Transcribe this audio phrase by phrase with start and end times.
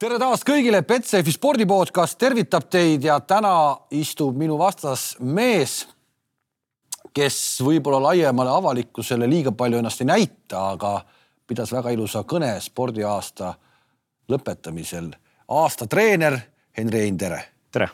[0.00, 3.52] tere taas kõigile, Betsafe spordipodcast tervitab teid ja täna
[3.92, 5.82] istub minu vastas mees,
[7.12, 10.94] kes võib-olla laiemale avalikkusele liiga palju ennast ei näita, aga
[11.46, 13.52] pidas väga ilusa kõne spordiaasta
[14.32, 15.10] lõpetamisel.
[15.48, 16.38] aasta treener
[16.78, 17.44] Henri Hein, tere.
[17.70, 17.88] tere.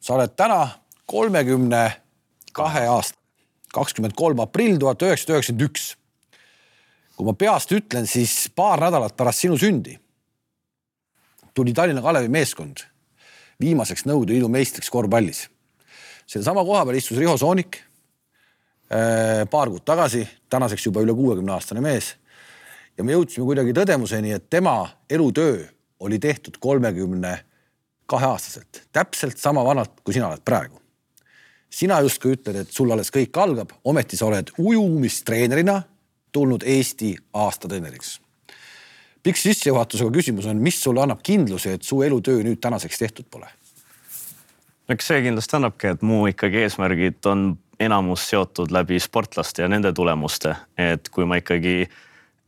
[0.00, 0.68] sa oled täna
[1.06, 1.92] kolmekümne
[2.52, 3.18] kahe aasta,
[3.72, 5.96] kakskümmend kolm aprill tuhat üheksasada üheksakümmend üks.
[7.16, 9.99] kui ma peast ütlen, siis paar nädalat pärast sinu sündi
[11.60, 12.80] tuli Tallinna Kalevi meeskond
[13.60, 15.48] viimaseks Nõukogude Liidu meistriks korvpallis.
[16.26, 17.82] sellesama koha peal istus Riho Soonik
[19.50, 22.14] paar kuud tagasi, tänaseks juba üle kuuekümne aastane mees.
[22.96, 25.66] ja me jõudsime kuidagi tõdemuseni, et tema elutöö
[26.00, 27.44] oli tehtud kolmekümne
[28.06, 30.80] kahe aastaselt, täpselt sama vanalt, kui sina oled praegu.
[31.70, 35.82] sina justkui ütled, et sul alles kõik algab, ometi sa oled ujumistreenerina
[36.32, 38.20] tulnud Eesti aastatreeneriks
[39.22, 43.48] pikk sissejuhatusega küsimus on, mis sulle annab kindluse, et su elutöö nüüd tänaseks tehtud pole?
[44.90, 49.92] eks see kindlasti annabki, et mu ikkagi eesmärgid on enamus seotud läbi sportlaste ja nende
[49.96, 51.84] tulemuste, et kui ma ikkagi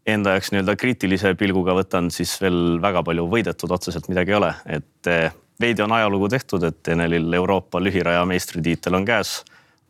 [0.06, 4.51] enda jaoks nii-öelda kriitilise pilguga võtan, siis veel väga palju võidetud otseselt midagi ei ole,
[4.67, 5.31] et eh,
[5.62, 9.42] veidi on ajalugu tehtud, et Enelil Euroopa lühiraja meistritiitel on käes.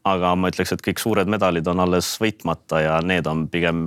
[0.05, 3.85] aga ma ütleks, et kõik suured medalid on alles võitmata ja need on pigem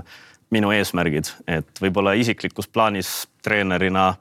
[0.55, 3.11] minu eesmärgid, et võib-olla isiklikus plaanis
[3.43, 4.13] treenerina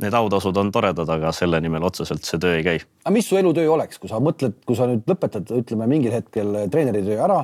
[0.00, 2.80] need autasud on toredad, aga selle nimel otseselt see töö ei käi.
[3.04, 6.54] aga mis su elutöö oleks, kui sa mõtled, kui sa nüüd lõpetad, ütleme mingil hetkel
[6.72, 7.42] treeneritöö ära,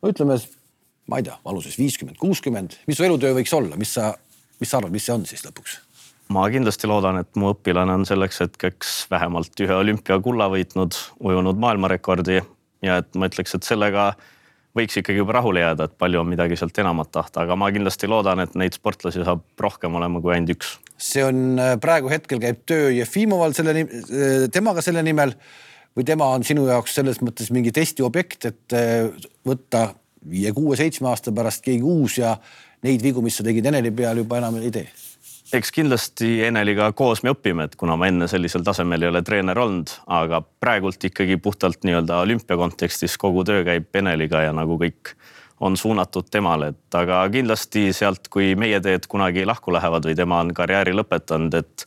[0.00, 0.38] no ütleme,
[1.12, 4.12] ma ei tea, vanuses viiskümmend, kuuskümmend, mis su elutöö võiks olla, mis sa,
[4.60, 5.80] mis sa arvad, mis see on siis lõpuks?
[6.32, 12.38] ma kindlasti loodan, et mu õpilane on selleks hetkeks vähemalt ühe olümpiakulla võitnud, ujunud maailmarekordi
[12.86, 14.14] ja et ma ütleks, et sellega
[14.76, 18.08] võiks ikkagi juba rahule jääda, et palju on midagi sealt enamat tahta, aga ma kindlasti
[18.10, 20.76] loodan, et neid sportlasi saab rohkem olema kui ainult üks.
[20.96, 25.34] see on äh, praegu hetkel käib töö Jefimoval selle, äh, temaga selle nimel
[25.96, 29.08] või tema on sinu jaoks selles mõttes mingi testiobjekt, et äh,
[29.46, 29.90] võtta
[30.28, 32.36] viie-kuue-seitsme aasta pärast keegi uus ja
[32.86, 34.88] neid vigu, mis sa tegid Eneli peal juba enam ei tee
[35.52, 39.58] eks kindlasti Eneliga koos me õpime, et kuna ma enne sellisel tasemel ei ole treener
[39.58, 45.14] olnud, aga praegult ikkagi puhtalt nii-öelda olümpia kontekstis kogu töö käib Eneliga ja nagu kõik
[45.62, 50.40] on suunatud temale, et aga kindlasti sealt, kui meie teed kunagi lahku lähevad või tema
[50.42, 51.84] on karjääri lõpetanud, et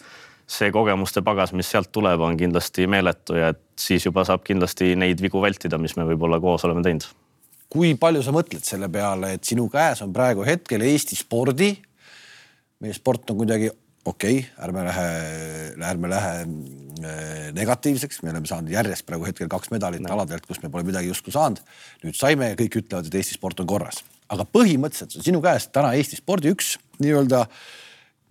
[0.47, 4.93] see kogemuste pagas, mis sealt tuleb, on kindlasti meeletu ja et siis juba saab kindlasti
[4.95, 7.09] neid vigu vältida, mis me võib-olla koos oleme teinud.
[7.75, 11.73] kui palju sa mõtled selle peale, et sinu käes on praegu hetkel Eesti spordi
[12.85, 13.71] meie sport on kuidagi
[14.05, 15.05] okei okay,, ärme lähe,
[15.89, 20.11] ärme lähe äh, negatiivseks, me oleme saanud järjest praegu hetkel kaks medalit no.
[20.13, 21.63] aladelt, kus me pole midagi justkui saanud.
[22.03, 25.67] nüüd saime ja kõik ütlevad, et Eesti sport on korras, aga põhimõtteliselt on sinu käes
[25.73, 27.45] täna Eesti spordi üks nii-öelda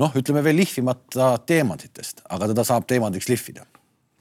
[0.02, 3.66] noh, ütleme veel lihvimata teemantidest, aga teda saab teemandiks lihvida.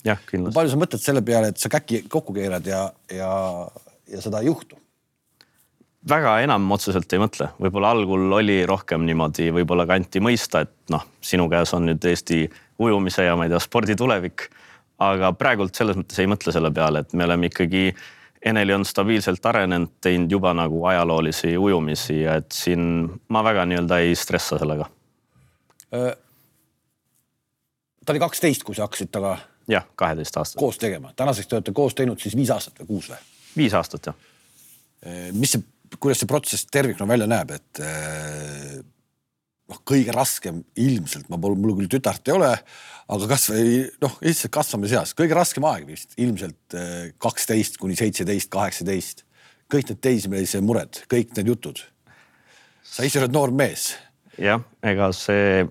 [0.06, 0.58] jah, kindlasti.
[0.58, 3.34] palju sa mõtled selle peale, et sa käki kokku keerad ja, ja,
[4.10, 4.82] ja seda ei juhtu?
[6.10, 10.92] Väga enam otseselt ei mõtle, võib-olla algul oli rohkem niimoodi, võib-olla ka anti mõista, et
[10.94, 12.44] noh, sinu käes on nüüd Eesti
[12.84, 14.50] ujumise ja ma ei tea, spordi tulevik.
[15.04, 17.94] aga praegult selles mõttes ei mõtle selle peale, et me oleme ikkagi,
[18.44, 24.00] Eneli on stabiilselt arenenud, teinud juba nagu ajaloolisi ujumisi ja et siin ma väga nii-öelda
[24.04, 24.90] ei stressa sellega.
[28.06, 29.38] ta oli kaksteist, kui sa hakkasid temaga.
[29.68, 30.60] jah, kaheteist aastat.
[30.60, 33.18] koos tegema, tänaseks te olete koos teinud siis viis aastat või kuus või?
[33.58, 34.16] viis aastat jah.
[35.32, 35.64] mis see
[36.00, 38.80] kuidas see protsess tervikuna välja näeb, et eh,
[39.72, 42.52] noh, kõige raskem ilmselt, ma pole, mul küll tütart ei ole,
[43.14, 48.52] aga kasvõi noh, lihtsalt kasvamise eas, kõige raskem aeg vist ilmselt eh, kaksteist kuni seitseteist,
[48.54, 49.26] kaheksateist.
[49.74, 51.80] kõik need teismelise mured, kõik need jutud.
[52.84, 53.96] sa ise oled noor mees.
[54.38, 55.64] jah, ega see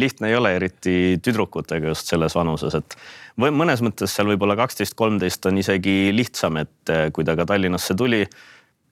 [0.00, 2.96] lihtne ei ole, eriti tüdrukutega just selles vanuses, et
[3.40, 7.46] või mõnes mõttes seal võib-olla kaksteist, kolmteist on isegi lihtsam, et eh, kui ta ka
[7.50, 8.24] Tallinnasse tuli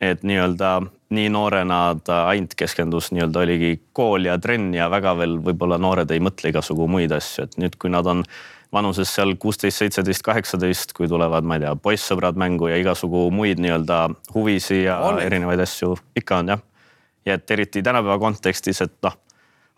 [0.00, 5.38] et nii-öelda nii noorena ta ainult keskendus nii-öelda oligi kool ja trenn ja väga veel
[5.42, 8.24] võib-olla noored ei mõtle igasugu muid asju, et nüüd, kui nad on
[8.72, 13.62] vanuses seal kuusteist, seitseteist, kaheksateist, kui tulevad, ma ei tea, poissõbrad mängu ja igasugu muid
[13.64, 14.02] nii-öelda
[14.34, 15.22] huvisi ja on.
[15.24, 16.60] erinevaid asju ikka on jah.
[17.26, 19.16] ja et eriti tänapäeva kontekstis, et noh,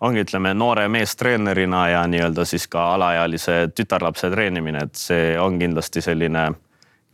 [0.01, 6.03] ongi, ütleme noore meestreenerina ja nii-öelda siis ka alaealise tütarlapse treenimine, et see on kindlasti
[6.03, 6.51] selline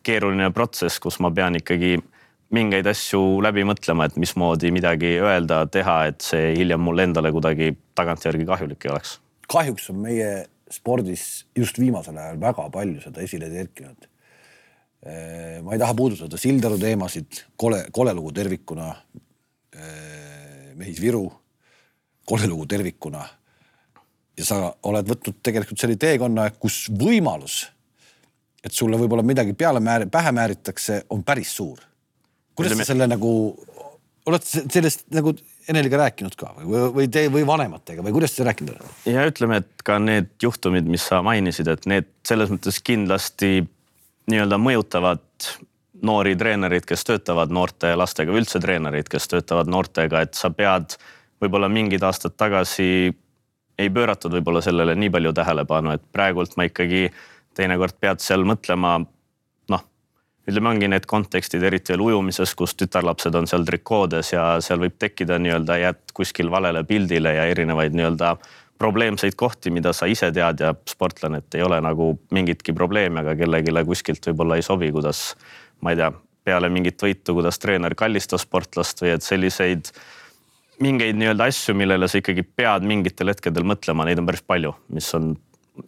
[0.02, 1.98] keeruline protsess, kus ma pean ikkagi
[2.54, 7.72] mingeid asju läbi mõtlema, et mismoodi midagi öelda, teha, et see hiljem mulle endale kuidagi
[7.98, 9.18] tagantjärgi kahjulik ei oleks.
[9.50, 10.30] kahjuks on meie
[10.70, 14.08] spordis just viimasel ajal väga palju seda esile kerkinud.
[15.62, 18.94] ma ei taha puudutada Sildaru teemasid, kole, kole lugu tervikuna.
[20.76, 21.28] Mehis Viru,
[22.26, 23.24] kole lugu tervikuna.
[24.36, 27.62] ja sa oled võtnud tegelikult selle teekonna, kus võimalus,
[28.64, 31.78] et sulle võib-olla midagi peale määr-, pähe määritakse, on päris suur.
[32.56, 33.30] Kuidas sa selle nagu,
[34.26, 35.36] oled sellest nagu
[35.66, 39.10] Eneliga rääkinud ka või, või te või vanematega või kuidas te rääkinud olete?
[39.10, 43.64] ja ütleme, et ka need juhtumid, mis sa mainisid, et need selles mõttes kindlasti
[44.30, 45.24] nii-öelda mõjutavad
[46.06, 50.94] noori treenereid, kes töötavad noorte lastega või üldse treenereid, kes töötavad noortega, et sa pead
[51.42, 53.10] võib-olla mingid aastad tagasi
[53.76, 57.08] ei pööratud võib-olla sellele nii palju tähelepanu, et praegult ma ikkagi
[57.56, 58.98] teinekord pead seal mõtlema.
[60.46, 64.94] Ütleme, ongi need kontekstid, eriti veel ujumises, kus tütarlapsed on seal trikoodes ja seal võib
[64.98, 68.36] tekkida nii-öelda jääd kuskil valele pildile ja erinevaid nii-öelda
[68.78, 73.34] probleemseid kohti, mida sa ise tead ja sportlane, et ei ole nagu mingitki probleemi, aga
[73.38, 75.30] kellelegi kuskilt võib-olla ei sobi, kuidas
[75.80, 76.12] ma ei tea,
[76.46, 79.90] peale mingit võitu, kuidas treener kallistas sportlast või et selliseid
[80.84, 85.08] mingeid nii-öelda asju, millele sa ikkagi pead mingitel hetkedel mõtlema, neid on päris palju, mis
[85.16, 85.32] on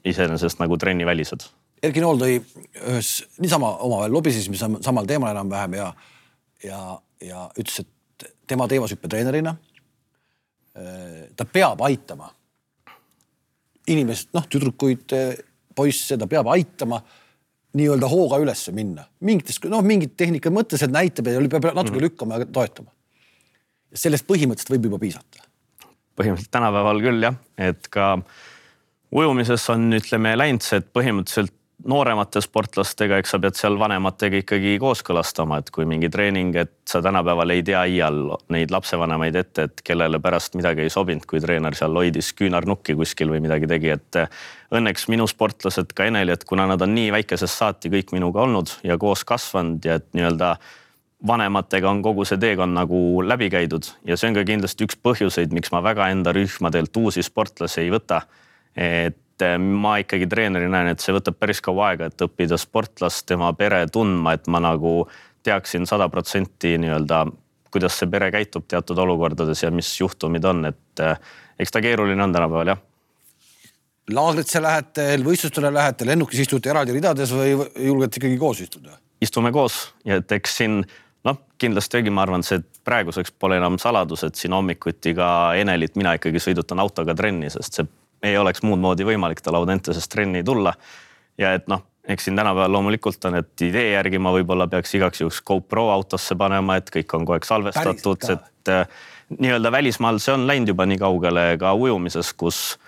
[0.09, 1.45] iseenesest nagu trennivälised.
[1.83, 5.93] Erki Nool tõi ühes niisama omavahel lobisesime samal teemal enam-vähem ja,
[6.65, 6.81] ja,
[7.23, 9.55] ja ütles, et tema teemashüppetreenerina
[11.37, 12.29] ta peab aitama
[13.89, 15.15] inimest, noh, tüdrukuid,
[15.75, 17.01] poisse, ta peab aitama
[17.79, 21.97] nii-öelda hooga ülesse minna mingites, noh, mingit tehnika mõttes, et näitab ja peab natuke mm
[21.97, 22.07] -hmm.
[22.07, 22.91] lükkama ja toetama
[23.95, 25.45] sellest põhimõtteliselt võib juba piisata?
[26.19, 28.17] põhimõtteliselt tänapäeval küll jah, et ka
[29.15, 31.55] ujumises on, ütleme läinud see, et põhimõtteliselt
[31.89, 37.01] nooremate sportlastega, eks sa pead seal vanematega ikkagi kooskõlastama, et kui mingi treening, et sa
[37.05, 38.19] tänapäeval ei tea iial
[38.53, 43.33] neid lapsevanemaid ette, et kellele pärast midagi ei sobinud, kui treener seal hoidis küünarnukki kuskil
[43.33, 44.21] või midagi tegi, et
[44.75, 48.75] õnneks minu sportlased ka Eneli, et kuna nad on nii väikesest saati kõik minuga olnud
[48.85, 50.57] ja koos kasvanud ja et nii-öelda
[51.27, 55.57] vanematega on kogu see teekond nagu läbi käidud ja see on ka kindlasti üks põhjuseid,
[55.57, 58.23] miks ma väga enda rühmadelt uusi sportlasi ei võta.
[58.77, 63.27] et eh, ma ikkagi treenerina näen, et see võtab päris kaua aega, et õppida sportlast,
[63.29, 65.01] tema pere tundma, et ma nagu
[65.47, 67.25] teaksin sada protsenti nii-öelda,
[67.73, 71.19] kuidas see pere käitub teatud olukordades ja mis juhtumid on, et eh,
[71.59, 72.85] eks ta keeruline on tänapäeval jah
[74.09, 77.53] laagrisse lähete, võistlustele lähete, lennukis istute eraldi ridades või
[77.85, 78.97] julgete ikkagi koos istuda?
[79.21, 80.81] istume koos ja et eks siin
[81.27, 86.15] noh, kindlasti ma arvan, see praeguseks pole enam saladus, et siin hommikuti ka Enelit mina
[86.19, 87.89] ikkagi sõidutan autoga trenni, sest see
[88.23, 90.73] ei oleks muud moodi võimalik tal Audentesest trenni tulla.
[91.39, 95.21] ja et noh, eks siin tänapäeval loomulikult on, et idee järgi ma võib-olla peaks igaks
[95.21, 98.87] juhuks GoPro autosse panema, et kõik on kogu aeg salvestatud, et äh,
[99.39, 102.79] nii-öelda välismaal see on läinud juba nii kaugele ka ujumises, kus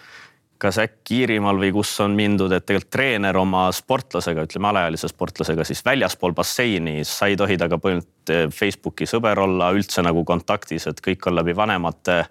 [0.60, 5.64] kas äkki Iirimaal või kus on mindud, et tegelikult treener oma sportlasega, ütleme alaealise sportlasega
[5.64, 10.84] siis väljaspool basseini, sa ei tohi temaga põhimõtteliselt eh, Facebooki sõber olla, üldse nagu kontaktis,
[10.90, 12.24] et kõik on läbi vanemate.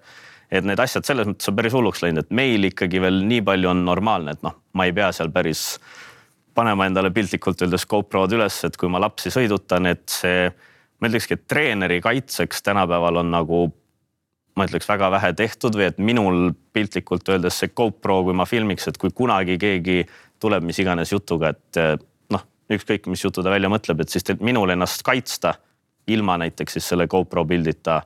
[0.50, 3.70] Et need asjad selles mõttes on päris hulluks läinud, et meil ikkagi veel nii palju
[3.70, 5.78] on normaalne, et noh, ma ei pea seal päris
[6.54, 10.48] panema endale piltlikult öeldes GoPro-d üles, et kui ma lapsi sõidutan, et see,
[11.00, 13.68] ma ütlekski, et treeneri kaitseks tänapäeval on nagu
[14.58, 18.88] ma ütleks väga vähe tehtud või et minul piltlikult öeldes see GoPro, kui ma filmiks,
[18.90, 20.02] et kui kunagi keegi
[20.42, 21.94] tuleb mis iganes jutuga, et eh,
[22.34, 25.54] noh, ükskõik mis jutu ta välja mõtleb, et siis minul ennast kaitsta
[26.10, 28.00] ilma näiteks siis selle GoPro pildita.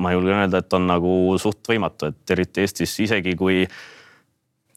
[0.00, 3.64] Ma julgen öelda, et on nagu suht võimatu, et eriti Eestis isegi kui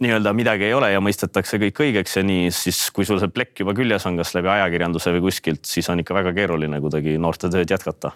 [0.03, 3.63] nii-öelda midagi ei ole ja mõistetakse kõik õigeks ja nii, siis kui sul see plekk
[3.63, 7.51] juba küljes on, kas läbi ajakirjanduse või kuskilt, siis on ikka väga keeruline kuidagi noorte
[7.53, 8.12] tööd jätkata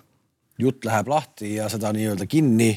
[0.57, 2.71] jutt läheb lahti ja seda nii-öelda kinni.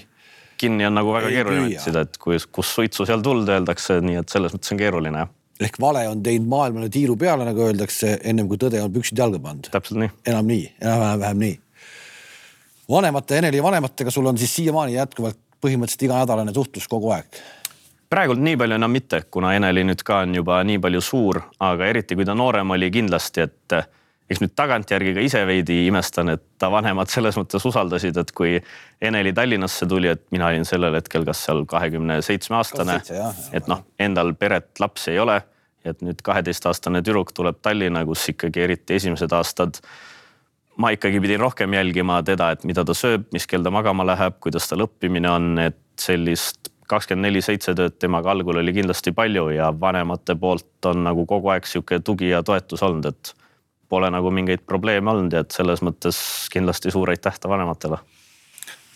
[0.60, 4.32] kinni on nagu väga keeruline otsida, et kui, kus suitsu seal tuld öeldakse, nii et
[4.32, 8.46] selles mõttes on keeruline jah ehk vale on teinud maailmale tiiru peale, nagu öeldakse, ennem
[8.48, 9.68] kui tõde on püksid jalga pannud.
[9.72, 10.12] täpselt nii.
[10.32, 11.58] enam nii, enam-vähem nii.
[12.90, 17.40] Vanemate, Eneli vanematega sul on siis siiamaani jätkuvalt põhimõtteliselt iganädalane suhtlus kogu aeg?
[18.10, 21.86] praegult nii palju enam mitte, kuna Eneli nüüd ka on juba nii palju suur, aga
[21.86, 23.76] eriti kui ta noorem oli kindlasti, et
[24.30, 28.56] eks nüüd tagantjärgi ka ise veidi imestan, et ta vanemad selles mõttes usaldasid, et kui
[29.02, 32.98] Eneli Tallinnasse tuli, et mina olin sellel hetkel, kas seal kahekümne seitsme aastane,
[33.54, 35.40] et noh, endal peret, lapsi ei ole.
[35.80, 39.78] et nüüd kaheteistaastane tüdruk tuleb Tallinna, kus ikkagi eriti esimesed aastad
[40.80, 44.38] ma ikkagi pidin rohkem jälgima teda, et mida ta sööb, mis kell ta magama läheb,
[44.42, 49.50] kuidas tal õppimine on, et sellist kakskümmend neli seitse tööd temaga algul oli kindlasti palju
[49.54, 53.34] ja vanemate poolt on nagu kogu aeg sihuke tugi ja toetus olnud, et
[53.90, 56.18] pole nagu mingeid probleeme olnud ja et selles mõttes
[56.52, 57.98] kindlasti suur aitäh ta vanematele.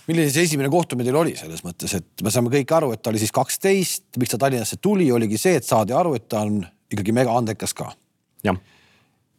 [0.07, 3.11] milline see esimene kohtumine teil oli selles mõttes, et me saame kõik aru, et ta
[3.11, 6.61] oli siis kaksteist, miks ta Tallinnasse tuli, oligi see, et saadi aru, et ta on
[6.93, 7.93] ikkagi mega andekas ka.
[8.45, 8.59] jah.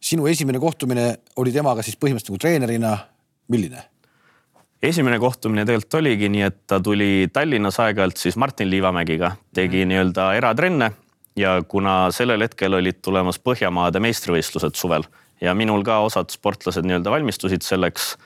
[0.00, 2.96] Sinu esimene kohtumine oli temaga siis põhimõtteliselt nagu treenerina,
[3.52, 3.84] milline?
[4.82, 9.92] esimene kohtumine tegelikult oligi nii, et ta tuli Tallinnas aeg-ajalt siis Martin Liivamägiga, tegi mm.
[9.92, 10.90] nii-öelda eratrenne
[11.36, 15.06] ja kuna sellel hetkel olid tulemas Põhjamaade meistrivõistlused suvel
[15.40, 18.16] ja minul ka osad sportlased nii-öelda valmistusid selleks.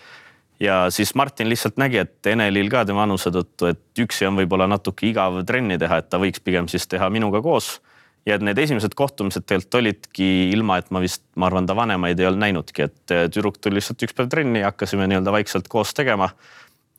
[0.61, 4.67] ja siis Martin lihtsalt nägi, et Enelil ka tema vanuse tõttu, et üksi on võib-olla
[4.69, 7.79] natuke igav trenni teha, et ta võiks pigem siis teha minuga koos
[8.27, 12.21] ja et need esimesed kohtumised tegelikult olidki ilma, et ma vist, ma arvan, ta vanemaid
[12.21, 15.71] ei olnud näinudki, et eh, tüdruk tuli lihtsalt üks päev trenni ja hakkasime nii-öelda vaikselt
[15.73, 16.31] koos tegema.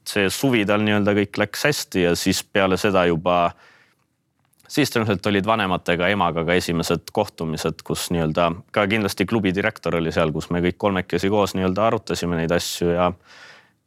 [0.02, 3.52] see suvi tal nii-öelda kõik läks hästi ja siis peale seda juba,
[4.66, 10.12] siis tõenäoliselt olid vanematega, emaga ka esimesed kohtumised, kus nii-öelda ka kindlasti klubi direktor oli
[10.12, 13.12] seal, kus me kõik kolmekesi koos nii-öelda arutasime neid asju ja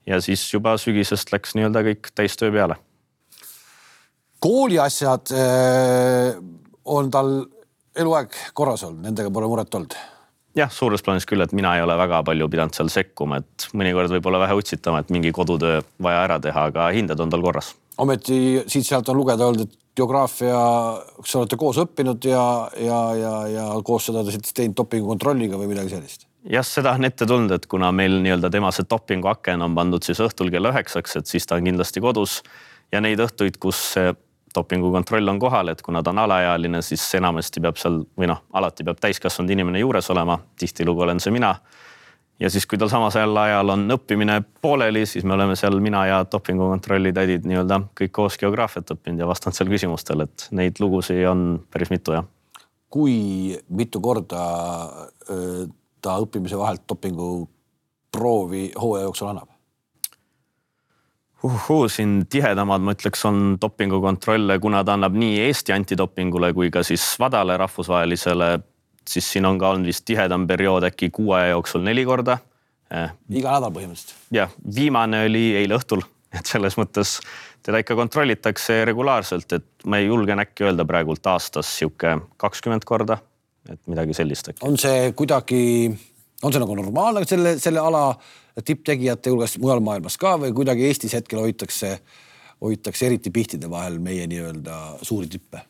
[0.07, 2.77] ja siis juba sügisest läks nii-öelda kõik täistöö peale.
[4.39, 7.37] kooli asjad äh on tal
[7.97, 9.97] eluaeg korras olnud, nendega pole muret olnud?
[10.55, 14.13] jah, suures plaanis küll, et mina ei ole väga palju pidanud seal sekkuma, et mõnikord
[14.15, 17.73] võib-olla vähe utsitama, et mingi kodutöö vaja ära teha, aga hinded on tal korras.
[17.99, 20.61] ometi siit-sealt on lugeda olnud, et geograafia,
[21.21, 22.45] kas olete koos õppinud ja,
[22.79, 26.29] ja, ja, ja koos seda teinud dopingukontrolliga või midagi sellist?
[26.51, 30.23] jah, seda on ette tulnud, et kuna meil nii-öelda tema see dopinguaken on pandud siis
[30.23, 32.43] õhtul kella üheksaks, et siis ta on kindlasti kodus
[32.93, 33.81] ja neid õhtuid, kus
[34.55, 38.87] dopingukontroll on kohal, et kuna ta on alaealine, siis enamasti peab seal või noh, alati
[38.87, 40.39] peab täiskasvanud inimene juures olema.
[40.59, 41.55] tihtilugu olen see mina.
[42.41, 46.25] ja siis, kui tal samas ajal on õppimine pooleli, siis me oleme seal mina ja
[46.33, 51.65] dopingukontrolli tädid nii-öelda kõik koos geograafiat õppinud ja vastanud seal küsimustele, et neid lugusid on
[51.71, 52.25] päris mitu jah.
[52.91, 54.45] kui mitu korda
[56.03, 59.54] ta õppimise vahelt dopinguproovi hooaja jooksul annab?
[61.45, 66.83] Uhuu, siin tihedamad, ma ütleks, on dopingukontrolle, kuna ta annab nii Eesti antidopingule kui ka
[66.87, 68.51] siis WADA-le rahvusvahelisele,
[69.09, 72.39] siis siin on ka olnud vist tihedam periood äkki kuu aja jooksul neli korda
[72.91, 73.11] eh..
[73.37, 74.15] iga nädal põhimõtteliselt.
[74.33, 77.19] jah, viimane oli eile õhtul, et selles mõttes
[77.65, 83.19] teda ikka kontrollitakse regulaarselt, et ma ei julgen äkki öelda praegult aastas sihuke kakskümmend korda,
[83.69, 84.65] et midagi sellist äkki.
[84.65, 85.61] on see kuidagi,
[86.43, 88.07] on see nagu normaalne selle, selle ala
[88.63, 91.99] tipptegijate hulgas mujal maailmas ka või kuidagi Eestis hetkel hoitakse,
[92.63, 95.65] hoitakse eriti pihtide vahel meie nii-öelda suuri tippe?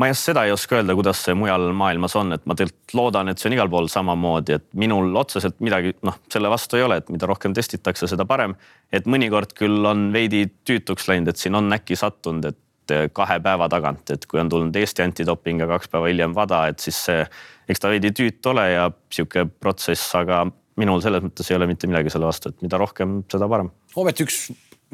[0.00, 3.28] ma just seda ei oska öelda, kuidas see mujal maailmas on, et ma tegelikult loodan,
[3.28, 6.96] et see on igal pool samamoodi, et minul otseselt midagi noh, selle vastu ei ole,
[7.02, 8.54] et mida rohkem testitakse, seda parem.
[8.92, 13.68] et mõnikord küll on veidi tüütuks läinud, et siin on äkki sattunud, et kahe päeva
[13.70, 17.26] tagant, et kui on tulnud Eesti antidoping ja kaks päeva hiljem WADA, et siis see,
[17.68, 20.46] eks ta veidi tüütu ole ja sihuke protsess, aga
[20.80, 23.72] minul selles mõttes ei ole mitte midagi selle vastu, et mida rohkem, seda parem.
[23.98, 24.38] ometi üks,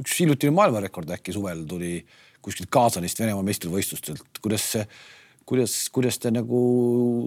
[0.00, 1.98] üks hiljutine maailmarekord äkki suvel tuli
[2.42, 4.86] kuskilt Kaasanist Venemaa meistrivõistlustelt, kuidas see,
[5.48, 6.60] kuidas, kuidas te nagu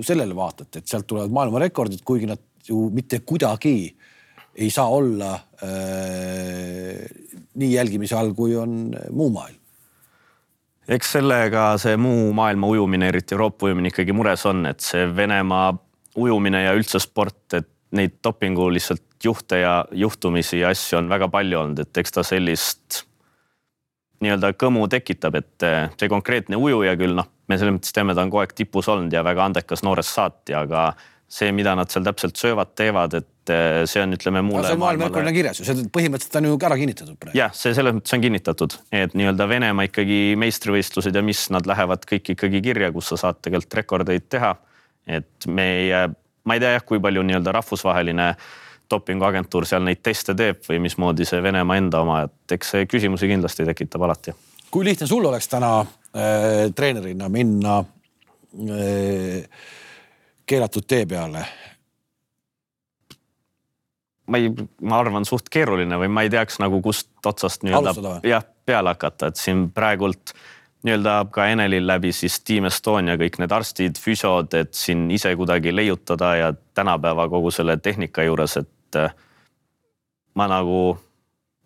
[0.06, 3.75] sellele vaatate, et sealt tulevad maailmarekordid, kuigi nad ju mitte kuidagi
[4.60, 7.03] ei saa olla äh,
[7.60, 9.60] nii jälgimise all, kui on muu maailm
[10.89, 15.70] eks sellega see muu maailma ujumine, eriti Euroopa ujumine ikkagi mures on, et see Venemaa
[16.20, 21.29] ujumine ja üldse sport, et neid dopingu lihtsalt juhte ja juhtumisi ja asju on väga
[21.31, 23.03] palju olnud, et eks ta sellist
[24.24, 28.25] nii-öelda kõmu tekitab, et eh, see konkreetne ujuja küll noh, me selles mõttes teame, ta
[28.25, 30.91] on kogu aeg tipus olnud ja väga andekas noorest saati, aga
[31.29, 34.67] see, mida nad seal täpselt söövad, teevad, et eh, see on, ütleme mulle.
[34.67, 37.38] see maailmarekord on kirjas ju, see põhimõtteliselt on ju ära kinnitatud praegu.
[37.39, 42.03] jah, see selles mõttes on kinnitatud, et nii-öelda Venemaa ikkagi meistrivõistlused ja mis nad lähevad
[42.10, 44.58] kõik ikkagi kirja, kus sa saad tegelikult rekordeid teha.
[45.10, 46.10] et meie
[46.50, 48.34] ma ei tea jah, kui palju nii-öelda rahvusvaheline
[48.89, 53.29] dopinguagentuur seal neid teste teeb või mismoodi see Venemaa enda oma, et eks see küsimusi
[53.29, 54.34] kindlasti tekitab alati.
[54.72, 59.46] kui lihtne sul oleks täna äh, treenerina minna äh,
[60.46, 61.46] keelatud tee peale?
[64.29, 64.50] ma ei,
[64.82, 69.29] ma arvan, suht keeruline või ma ei teaks nagu kust otsast nii-öelda jah, peale hakata,
[69.29, 74.53] et siin praegult äh, nii-öelda ka Enelil läbi siis Team Estonia kõik need arstid, füsiod,
[74.55, 79.13] et siin ise kuidagi leiutada ja tänapäeva kogu selle tehnika juures, et äh,
[80.39, 80.98] ma nagu,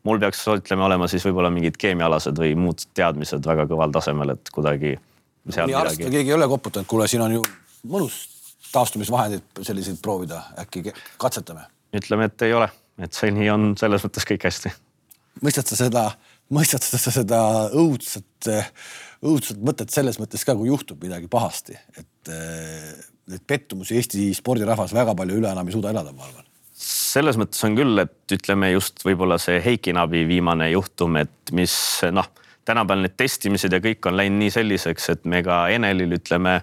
[0.04, 4.54] mul peaks, ütleme, olema siis võib-olla mingid keemiaalased või muud teadmised väga kõval tasemel, et
[4.54, 4.98] kuidagi.
[5.46, 7.44] nii arst või keegi ei ole koputanud, kuule, siin on ju
[7.90, 8.24] mõnus
[8.74, 10.90] taastumisvahendeid selliseid proovida, äkki
[11.22, 11.70] katsetame?
[11.94, 14.74] ütleme, et ei ole, et seni on selles mõttes kõik hästi.
[15.46, 17.42] mõistad sa seda mõistad sa seda
[17.74, 18.50] õudset,
[19.24, 22.34] õudset mõtet selles mõttes ka, kui juhtub midagi pahasti, et
[23.32, 26.46] neid pettumusi Eesti spordirahvas väga palju üle enam ei suuda elada, ma arvan.
[26.84, 31.76] Selles mõttes on küll, et ütleme just võib-olla see Heiki Nabi viimane juhtum, et mis
[32.12, 32.28] noh,
[32.66, 36.58] tänapäeval need testimised ja kõik on läinud nii selliseks, et me ka Enelil ütleme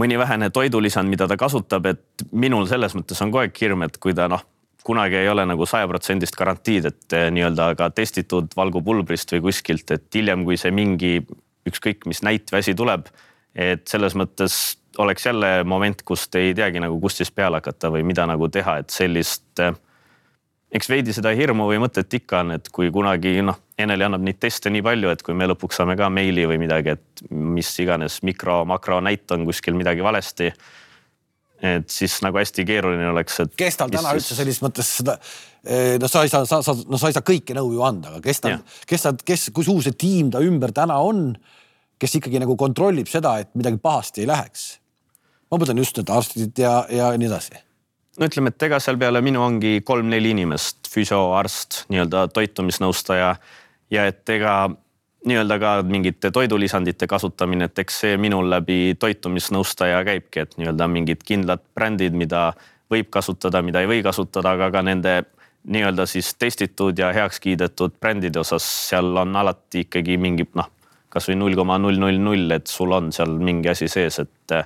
[0.00, 3.98] mõni vähene toidulisand, mida ta kasutab, et minul selles mõttes on kogu aeg hirm, et
[4.02, 4.42] kui ta noh,
[4.84, 10.08] kunagi ei ole nagu sajaprotsendist garantiid, et eh, nii-öelda ka testitud valgupulbrist või kuskilt, et
[10.14, 11.16] hiljem, kui see mingi
[11.68, 13.08] ükskõik mis näit või asi tuleb,
[13.56, 17.90] et selles mõttes oleks jälle moment, kus te ei teagi nagu kust siis peale hakata
[17.90, 19.74] või mida nagu teha, et sellist äh,
[20.74, 24.38] eks veidi seda hirmu või mõtet ikka on, et kui kunagi noh, Eneli annab neid
[24.38, 28.20] teste nii palju, et kui me lõpuks saame ka meili või midagi, et mis iganes
[28.22, 30.52] mikro, makronäit on kuskil midagi valesti.
[31.62, 33.52] Et siis nagu hästi keeruline oleks, et.
[33.58, 35.16] kes tal täna üldse selles mõttes seda,
[35.64, 38.14] eh, no sa ei saa, sa, sa, no sa ei saa kõike nõu ju anda,
[38.14, 38.58] aga kes tal,
[38.90, 41.28] kes ta, kes, kui suur see tiim ta ümber täna on,
[42.00, 44.64] kes ikkagi nagu kontrollib seda, et midagi pahasti ei läheks.
[45.50, 47.60] ma mõtlen just need arstid ja, ja nii edasi
[48.18, 53.34] no ütleme, et ega seal peale minu ongi kolm-neli inimest, füsioarst, nii-öelda toitumisnõustaja
[53.94, 54.68] ja et ega
[55.24, 61.24] nii-öelda ka mingite toidulisandite kasutamine, et eks see minul läbi toitumisnõustaja käibki, et nii-öelda mingid
[61.26, 62.50] kindlad brändid, mida
[62.92, 65.14] võib kasutada, mida ei või kasutada, aga ka nende
[65.64, 70.68] nii-öelda siis testitud ja heaks kiidetud brändide osas, seal on alati ikkagi mingi noh,
[71.12, 74.56] kasvõi null koma null null null, et sul on seal mingi asi sees, et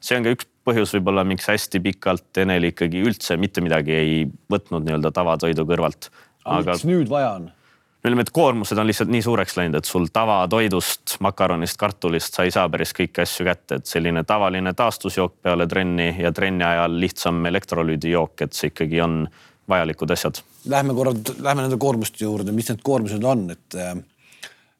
[0.00, 4.24] see on ka üks põhjus võib-olla, miks hästi pikalt Enel ikkagi üldse mitte midagi ei
[4.50, 6.10] võtnud nii-öelda tavatoidu kõrvalt.
[6.44, 7.50] aga miks nüüd vaja on?
[8.06, 12.54] Ütleme, et koormused on lihtsalt nii suureks läinud, et sul tavatoidust, makaronist, kartulist sa ei
[12.54, 17.40] saa päris kõiki asju kätte, et selline tavaline taastusjook peale trenni ja trenni ajal lihtsam
[17.50, 19.24] elektrolüüdijook, et see ikkagi on
[19.68, 20.42] vajalikud asjad.
[20.70, 23.80] Lähme korra, lähme nende koormuste juurde, mis need koormused on, et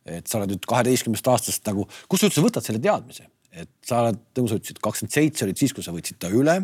[0.06, 3.26] et sa oled nüüd kaheteistkümnest aastast nagu, kust sa üldse võtad selle teadmise?
[3.56, 6.58] et sa oled, nagu sa ütlesid, kakskümmend seitse olid siis, kui sa võtsid ta üle.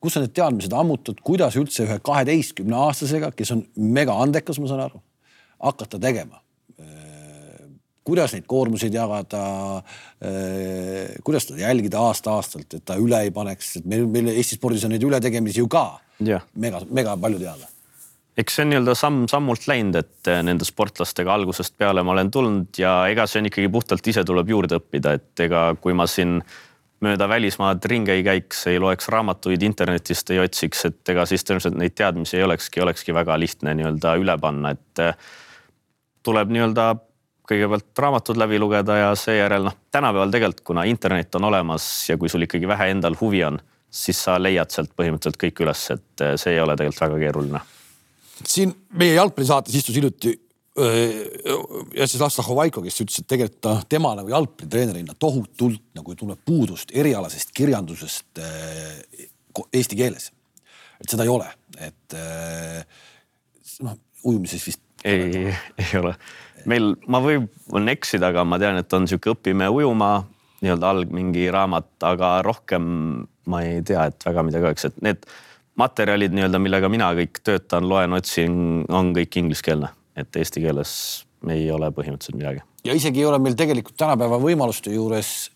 [0.00, 4.70] kus sa need teadmised ammutad, kuidas üldse ühe kaheteistkümne aastasega, kes on mega andekas, ma
[4.70, 5.02] saan aru,
[5.60, 6.40] hakata tegema?
[6.80, 7.66] Äh,
[8.04, 9.42] kuidas neid koormuseid jagada?
[10.22, 14.86] Äh, kuidas seda jälgida aasta-aastalt, et ta üle ei paneks, et meil, meil Eesti spordis
[14.88, 15.84] on neid ületegemisi ju ka
[16.24, 16.46] yeah.
[16.54, 17.70] mega, mega palju teada
[18.40, 22.80] eks see on nii-öelda samm-sammult läinud, et eh, nende sportlastega algusest peale ma olen tulnud
[22.80, 26.38] ja ega see on ikkagi puhtalt ise tuleb juurde õppida, et ega kui ma siin
[27.04, 31.78] mööda välismaad ringi ei käiks, ei loeks raamatuid internetist, ei otsiks, et ega siis tõenäoliselt
[31.80, 35.04] neid teadmisi ei olekski, olekski väga lihtne nii-öelda üle panna, et
[36.22, 36.92] tuleb nii-öelda
[37.50, 42.30] kõigepealt raamatud läbi lugeda ja seejärel noh, tänapäeval tegelikult, kuna internet on olemas ja kui
[42.30, 43.58] sul ikkagi vähe endal huvi on,
[43.90, 47.66] siis sa leiad sealt põhimõtteliselt kõik üles, et eh, see ei ole tegelikult väga keeruline
[48.48, 50.36] siin meie jalgpallisaates istus hiljuti
[51.96, 57.50] Jassislav Zahovaiko, kes ütles, et tegelikult ta, tema nagu jalgpallitreenerina tohutult nagu tunneb puudust erialasest
[57.56, 58.40] kirjandusest
[59.76, 60.30] eesti keeles.
[61.00, 61.48] et seda ei ole,
[61.80, 62.16] et
[63.82, 64.84] noh, ujumises vist.
[65.04, 66.14] Ei, ei ole.
[66.70, 70.12] meil, ma võin eksida, aga ma tean, et on sihuke Õpime ujuma
[70.60, 72.84] nii-öelda alg mingi raamat, aga rohkem
[73.50, 75.24] ma ei tea, et väga midagi oleks, et need
[75.80, 79.88] materjalid nii-öelda, millega mina kõik töötan, loen, otsin, on kõik ingliskeelne,
[80.20, 80.92] et eesti keeles
[81.48, 82.60] ei ole põhimõtteliselt midagi.
[82.84, 85.50] ja isegi ei ole meil tegelikult tänapäeva võimaluste juures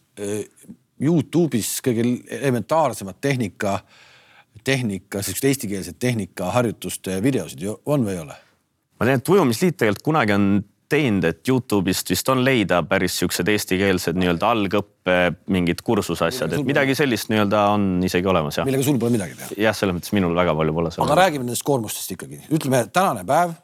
[1.04, 3.78] Youtube'is kõige elementaarsemad tehnika,
[4.64, 8.36] tehnika, siuksed eestikeelsed tehnikaharjutuste videosid ju on või ei ole?
[8.98, 10.48] Ma tean, et Ujumisliit tegelikult kunagi on
[10.94, 15.16] teinud, et Youtube'ist vist on leida päris siuksed eestikeelsed nii-öelda algõppe
[15.52, 18.68] mingid kursusasjad, et midagi sellist nii-öelda on isegi olemas jah.
[18.68, 19.50] millega sul pole midagi teha?
[19.66, 20.92] jah, selles mõttes minul väga palju pole.
[21.06, 23.56] aga räägime nendest koormustest ikkagi, ütleme tänane päev.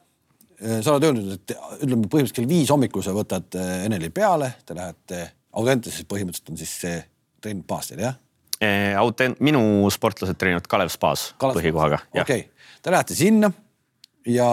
[0.60, 4.52] Eh, sa oled öelnud, et ütleme põhimõtteliselt kell viis hommikul sa võtad eh, Eneli peale,
[4.66, 5.22] te lähete
[5.56, 6.98] Audentases põhimõtteliselt on siis see
[7.40, 8.18] trenn baas teil jah?
[8.60, 12.02] Eh, Autent, minu sportlased treenivad Kalev spaas põhikohaga.
[12.12, 13.48] okei okay., te lähete sinna
[14.28, 14.46] ja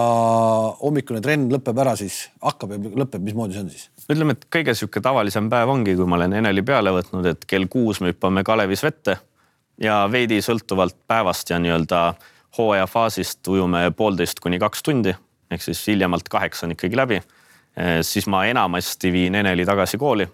[0.82, 3.90] hommikune trenn lõpeb ära siis, hakkab ja lõpeb, mismoodi see on siis?
[4.08, 7.68] ütleme, et kõige sihuke tavalisem päev ongi, kui ma olen Eneli peale võtnud, et kell
[7.72, 9.18] kuus me hüppame Kalevis vette
[9.84, 12.02] ja veidi sõltuvalt päevast ja nii-öelda
[12.58, 15.14] hooaja faasist ujume poolteist kuni kaks tundi
[15.52, 17.22] ehk siis hiljemalt kaheksa on ikkagi läbi.
[17.78, 20.28] Eh, siis ma enamasti viin Eneli tagasi kooli,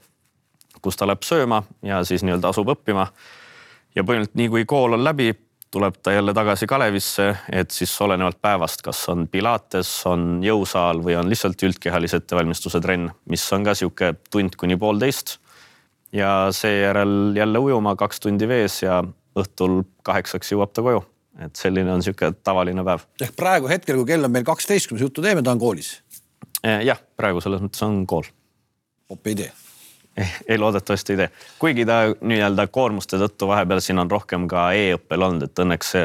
[0.81, 3.07] kus ta läheb sööma ja siis nii-öelda asub õppima.
[3.95, 5.33] ja põhimõtteliselt nii kui kool on läbi
[5.73, 11.15] tuleb ta jälle tagasi Kalevisse, et siis olenevalt päevast, kas on pilates, on jõusaal või
[11.17, 15.39] on lihtsalt üldkehalise ettevalmistuse trenn, mis on ka sihuke tund kuni poolteist.
[16.13, 18.99] ja seejärel jälle ujuma kaks tundi vees ja
[19.39, 21.03] õhtul kaheksaks jõuab ta koju.
[21.41, 23.07] et selline on sihuke tavaline päev.
[23.21, 26.01] ehk praegu hetkel, kui kell on meil kaksteist, kui me juttu teeme, ta on koolis?
[26.63, 28.29] Eh, jah, praegu selles mõttes on kool.
[29.09, 29.62] op ei tee
[30.49, 31.29] ei, loodetavasti ei tee,
[31.61, 35.95] kuigi ta nii-öelda koormuste tõttu vahepeal siin on rohkem ka e-õppel olnud, et õnneks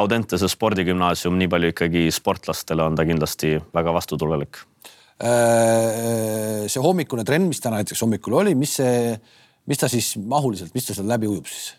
[0.00, 4.60] Audentese spordigümnaasium nii palju ikkagi sportlastele on ta kindlasti väga vastutulelik.
[5.20, 9.12] Äh, see hommikune trenn, mis täna näiteks hommikul oli, mis see,
[9.68, 11.74] mis ta siis mahuliselt, mis ta seal läbi ujub siis?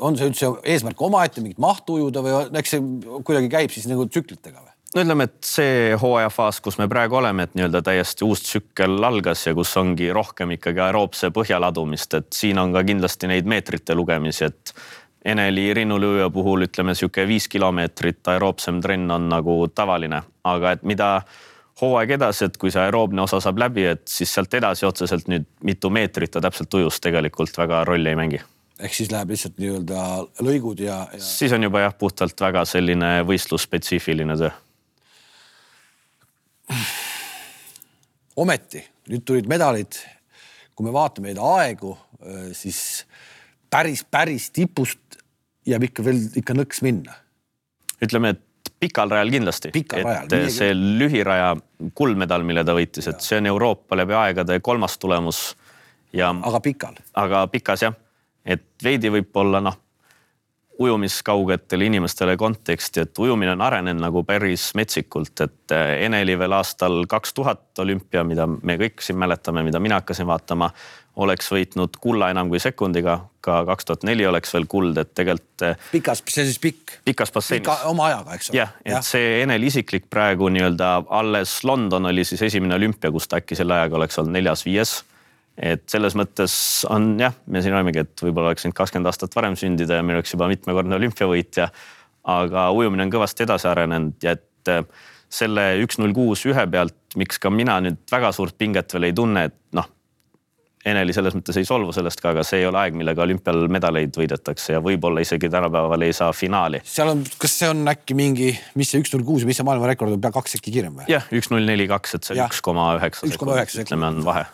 [0.00, 2.84] on see üldse eesmärk omaette mingit mahtu ujuda või eks see
[3.28, 4.75] kuidagi käib siis nagu tsüklitega või?
[4.96, 9.46] No ütleme, et see hooajafaas, kus me praegu oleme, et nii-öelda täiesti uus tsükkel algas
[9.46, 13.96] ja kus ongi rohkem ikkagi aeroobse põhja ladumist, et siin on ka kindlasti neid meetrite
[13.98, 14.76] lugemisi, et
[15.26, 21.08] Eneli rinnulööja puhul ütleme sihuke viis kilomeetrit aeroobsem trenn on nagu tavaline, aga et mida
[21.80, 25.48] hooaeg edasi, et kui see aeroobne osa saab läbi, et siis sealt edasi otseselt nüüd
[25.66, 28.40] mitu meetrit ta täpselt ujus tegelikult väga rolli ei mängi.
[28.78, 30.06] ehk siis läheb lihtsalt nii-öelda
[30.46, 31.20] lõigud ja, ja...?
[31.20, 34.54] siis on juba jah, puhtalt väga selline võistlusspetsiifiline töö.
[38.36, 39.98] Ometi nüüd tulid medalid.
[40.76, 41.94] kui me vaatame neid aegu,
[42.52, 43.06] siis
[43.72, 45.16] päris, päris tipust
[45.66, 47.14] jääb ikka veel ikka nõks minna.
[48.02, 49.72] ütleme, et pikal rajal kindlasti.
[49.74, 51.54] et rajal, see lühiraja
[51.94, 55.56] kuldmedal, mille ta võitis, et see on Euroopa läbi aegade kolmas tulemus
[56.12, 56.30] ja.
[56.30, 57.00] aga pikal.
[57.14, 57.96] aga pikas jah,
[58.44, 59.78] et veidi võib-olla noh,
[60.78, 67.04] ujumiskaugetele inimestele konteksti, et ujumine on arenenud nagu päris metsikult, et eh, Eneli veel aastal
[67.08, 70.70] kaks tuhat olümpia, mida me kõik siin mäletame, mida mina hakkasin vaatama,
[71.16, 75.64] oleks võitnud kulla enam kui sekundiga, ka kaks tuhat neli oleks veel kuld, et tegelikult.
[75.64, 76.98] Eh, pikas, see siis pikk.
[77.08, 77.88] pikas basseinis.
[77.88, 78.60] oma ajaga, eks ole.
[78.60, 79.02] jah, et ja.
[79.04, 83.80] see Enel isiklik praegu nii-öelda alles London oli siis esimene olümpia, kus ta äkki selle
[83.80, 84.98] ajaga oleks olnud neljas-viies
[85.56, 86.54] et selles mõttes
[86.92, 90.20] on jah, me siin olemegi, et võib-olla oleks võinud kakskümmend aastat varem sündida ja meil
[90.20, 91.70] oleks juba mitmekordne olümpiavõitja.
[92.26, 94.82] aga ujumine on kõvasti edasi arenenud ja et eh,
[95.30, 99.14] selle üks null kuus ühe pealt, miks ka mina nüüd väga suurt pinget veel ei
[99.14, 99.92] tunne, et noh
[100.86, 104.14] Eneli selles mõttes ei solvu sellest ka, aga see ei ole aeg, millega olümpial medaleid
[104.14, 106.78] võidetakse ja võib-olla isegi tänapäeval ei saa finaali.
[106.86, 110.14] seal on, kas see on äkki mingi, mis see üks null kuus mis see maailmarekord
[110.14, 111.08] on, pea kaks äkki kiirem või?
[111.10, 113.26] jah, üks null neli kaks, et see üks koma üheksa.
[113.26, 113.82] üks koma üheksa.
[113.82, 114.46] ütleme, on vahe.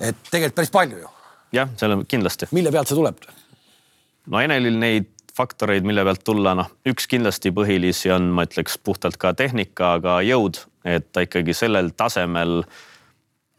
[0.00, 1.10] Et tegelikult päris palju ju.
[1.54, 2.50] jah, seal on kindlasti.
[2.52, 3.20] mille pealt see tuleb?
[4.26, 9.18] no Enelil neid faktoreid, mille pealt tulla, noh, üks kindlasti põhilisi on, ma ütleks puhtalt
[9.20, 12.62] ka tehnika, aga jõud, et ta ikkagi sellel tasemel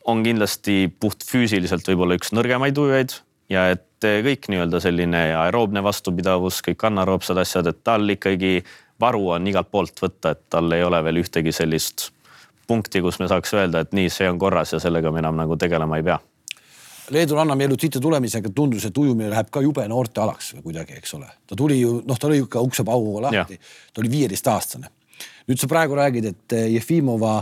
[0.08, 3.18] on kindlasti puhtfüüsiliselt võib-olla üks nõrgemaid ujujaid
[3.52, 8.60] ja et kõik nii-öelda selline aeroobne vastupidavus, kõik anaeroobsed asjad, et tal ikkagi
[9.02, 12.12] varu on igalt poolt võtta, et tal ei ole veel ühtegi sellist
[12.68, 15.58] punkti, kus me saaks öelda, et nii, see on korras ja sellega me enam nagu
[15.60, 16.20] tegelema ei pea.
[17.14, 21.28] Leedul Anna Mielutite tulemisega tundus, et ujumine läheb ka jube noortealaks kuidagi, eks ole.
[21.48, 23.60] ta tuli ju, noh, ta lõi ikka uksepauguga lahti,
[23.94, 24.90] ta oli viieteistaastane.
[25.46, 27.38] nüüd sa praegu räägid, et Jefimova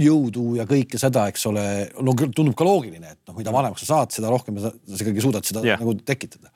[0.00, 1.64] jõudu ja kõike seda, eks ole,
[2.02, 5.22] no tundub ka loogiline, et noh, mida vanemaks sa saad, seda rohkem sa, sa ikkagi
[5.22, 5.80] suudad seda yeah.
[5.80, 6.50] nagu tekitada.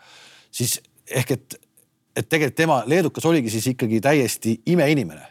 [0.50, 1.58] siis ehk et,
[2.16, 5.28] et tegelikult tema, leedukas oligi siis ikkagi täiesti imeinimene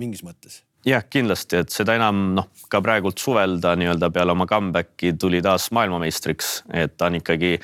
[0.00, 0.60] mingis mõttes.
[0.86, 5.42] Jah, kindlasti, et seda enam noh, ka praegult suvel ta nii-öelda peale oma comeback'i tuli
[5.44, 7.56] taas maailmameistriks, et ta on ikkagi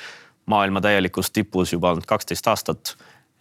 [0.52, 2.96] maailma täielikus tipus juba olnud kaksteist aastat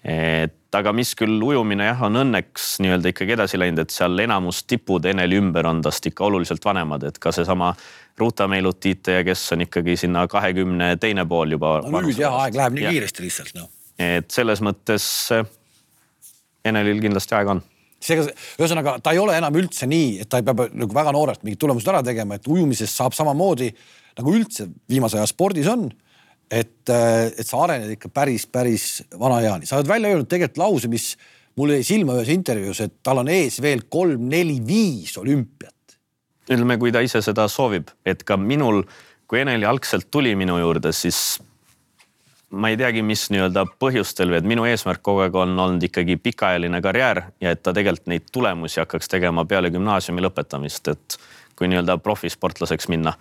[0.06, 4.62] et aga mis küll ujumine jah, on õnneks nii-öelda ikkagi edasi läinud, et seal enamus
[4.70, 7.72] tipud Eneli ümber on tast ikka oluliselt vanemad, et ka seesama
[8.20, 12.04] Ruta Meilutite ja kes on ikkagi sinna kahekümne teine pool juba no,.
[12.06, 12.94] nüüd jah, aeg läheb nii ja.
[12.94, 13.72] kiiresti lihtsalt noh.
[13.98, 15.48] et selles mõttes eh,
[16.66, 17.66] Enelil kindlasti aega on
[18.02, 18.26] seega
[18.60, 21.92] ühesõnaga ta ei ole enam üldse nii, et ta peab nagu väga noorelt mingid tulemused
[21.92, 23.72] ära tegema, et ujumises saab samamoodi
[24.16, 25.90] nagu üldse viimase aja spordis on
[26.52, 28.86] et, äh, et sa arened ikka päris, päris
[29.20, 31.14] vana eani, sa oled välja öelnud tegelikult lause, mis
[31.58, 35.74] mul jäi silma ühes intervjuus, et tal on ees veel kolm-neli-viis olümpiat.
[36.46, 38.84] ütleme, kui ta ise seda soovib, et ka minul,
[39.26, 41.40] kui Eneli algselt tuli minu juurde, siis
[42.56, 46.16] ma ei teagi, mis nii-öelda põhjustel või et minu eesmärk kogu aeg on olnud ikkagi
[46.24, 51.18] pikaajaline karjäär ja et ta tegelikult neid tulemusi hakkaks tegema peale gümnaasiumi lõpetamist, et
[51.56, 53.16] kui nii-öelda profisportlaseks minna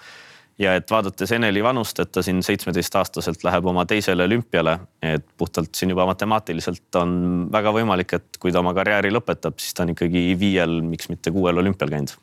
[0.58, 5.74] ja et vaadates Eneli vanust, et ta siin seitsmeteistaastaselt läheb oma teisele olümpiale, et puhtalt
[5.74, 7.16] siin juba matemaatiliselt on
[7.52, 11.34] väga võimalik, et kui ta oma karjääri lõpetab, siis ta on ikkagi viiel, miks mitte
[11.34, 12.14] kuuel olümpial käinud.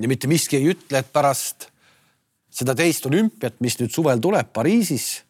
[0.00, 1.70] ja mitte miski ei ütle, et pärast
[2.50, 5.22] seda teist olümpiat, mis nüüd suvel tuleb Pariisis,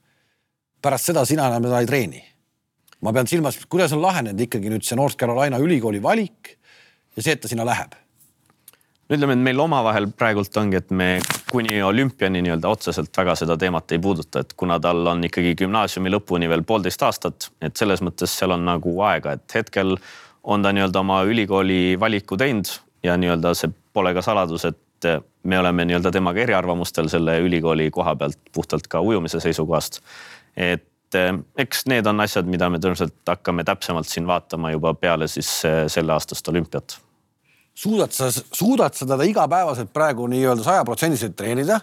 [0.83, 2.23] pärast seda sina enam seda ei treeni.
[3.01, 6.57] ma pean silmas, kuidas on lahenenud ikkagi nüüd see North Carolina ülikooli valik
[7.17, 7.97] ja see, et ta sinna läheb
[9.11, 11.09] ütleme, et meil omavahel praegult ongi, et me
[11.51, 16.13] kuni olümpiani nii-öelda otseselt väga seda teemat ei puuduta, et kuna tal on ikkagi gümnaasiumi
[16.15, 19.97] lõpuni veel poolteist aastat, et selles mõttes seal on nagu aega, et hetkel
[20.43, 22.71] on ta nii-öelda oma ülikooli valiku teinud
[23.03, 25.11] ja nii-öelda see pole ka saladus, et
[25.43, 30.01] me oleme nii-öelda temaga eriarvamustel selle ülikooli koha pealt puhtalt ka ujumise seisukohast.
[30.57, 30.87] Et
[31.59, 35.49] eks need on asjad, mida me tõenäoliselt hakkame täpsemalt siin vaatama juba peale siis
[35.91, 37.01] selle aastast olümpiat
[37.81, 41.81] suudad sa, suudad sa teda igapäevaselt praegu nii-öelda sajaprotsendiliselt treenida.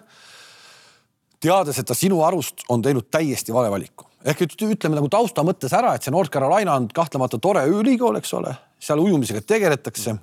[1.39, 5.73] teades, et ta sinu arust on teinud täiesti vale valiku, ehk ütleme nagu tausta mõttes
[5.73, 10.17] ära, et see North Carolina on kahtlemata tore ülikool, eks ole, seal ujumisega tegeletakse.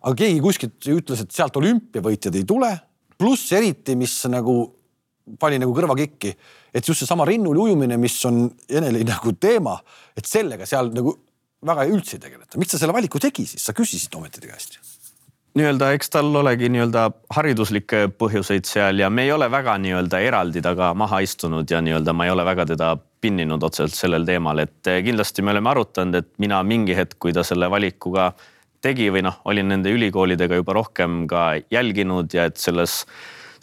[0.00, 2.70] aga keegi kuskilt ütles, et sealt olümpiavõitjad ei tule,
[3.18, 4.56] pluss eriti, mis nagu
[5.40, 6.34] pani nagu kõrvakikki,
[6.74, 9.78] et just seesama rinnul ujumine, mis on Eneli nagu teema,
[10.16, 11.16] et sellega seal nagu
[11.66, 12.60] väga üldse ei tegeleta.
[12.60, 14.78] miks sa selle valiku tegi siis, sa küsisid ometi ta käest
[15.56, 20.60] nii-öelda, eks tal olegi nii-öelda hariduslikke põhjuseid seal ja me ei ole väga nii-öelda eraldi
[20.64, 22.90] taga maha istunud ja nii-öelda ma ei ole väga teda
[23.24, 27.32] pinninud otseselt sellel teemal, et eh, kindlasti me oleme arutanud, et mina mingi hetk, kui
[27.32, 28.30] ta selle valikuga
[28.84, 33.04] tegi või noh, olin nende ülikoolidega juba rohkem ka jälginud ja et selles,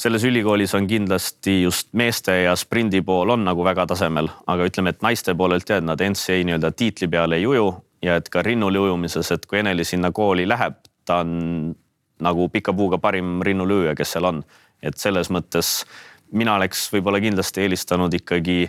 [0.04, 4.92] selles ülikoolis on kindlasti just meeste ja sprindi pool on nagu väga tasemel, aga ütleme,
[4.92, 7.70] et naiste poolelt ja et nad NCAA nii-öelda tiitli peale ei uju
[8.04, 10.76] ja et ka rinnul ujumises, et kui Eneli sinna kooli läheb,
[11.08, 11.72] ta on
[12.24, 14.44] nagu pika puuga parim rinnulööja, kes seal on.
[14.84, 15.86] et selles mõttes
[16.36, 18.68] mina oleks võib-olla kindlasti eelistanud ikkagi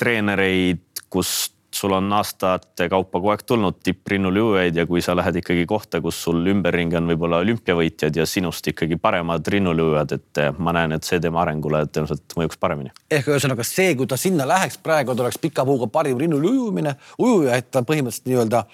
[0.00, 0.80] treenereid,
[1.12, 6.00] kust sul on aastate kaupa kogu aeg tulnud tipprinnulööjaid ja kui sa lähed ikkagi kohta,
[6.04, 11.06] kus sul ümberringi on võib-olla olümpiavõitjad ja sinust ikkagi paremad rinnulööjad, et ma näen, et
[11.08, 12.94] see tema arengule tõenäoliselt mõjuks paremini.
[13.10, 17.58] ehk ühesõnaga see, kui ta sinna läheks praegu, ta oleks pika puuga parim rinnulujumine, ujuja,
[17.58, 18.64] et ta põhimõtteliselt nii-öelda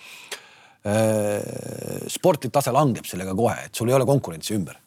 [0.81, 4.79] Äh, sportlik tase langeb sellega kohe, et sul ei ole konkurentsi ümber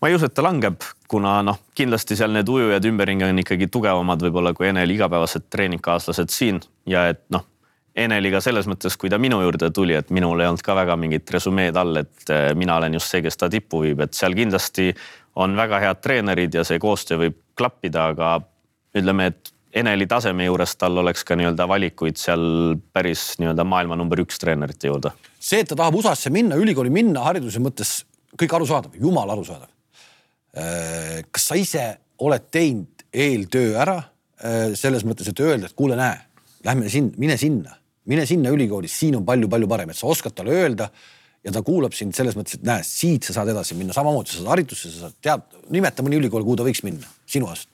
[0.00, 3.68] ma ei usu, et ta langeb, kuna noh, kindlasti seal need ujujad ümberringi on ikkagi
[3.72, 7.46] tugevamad võib-olla kui Eneli igapäevased treeningkaaslased siin ja et noh,
[8.00, 11.30] Eneliga selles mõttes, kui ta minu juurde tuli, et minul ei olnud ka väga mingit
[11.34, 14.92] resümeed all, et äh, mina olen just see, kes ta tippu viib, et seal kindlasti
[15.42, 18.36] on väga head treenerid ja see koostöö võib klappida, aga
[18.96, 22.40] ütleme, et Eneli taseme juures tal oleks ka nii-öelda valikuid seal
[22.90, 25.12] päris nii-öelda maailma number üks treenerite juurde.
[25.38, 28.00] see, et ta tahab USA-sse minna, ülikooli minna hariduse mõttes
[28.34, 29.69] kõik arusaadav, jumala arusaadav.
[30.56, 31.84] Äh, kas sa ise
[32.18, 33.98] oled teinud eeltöö ära?
[34.40, 36.18] Äh, selles mõttes, et öelda, et kuule, näe,
[36.66, 37.76] lähme sinna, mine sinna,
[38.10, 40.90] mine sinna ülikooli, siin on palju-palju parem, et sa oskad talle öelda
[41.44, 44.40] ja ta kuulab sind selles mõttes, et näe, siit sa saad edasi minna, samamoodi sa
[44.40, 47.70] saad haridusse, sa saad tead, nimeta mõni ülikool, kuhu ta võiks minna sinu arust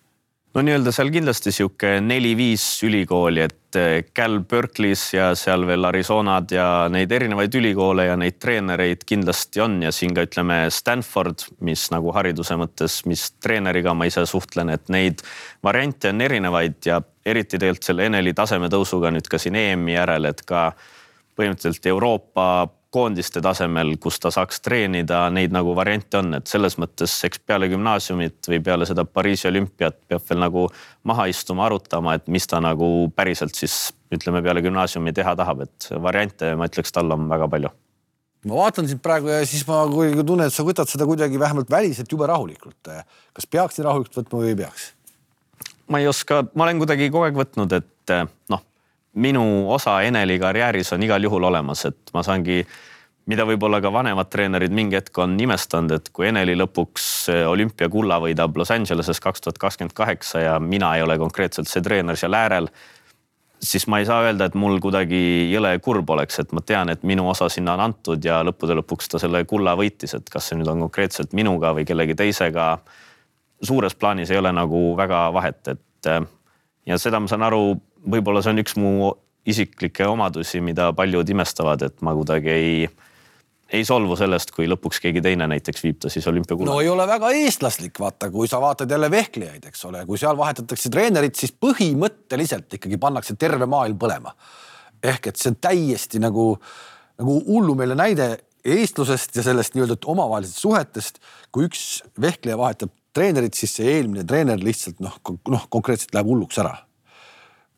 [0.57, 6.53] no nii-öelda seal kindlasti sihuke neli-viis ülikooli, et eh, Cal Berkeley's ja seal veel Arizonad
[6.55, 9.77] ja neid erinevaid ülikoole ja neid treenereid kindlasti on.
[9.85, 14.89] Ja siin ka ütleme Stanford, mis nagu hariduse mõttes, mis treeneriga ma ise suhtlen, et
[14.93, 15.21] neid
[15.65, 20.31] variante on erinevaid ja eriti tegelikult selle Eneli taseme tõusuga nüüd ka siin EM-i järel,
[20.33, 20.71] et ka
[21.37, 22.49] põhimõtteliselt Euroopa
[22.97, 27.69] koondiste tasemel, kus ta saaks treenida, neid nagu variante on, et selles mõttes eks peale
[27.73, 30.67] gümnaasiumit või peale seda Pariisi olümpiat peab veel nagu
[31.09, 35.91] maha istuma, arutama, et mis ta nagu päriselt siis ütleme peale gümnaasiumi teha tahab, et
[36.03, 37.73] variante ma ütleks, tal on väga palju
[38.47, 41.71] ma vaatan sind praegu ja siis ma kuidagi tunnen, et sa võtad seda kuidagi vähemalt
[41.73, 42.93] väliselt jube rahulikult.
[43.35, 44.93] kas peaks nii rahulikult võtma või ei peaks?
[45.91, 48.17] ma ei oska, ma olen kuidagi kogu aeg võtnud, et
[48.53, 48.63] noh
[49.17, 52.61] minu osa Eneli karjääris on igal juhul olemas, et ma saangi,
[53.27, 57.07] mida võib-olla ka vanemad treenerid mingi hetk on imestanud, et kui Eneli lõpuks
[57.49, 62.19] olümpiakulla võidab Los Angeleses kaks tuhat kakskümmend kaheksa ja mina ei ole konkreetselt see treener
[62.21, 62.71] seal äärel
[63.63, 67.03] siis ma ei saa öelda, et mul kuidagi jõle kurb oleks, et ma tean, et
[67.09, 70.61] minu osa sinna on antud ja lõppude lõpuks ta selle kulla võitis, et kas see
[70.61, 72.79] nüüd on konkreetselt minuga või kellegi teisega.
[73.63, 76.11] suures plaanis ei ole nagu väga vahet, et
[76.87, 78.93] ja seda ma saan aru võib-olla see on üks mu
[79.47, 82.89] isiklikke omadusi, mida paljud imestavad, et ma kuidagi ei,
[83.73, 86.73] ei solvu sellest, kui lõpuks keegi teine näiteks viib ta siis olümpiakulla.
[86.73, 90.39] no ei ole väga eestlaslik, vaata, kui sa vaatad jälle vehklejaid, eks ole, kui seal
[90.39, 94.35] vahetatakse treenerit, siis põhimõtteliselt ikkagi pannakse terve maailm põlema.
[95.03, 96.57] ehk et see on täiesti nagu,
[97.21, 98.31] nagu hullumeelne näide
[98.67, 101.21] eestlusest ja sellest nii-öelda omavahelisest suhetest,
[101.55, 106.59] kui üks vehkleja vahetab treenerit, siis see eelmine treener lihtsalt noh, noh konkreetselt läheb hulluks
[106.59, 106.75] ära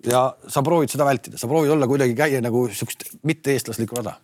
[0.06, 4.18] ja sa proovid seda vältida, sa proovid olla kuidagi käia nagu sihukest mitte-eestlaslikku rada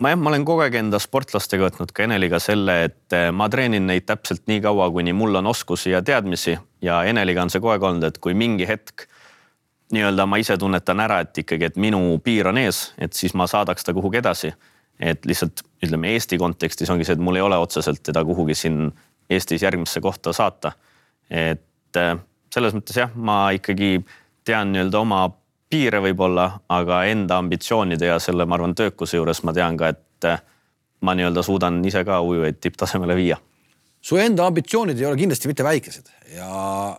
[0.00, 3.50] ma jah, ma olen kogu aeg enda sportlastega võtnud ka Eneliga selle, et eh, ma
[3.52, 7.60] treenin neid täpselt nii kaua, kuni mul on oskusi ja teadmisi ja Eneliga on see
[7.60, 9.06] kogu aeg olnud, et kui mingi hetk
[9.94, 13.48] nii-öelda ma ise tunnetan ära, et ikkagi, et minu piir on ees, et siis ma
[13.50, 14.54] saadaks ta kuhugi edasi.
[15.00, 18.90] et lihtsalt ütleme Eesti kontekstis ongi see, et mul ei ole otseselt teda kuhugi siin
[19.30, 20.72] Eestis järgmisse kohta saata.
[21.30, 22.16] et eh,
[22.54, 24.00] selles mõttes jah, ma ikkagi
[24.50, 25.24] tean nii-öelda oma
[25.70, 30.26] piire võib-olla, aga enda ambitsioonide ja selle, ma arvan, töökuse juures ma tean ka, et
[30.28, 30.42] eh,
[31.06, 33.38] ma nii-öelda suudan ise ka ujujaid tipptasemele viia.
[34.00, 36.48] su enda ambitsioonid ei ole kindlasti mitte väikesed ja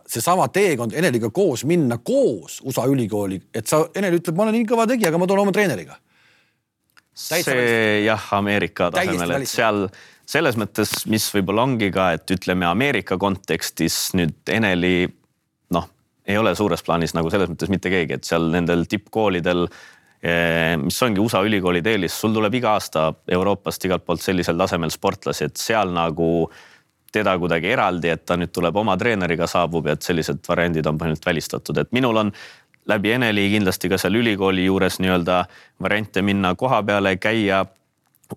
[0.07, 4.67] seesama teekond Eneliga koos minna koos USA ülikooli, et sa, Enel ütleb, ma olen nii
[4.69, 5.97] kõva tegija, aga ma tulen oma treeneriga.
[7.13, 9.87] see jah, Ameerika tasemel, et seal
[10.31, 15.09] selles mõttes, mis võib-olla ongi ka, et ütleme Ameerika kontekstis nüüd Eneli
[16.31, 20.97] ei ole suures plaanis nagu selles mõttes mitte keegi, et seal nendel tippkoolidel eh, mis
[21.05, 25.61] ongi USA ülikoolide eelis, sul tuleb iga aasta Euroopast igalt poolt sellisel tasemel sportlasi, et
[25.61, 26.31] seal nagu
[27.11, 30.99] teda kuidagi eraldi, et ta nüüd tuleb oma treeneriga saabub ja et sellised variandid on
[30.99, 32.31] põhimõtteliselt välistatud, et minul on
[32.87, 35.43] läbi Eneli kindlasti ka seal ülikooli juures nii-öelda
[35.81, 37.65] variante minna koha peale, käia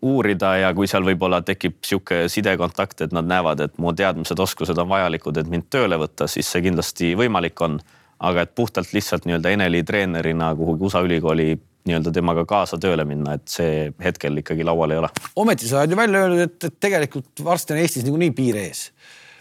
[0.02, 4.78] uurida ja kui seal võib-olla tekib sihuke sidekontakt, et nad näevad, et mu teadmised, oskused
[4.78, 7.78] on vajalikud, et mind tööle võtta, siis see kindlasti võimalik on.
[8.24, 13.34] aga et puhtalt lihtsalt nii-öelda Eneli treenerina kuhugi USA ülikooli nii-öelda temaga kaasa tööle minna,
[13.36, 15.10] et see hetkel ikkagi laual ei ole.
[15.36, 18.86] ometi sa oled ju välja öelnud, et, et tegelikult varsti on Eestis niikuinii piir ees.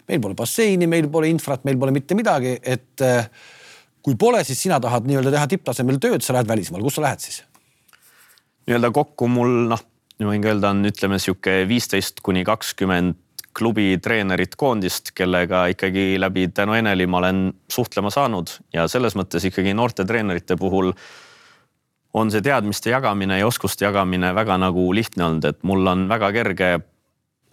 [0.10, 3.30] meil pole basseini, meil pole infrat, meil pole mitte midagi, et äh,
[4.04, 7.24] kui pole, siis sina tahad nii-öelda teha tipptasemel tööd, sa lähed välismaale, kus sa lähed
[7.24, 7.44] siis?
[8.68, 9.88] nii-öelda kokku mul noh
[10.20, 13.20] ma võin öelda, on ütleme sihuke viisteist kuni kakskümmend
[13.54, 18.50] klubi treenerit koondist, kellega ikkagi läbi tänu Eneli ma olen suhtlema saanud.
[18.74, 20.94] Ja selles mõttes ikkagi noorte treenerite puhul
[22.14, 26.32] on see teadmiste jagamine ja oskuste jagamine väga nagu lihtne olnud, et mul on väga
[26.34, 26.72] kerge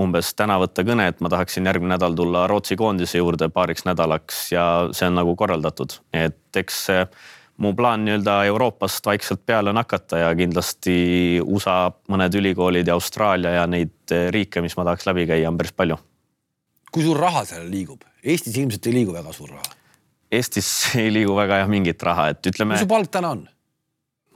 [0.00, 4.46] umbes täna võtta kõne, et ma tahaksin järgmine nädal tulla Rootsi koondise juurde paariks nädalaks
[4.52, 4.64] ja
[4.96, 6.86] see on nagu korraldatud, et eks
[7.60, 10.94] mu plaan nii-öelda Euroopast vaikselt peale nakata ja kindlasti
[11.44, 15.76] USA mõned ülikoolid ja Austraalia ja neid riike, mis ma tahaks läbi käia, on päris
[15.76, 15.98] palju.
[16.90, 18.02] kui suur raha seal liigub?
[18.24, 19.76] Eestis ilmselt ei liigu väga suur raha.
[20.32, 20.68] Eestis
[21.02, 22.74] ei liigu väga jah mingit raha, et ütleme.
[22.74, 23.48] mis su palk täna on?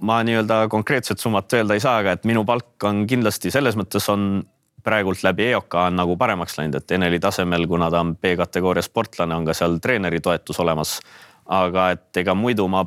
[0.05, 4.09] ma nii-öelda konkreetset summat öelda ei saa, aga et minu palk on kindlasti selles mõttes
[4.13, 4.43] on
[4.85, 9.33] praegult läbi EOK on nagu paremaks läinud, et Eneli tasemel, kuna ta on B-kategooria sportlane,
[9.37, 10.99] on ka seal treeneri toetus olemas.
[11.45, 12.87] aga et ega muidu ma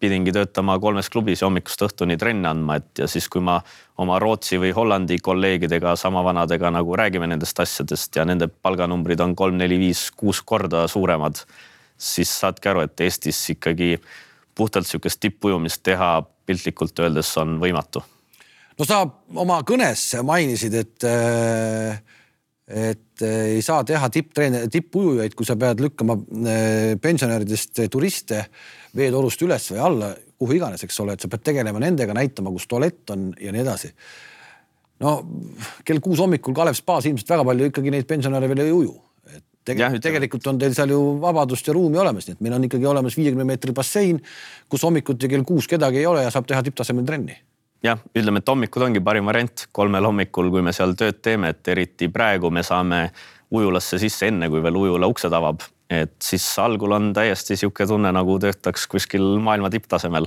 [0.00, 3.56] pidingi töötama kolmes klubis ja hommikust õhtuni trenne andma, et ja siis, kui ma
[4.02, 9.34] oma Rootsi või Hollandi kolleegidega, sama vanadega nagu räägime nendest asjadest ja nende palganumbrid on
[9.38, 11.40] kolm, neli, viis, kuus korda suuremad,
[11.96, 13.96] siis saadki aru, et Eestis ikkagi
[14.56, 16.10] puhtalt sihukest tippujumist teha
[16.46, 18.04] piltlikult öeldes on võimatu.
[18.78, 19.02] no sa
[19.34, 21.08] oma kõnes mainisid, et
[22.66, 26.16] et ei saa teha tipptreener, tippujujaid, kui sa pead lükkama
[27.02, 28.40] pensionäridest turiste
[28.96, 32.68] veetorust üles või alla, kuhu iganes, eks ole, et sa pead tegelema nendega, näitama, kus
[32.70, 33.92] tualett on ja nii edasi.
[35.00, 35.16] no
[35.84, 38.94] kell kuus hommikul Kalev spaas ilmselt väga palju ikkagi neid pensionäre veel ei uju.
[39.66, 42.86] tegelikult, tegelikult on teil seal ju vabadust ja ruumi olemas, nii et meil on ikkagi
[42.86, 44.22] olemas viiekümne meetri bassein,
[44.68, 47.36] kus hommikuti kell kuus kedagi ei ole ja saab teha tipptasemel trenni
[47.84, 51.68] jah, ütleme, et hommikud ongi parim variant kolmel hommikul, kui me seal tööd teeme, et
[51.68, 53.10] eriti praegu me saame
[53.54, 58.10] ujulasse sisse enne, kui veel ujula uksed avab et siis algul on täiesti sihuke tunne,
[58.12, 60.26] nagu töötaks kuskil maailma tipptasemel.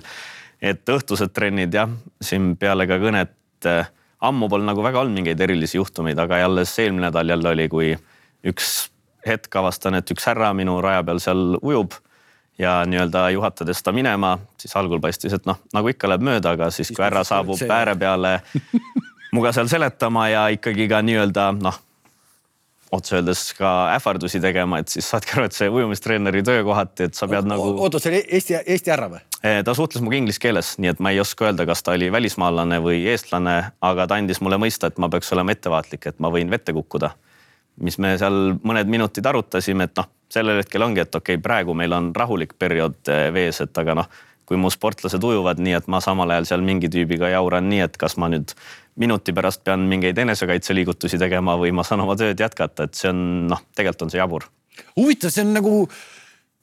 [0.62, 1.90] et õhtused trennid jah,
[2.22, 3.88] siin peale ka kõnet äh,
[4.22, 7.94] ammu pole nagu väga olnud mingeid erilisi juhtumeid, aga alles eelmine nädal jälle oli, kui
[8.48, 8.90] üks
[9.28, 11.96] hetk avastan, et üks härra minu raja peal seal ujub
[12.60, 16.72] ja nii-öelda juhatades ta minema, siis algul paistis, et noh, nagu ikka läheb mööda, aga
[16.76, 18.40] siis kui härra saabub ääre peale
[19.36, 21.80] muga seal seletama ja ikkagi ka nii-öelda noh
[22.92, 27.18] otse öeldes ka ähvardusi tegema, et siis saadki aru, et see ujumistreeneri töö kohati, et
[27.18, 27.68] sa pead o nagu.
[27.86, 29.22] oota, see oli Eesti, Eesti härra või?
[29.44, 32.12] Eh, ta suhtles minuga inglise keeles, nii et ma ei oska öelda, kas ta oli
[32.12, 33.58] välismaalane või eestlane,
[33.92, 37.16] aga ta andis mulle mõista, et ma peaks olema ettevaatlik, et ma võin vette kukkuda.
[37.80, 41.74] mis me seal mõned minutid arutasime, et noh, sellel hetkel ongi, et okei okay,, praegu
[41.74, 44.10] meil on rahulik periood eh, vees, et aga noh
[44.50, 47.98] kui mu sportlased ujuvad nii, et ma samal ajal seal mingi tüübiga jauran nii, et
[48.02, 48.56] kas ma nüüd
[49.00, 53.22] minuti pärast pean mingeid enesekaitseliigutusi tegema või ma saan oma tööd jätkata, et see on
[53.52, 54.48] noh, tegelikult on see jabur.
[54.96, 55.76] huvitav, see on nagu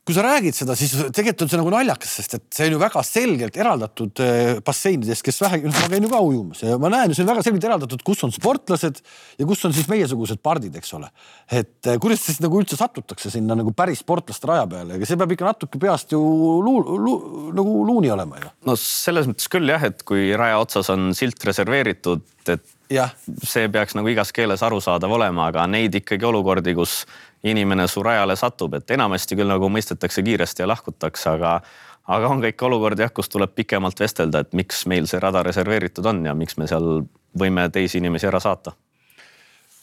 [0.07, 2.79] kui sa räägid seda, siis tegelikult on see nagu naljakas, sest et see on ju
[2.79, 6.91] väga selgelt eraldatud äh, basseinidest, kes vähegi, noh, ma käin ju ka ujumas ja ma
[6.93, 10.79] näen, see on väga selgelt eraldatud, kus on sportlased ja kus on siis meiesugused pardid,
[10.79, 11.11] eks ole.
[11.51, 15.19] et äh, kuidas siis nagu üldse satutakse sinna nagu päris sportlaste raja peale, ega see
[15.19, 17.19] peab ikka natuke peast ju luu, luu,
[17.59, 18.55] nagu luuni olema ju.
[18.71, 22.63] no selles mõttes küll jah, et kui raja otsas on silt reserveeritud, et
[22.95, 23.09] ja.
[23.43, 27.03] see peaks nagu igas keeles arusaadav olema, aga neid ikkagi olukordi, kus
[27.51, 31.61] inimene su rajale satub, et enamasti küll nagu mõistetakse kiiresti ja lahkutakse, aga
[32.07, 35.43] aga on ka ikka olukord jah, kus tuleb pikemalt vestelda, et miks meil see rada
[35.47, 37.03] reserveeritud on ja miks me seal
[37.37, 38.77] võime teisi inimesi ära saata.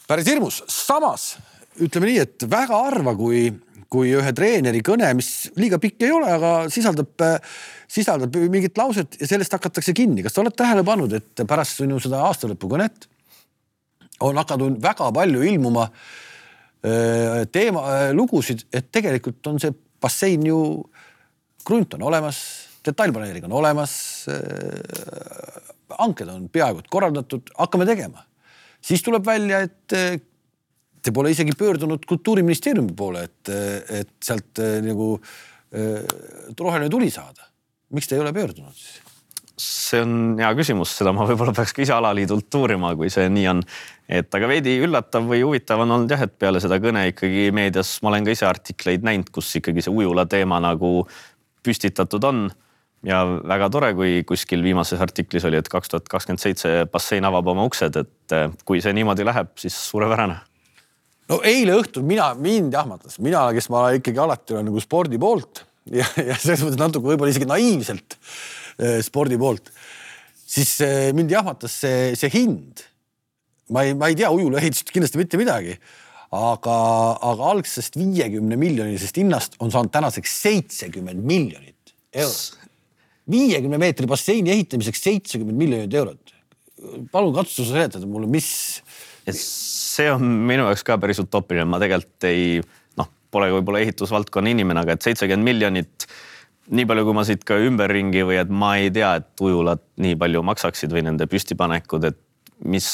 [0.08, 1.34] päris hirmus, samas
[1.80, 3.48] ütleme nii, et väga harva, kui,
[3.92, 7.24] kui ühe treeneri kõne, mis liiga pikk ei ole, aga sisaldab,
[7.90, 10.22] sisaldab mingit lauset ja sellest hakatakse kinni.
[10.22, 13.08] kas sa oled tähele pannud, et pärast sinu seda aastalõpukõnet
[14.24, 16.23] on hakanud väga palju ilmuma Äh,
[17.52, 20.58] teema, äh, lugusid, et tegelikult on see bassein ju,
[21.64, 22.40] krunt on olemas,
[22.84, 23.94] detailplaneering on olemas.
[24.28, 28.24] Äh, hanked on peaaegu et korraldatud, hakkame tegema.
[28.84, 33.52] siis tuleb välja, et te pole isegi pöördunud kultuuriministeeriumi poole, et,
[34.00, 35.14] et sealt nagu
[36.58, 37.46] roheline tuli saada.
[37.94, 39.03] miks ta ei ole pöördunud siis?
[39.60, 43.46] See on hea küsimus, seda ma võib-olla peaks ka ise alaliidult uurima, kui see nii
[43.52, 43.62] on.
[44.08, 47.96] et aga veidi üllatav või huvitav on olnud jah, et peale seda kõne ikkagi meedias
[48.02, 51.06] ma olen ka ise artikleid näinud, kus ikkagi see ujula teema nagu
[51.64, 52.48] püstitatud on.
[53.04, 57.52] ja väga tore, kui kuskil viimases artiklis oli, et kaks tuhat kakskümmend seitse bassein avab
[57.52, 60.40] oma uksed, et eh, kui see niimoodi läheb, siis suurepärane
[61.30, 65.62] no eile õhtul mina, mind jahmatas, mina, kes ma ikkagi alati olen nagu spordi poolt
[65.92, 68.18] ja, ja selles mõttes natuke võib-olla isegi naiivselt
[69.04, 69.70] spordi poolt,
[70.54, 72.84] siis äh, mind jahmatas see, see hind.
[73.72, 75.78] ma ei, ma ei tea ujulaehitusest kindlasti mitte midagi,
[76.34, 76.74] aga,
[77.24, 82.68] aga algsest viiekümne miljonilisest hinnast on saanud tänaseks seitsekümmend miljonit eurot.
[83.30, 86.34] viiekümne meetri basseini ehitamiseks seitsekümmend miljonit eurot.
[87.12, 88.82] palun katsu seletada mulle, mis.
[89.24, 92.60] see on minu jaoks ka päris utoopiline, ma tegelikult ei
[93.00, 96.08] noh, pole võib-olla ehitusvaldkonna inimene, aga et seitsekümmend miljonit
[96.72, 100.16] nii palju, kui ma siit ka ümberringi või et ma ei tea, et ujulad nii
[100.20, 102.20] palju maksaksid või nende püstipanekud, et
[102.70, 102.88] mis,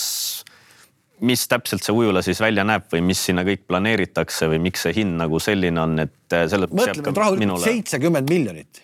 [1.26, 4.96] mis täpselt see ujula siis välja näeb või mis sinna kõik planeeritakse või miks see
[5.00, 6.70] hind nagu selline on, et äh, selle.
[6.70, 8.82] mõtleme, et rahulikult seitsekümmend miljonit.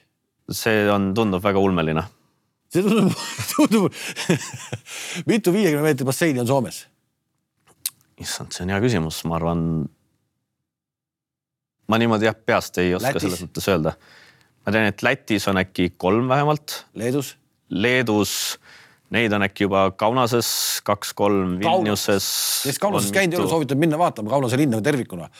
[0.50, 2.06] see on, tundub väga ulmeline.
[2.70, 3.16] see tundub,
[3.54, 6.84] tundub mitu viiekümne meetri basseini on Soomes?
[8.22, 9.64] issand, see on hea küsimus, ma arvan.
[11.90, 13.26] ma niimoodi jah, peast ei oska Lätis?
[13.26, 13.96] selles mõttes öelda
[14.66, 16.80] ma tean, et Lätis on äkki kolm vähemalt.
[16.98, 17.36] Leedus?
[17.70, 18.32] Leedus,
[19.14, 20.48] neid on äkki juba Kaunases
[20.86, 22.26] kaks-kolm, Vilniuses.
[22.66, 25.30] kes Kaunases käinud ei ole, soovitan minna vaatama Kaunase linna tervikuna.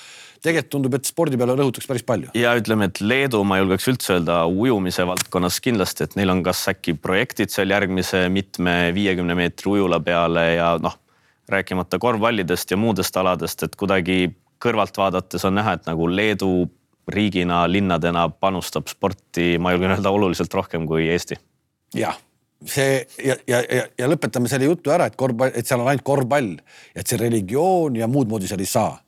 [0.42, 2.30] tegelikult tundub, et spordi peale rõhutakse päris palju.
[2.38, 6.62] ja ütleme, et Leedu, ma julgeks üldse öelda ujumise valdkonnas kindlasti, et neil on kas
[6.70, 10.98] äkki projektid seal järgmise mitme viiekümne meetri ujula peale ja noh,
[11.50, 16.68] rääkimata korvpallidest ja muudest aladest, et kuidagi kõrvalt vaadates on näha, et nagu Leedu
[17.08, 21.38] riigina, linnadena panustab sporti, ma julgen öelda, oluliselt rohkem kui Eesti.
[21.94, 22.18] jah,
[22.66, 26.06] see ja, ja, ja, ja lõpetame selle jutu ära, et korvpall, et seal on ainult
[26.06, 26.56] korvpall,
[26.96, 28.98] et see religioon ja muud moodi seal ei saa.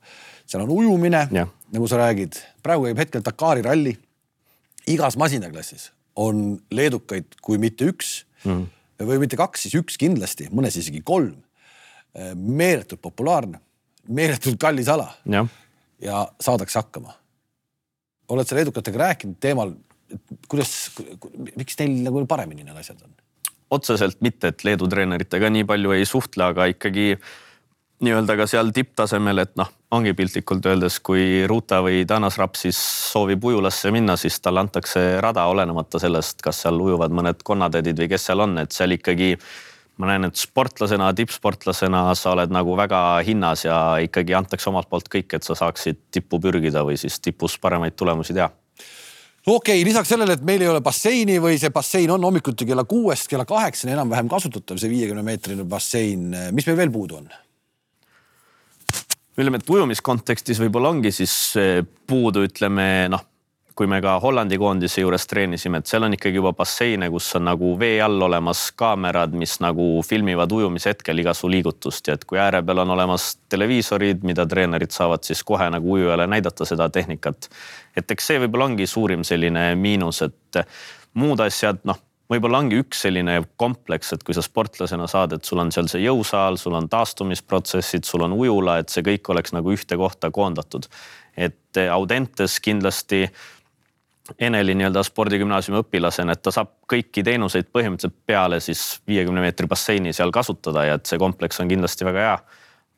[0.46, 1.26] seal on ujumine,
[1.74, 3.96] nagu sa räägid, praegu käib hetkel Dakari ralli.
[4.86, 8.64] igas masinaklassis on leedukaid, kui mitte üks mm.
[9.10, 11.36] või mitte kaks, siis üks kindlasti, mõnes isegi kolm.
[12.34, 13.60] meeletult populaarne,
[14.08, 17.12] meeletult kallis ala ja, saadakse hakkama
[18.34, 19.72] oled sa leedukatega rääkinud teemal,
[20.48, 20.74] kuidas,
[21.56, 23.16] miks neil nagu paremini need asjad on?
[23.70, 27.10] otseselt mitte, et Leedu treeneritega nii palju ei suhtle, aga ikkagi
[28.04, 32.78] nii-öelda ka seal tipptasemel, et noh, ongi piltlikult öeldes, kui Ruta või Danas Rapsis
[33.10, 38.10] soovib ujulasse minna, siis talle antakse rada, olenemata sellest, kas seal ujuvad mõned konnatädid või
[38.12, 39.34] kes seal on, et seal ikkagi
[39.98, 45.10] ma näen, et sportlasena, tippsportlasena sa oled nagu väga hinnas ja ikkagi antakse omalt poolt
[45.12, 48.50] kõik, et sa saaksid tippu pürgida või siis tipus paremaid tulemusi teha
[49.46, 52.84] okei okay,, lisaks sellele, et meil ei ole basseini või see bassein on hommikuti kella
[52.88, 57.30] kuuest kella kaheksani enam-vähem kasutatav, see viiekümne meetrine bassein, mis meil veel puudu on?
[59.38, 61.32] ütleme, et ujumiskontekstis võib-olla ongi siis
[62.10, 63.27] puudu, ütleme noh
[63.78, 67.44] kui me ka Hollandi koondise juures treenisime, et seal on ikkagi juba basseine, kus on
[67.46, 72.24] nagu vee all olemas kaamerad, mis nagu filmivad ujumise hetkel iga su liigutust ja et
[72.26, 76.88] kui ääre peal on olemas televiisorid, mida treenerid saavad siis kohe nagu ujujale näidata seda
[76.90, 77.48] tehnikat.
[77.96, 80.62] et eks see võib-olla ongi suurim selline miinus, et
[81.14, 82.02] muud asjad, noh
[82.32, 86.02] võib-olla ongi üks selline kompleks, et kui sa sportlasena saad, et sul on seal see
[86.02, 90.90] jõusaal, sul on taastumisprotsessid, sul on ujula, et see kõik oleks nagu ühte kohta koondatud.
[91.38, 93.28] et Audentes kindlasti
[94.38, 100.12] Eneli nii-öelda spordigümnaasiumi õpilasena, et ta saab kõiki teenuseid põhimõtteliselt peale siis viiekümne meetri basseini
[100.12, 102.38] seal kasutada ja et see kompleks on kindlasti väga hea.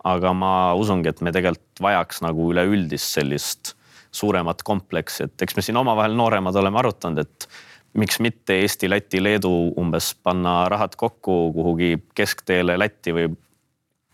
[0.04, 3.74] aga ma usungi, et me tegelikult vajaks nagu üleüldist sellist
[4.10, 7.48] suuremat kompleksi, et eks me siin omavahel nooremad oleme arutanud, et
[8.00, 13.28] miks mitte Eesti, Läti, Leedu umbes panna rahad kokku kuhugi keskteele Lätti või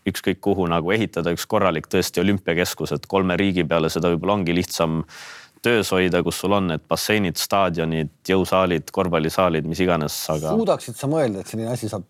[0.07, 4.55] ükskõik kuhu nagu ehitada üks korralik tõesti olümpiakeskus, et kolme riigi peale seda võib-olla ongi
[4.55, 5.01] lihtsam
[5.65, 10.55] töös hoida, kus sul on need basseinid, staadionid, jõusaalid, korvpallisaalid, mis iganes, aga.
[10.57, 12.05] suudaksid sa mõelda, et selline asi saab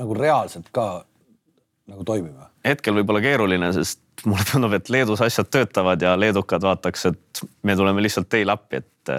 [0.00, 0.86] nagu reaalselt ka
[1.90, 2.50] nagu toimima?
[2.66, 7.76] hetkel võib-olla keeruline, sest mulle tundub, et Leedus asjad töötavad ja leedukad vaataks, et me
[7.76, 9.12] tuleme lihtsalt teile appi, et,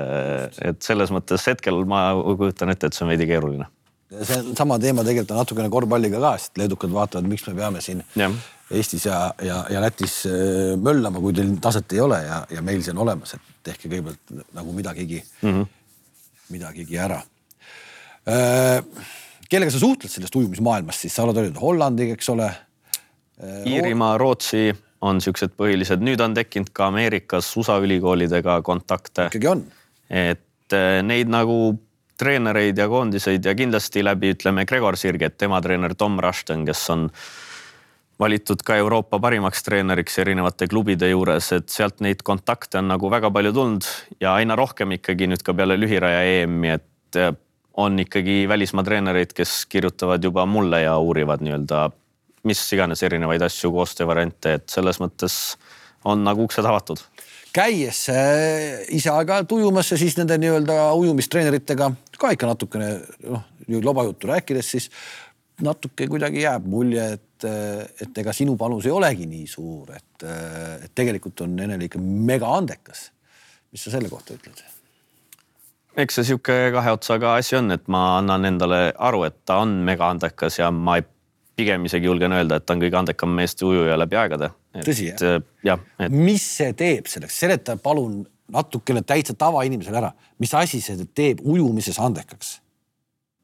[0.61, 3.65] et selles mõttes hetkel ma kujutan ette, et see on veidi keeruline.
[4.11, 7.83] See on sama teema tegelikult on natukene korvpalliga ka, sest leedukad vaatavad, miks me peame
[7.83, 8.31] siin ja
[8.71, 12.83] Eestis ja, ja, ja Lätis äh, möllama, kui teil taset ei ole ja, ja meil
[12.83, 15.65] see on olemas, et tehke kõigepealt nagu midagigi mm, -hmm.
[16.55, 17.19] midagigi ära.
[18.31, 18.79] Äh,
[19.51, 22.47] kellega sa suhtled sellest ujumismaailmast siis, sa oled öelnud Hollandiga, eks ole?
[22.47, 24.69] Äh, Iirimaa, Rootsi
[25.01, 29.27] on siuksed põhilised, nüüd on tekkinud ka Ameerikas USA ülikoolidega kontakte.
[29.31, 29.65] ikkagi on?
[30.09, 31.75] et neid nagu
[32.21, 37.07] treenereid ja koondiseid ja kindlasti läbi ütleme Gregor Sirget, tema treener Tom Rushton, kes on
[38.21, 43.31] valitud ka Euroopa parimaks treeneriks erinevate klubide juures, et sealt neid kontakte on nagu väga
[43.33, 43.87] palju tulnud
[44.21, 47.33] ja aina rohkem ikkagi nüüd ka peale lühiraja EM-i, et äh,
[47.81, 51.89] on ikkagi välismaa treenereid, kes kirjutavad juba mulle ja uurivad nii-öelda
[52.47, 55.35] mis iganes erinevaid asju, koostöövariante, et selles mõttes
[56.05, 57.01] on nagu uksed avatud
[57.55, 62.93] käies äh, ise aeg-ajalt ujumas ja siis nende nii-öelda ujumistreeneritega ka ikka natukene
[63.27, 63.43] noh,
[63.81, 64.89] lobajuttu rääkides, siis
[65.61, 70.25] natuke kuidagi jääb mulje, et et, et ega sinu panus ei olegi nii suur, et,
[70.85, 73.09] et tegelikult on Enel ikka mega andekas.
[73.71, 74.63] mis sa selle kohta ütled?
[76.01, 79.81] eks see sihuke kahe otsaga asi on, et ma annan endale aru, et ta on
[79.87, 81.05] mega andekas ja ma ei,
[81.55, 84.49] pigem isegi julgen öelda, et ta on kõige andekam Eesti ujuja läbi aegade.
[84.79, 85.41] Tõsi jah?
[85.65, 86.11] jah et....
[86.13, 90.11] mis see teeb selleks, seleta palun natukene täitsa tavainimesele ära,
[90.41, 92.57] mis asi see teeb ujumises andekaks?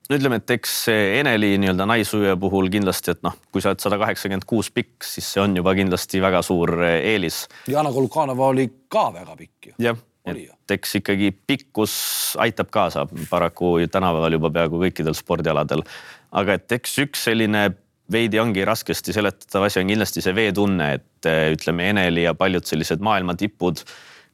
[0.08, 0.74] no ütleme, et eks
[1.20, 5.28] Eneli nii-öelda naisuja puhul kindlasti, et noh, kui sa oled sada kaheksakümmend kuus pikk, siis
[5.34, 7.46] see on juba kindlasti väga suur eh, eelis.
[7.72, 9.76] Jana Kolukanova oli ka väga pikk ju.
[9.84, 11.98] jah, et eks ikkagi pikkus
[12.44, 15.84] aitab kaasa paraku tänapäeval juba peaaegu kõikidel spordialadel.
[16.32, 17.70] aga et eks üks selline
[18.12, 22.66] veidi ongi raskesti seletatav asi on kindlasti see veetunne, et eh, ütleme, Eneli ja paljud
[22.68, 23.84] sellised maailma tipud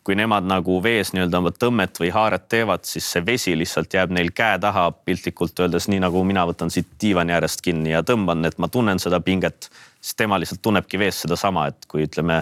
[0.03, 4.11] kui nemad nagu vees nii-öelda oma tõmmet või haaret teevad, siis see vesi lihtsalt jääb
[4.11, 8.43] neil käe taha piltlikult öeldes, nii nagu mina võtan siit diivani äärest kinni ja tõmban,
[8.47, 9.69] et ma tunnen seda pinget,
[10.03, 12.41] siis tema lihtsalt tunnebki vees sedasama, et kui ütleme,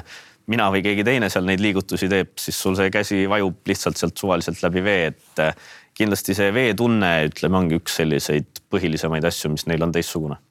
[0.49, 4.17] mina või keegi teine seal neid liigutusi teeb, siis sul see käsi vajub lihtsalt sealt
[4.17, 5.67] suvaliselt läbi vee, et eh,
[5.97, 10.41] kindlasti see veetunne, ütleme, ongi üks selliseid põhilisemaid asju, mis neil on teistsugune.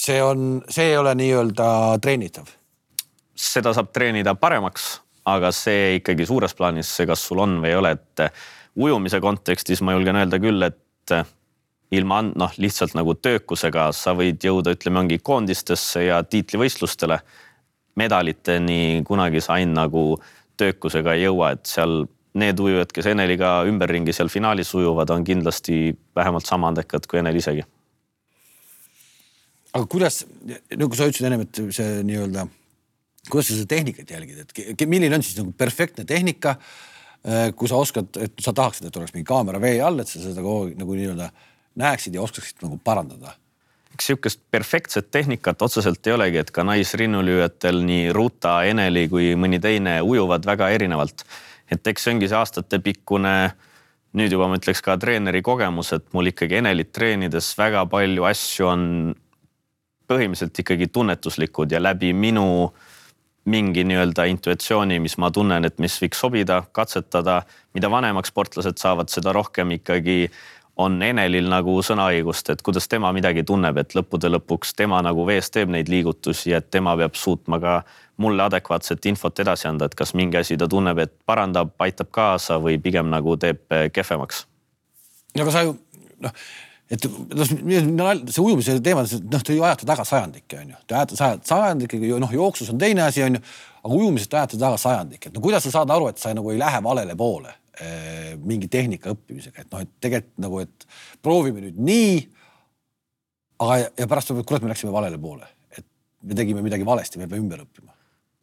[0.00, 1.68] See on, see ei ole nii-öelda
[2.00, 2.48] treenitav?
[3.40, 4.98] seda saab treenida paremaks
[5.28, 8.32] aga see ikkagi suures plaanis, see, kas sul on või ei ole, et eh,
[8.80, 11.32] ujumise kontekstis ma julgen öelda küll, et eh,
[11.96, 17.20] ilma noh, lihtsalt nagu töökusega sa võid jõuda, ütleme, ongi koondistesse ja tiitlivõistlustele.
[18.00, 20.02] medaliteni kunagi sa ainult nagu
[20.56, 22.06] töökusega ei jõua, et seal
[22.38, 27.36] need ujujad, kes Eneliga ümberringi seal finaalis ujuvad, on kindlasti vähemalt sama andekad kui Enel
[27.36, 27.64] isegi.
[29.72, 30.22] Aga kuidas,
[30.76, 32.46] nagu sa ütlesid ennem, et see nii-öelda
[33.28, 34.40] kuidas sa seda tehnikat jälgid,
[34.72, 36.56] et milline on siis nagu perfektne tehnika?
[37.20, 40.22] Äh, kui sa oskad, et sa tahaksid, et oleks mingi kaamera vee all, et sa
[40.22, 41.26] seda kogu nagu nii-öelda
[41.80, 43.34] näeksid ja oskaksid nagu parandada
[44.00, 49.60] eks sihukest perfektset tehnikat otseselt ei olegi, et ka naisrinnulüüjatel nii Ruta, Eneli kui mõni
[49.60, 51.24] teine ujuvad väga erinevalt.
[51.70, 53.34] et eks see ongi see aastatepikkune,
[54.16, 58.66] nüüd juba ma ütleks ka treeneri kogemus, et mul ikkagi Enelit treenides väga palju asju
[58.66, 58.86] on
[60.10, 62.72] põhimõtteliselt ikkagi tunnetuslikud ja läbi minu
[63.50, 67.42] mingi nii-öelda intuitsiooni, mis ma tunnen, et mis võiks sobida, katsetada.
[67.74, 70.30] mida vanemaks sportlased saavad, seda rohkem ikkagi
[70.80, 75.50] on Enelil nagu sõnaõigust, et kuidas tema midagi tunneb, et lõppude lõpuks tema nagu vees
[75.50, 77.74] teeb neid liigutusi, et tema peab suutma ka
[78.20, 82.58] mulle adekvaatset infot edasi anda, et kas mingi asi ta tunneb, et parandab, aitab kaasa
[82.60, 84.46] või pigem nagu teeb kehvemaks.
[85.36, 85.78] no aga sa ju
[86.20, 86.34] noh
[86.90, 91.18] et noh, see ujumise teema, noh, te ju ajate taga sajandikke, on ju, te ajate
[91.46, 93.42] sajandikke, noh, jooksus on teine asi, on ju,
[93.84, 96.58] aga ujumisest ajate taga sajandik, et no kuidas sa saad aru, et sa nagu ei
[96.60, 100.90] lähe valele poole eh, mingi tehnika õppimisega, et noh, et tegelikult nagu, et
[101.22, 102.18] proovime nüüd nii.
[103.62, 105.86] aga, ja pärast, kurat, me läksime valele poole, et
[106.26, 107.94] me tegime midagi valesti, me peame ümber õppima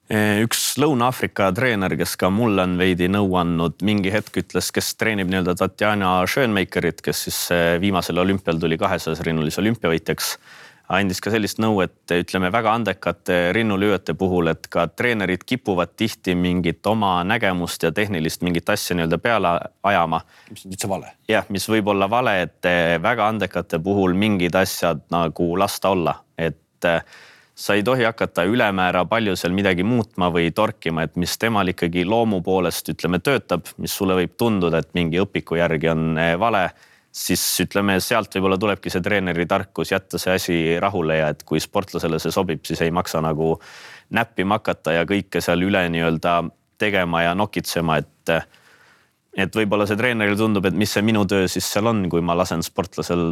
[0.07, 5.27] üks Lõuna-Aafrika treener, kes ka mulle on veidi nõu andnud, mingi hetk ütles, kes treenib
[5.31, 10.37] nii-öelda Tatjana Schönmeikerit, kes siis eh, viimasel olümpial tuli kahesajas rinnulise olümpiavõitjaks.
[10.87, 16.35] andis ka sellist nõu, et ütleme väga andekate rinnulüüjate puhul, et ka treenerid kipuvad tihti
[16.35, 20.21] mingit oma nägemust ja tehnilist mingit asja nii-öelda peale ajama.
[20.49, 21.11] mis on üldse vale.
[21.27, 26.21] jah, mis võib olla vale, et eh, väga andekate puhul mingid asjad nagu lasta olla,
[26.37, 26.63] et
[27.57, 32.03] sa ei tohi hakata ülemäära palju seal midagi muutma või torkima, et mis temal ikkagi
[32.05, 36.67] loomu poolest ütleme töötab, mis sulle võib tunduda, et mingi õpiku järgi on eh, vale,
[37.17, 41.61] siis ütleme, sealt võib-olla tulebki see treeneri tarkus jätta see asi rahule ja et kui
[41.63, 43.55] sportlasele see sobib, siis ei maksa nagu
[44.13, 46.37] näppima hakata ja kõike seal üle nii-öelda
[46.77, 48.37] tegema ja nokitsema, et
[49.37, 52.37] et võib-olla see treenerile tundub, et mis see minu töö siis seal on, kui ma
[52.37, 53.31] lasen sportlasel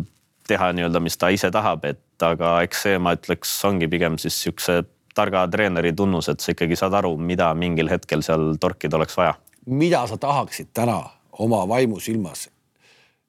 [0.49, 4.38] teha nii-öelda, mis ta ise tahab, et aga eks see, ma ütleks, ongi pigem siis
[4.45, 4.84] siukse
[5.16, 9.36] targa treeneri tunnus, et sa ikkagi saad aru, mida mingil hetkel seal torkida oleks vaja.
[9.66, 11.01] mida sa tahaksid täna
[11.39, 12.49] oma vaimusilmas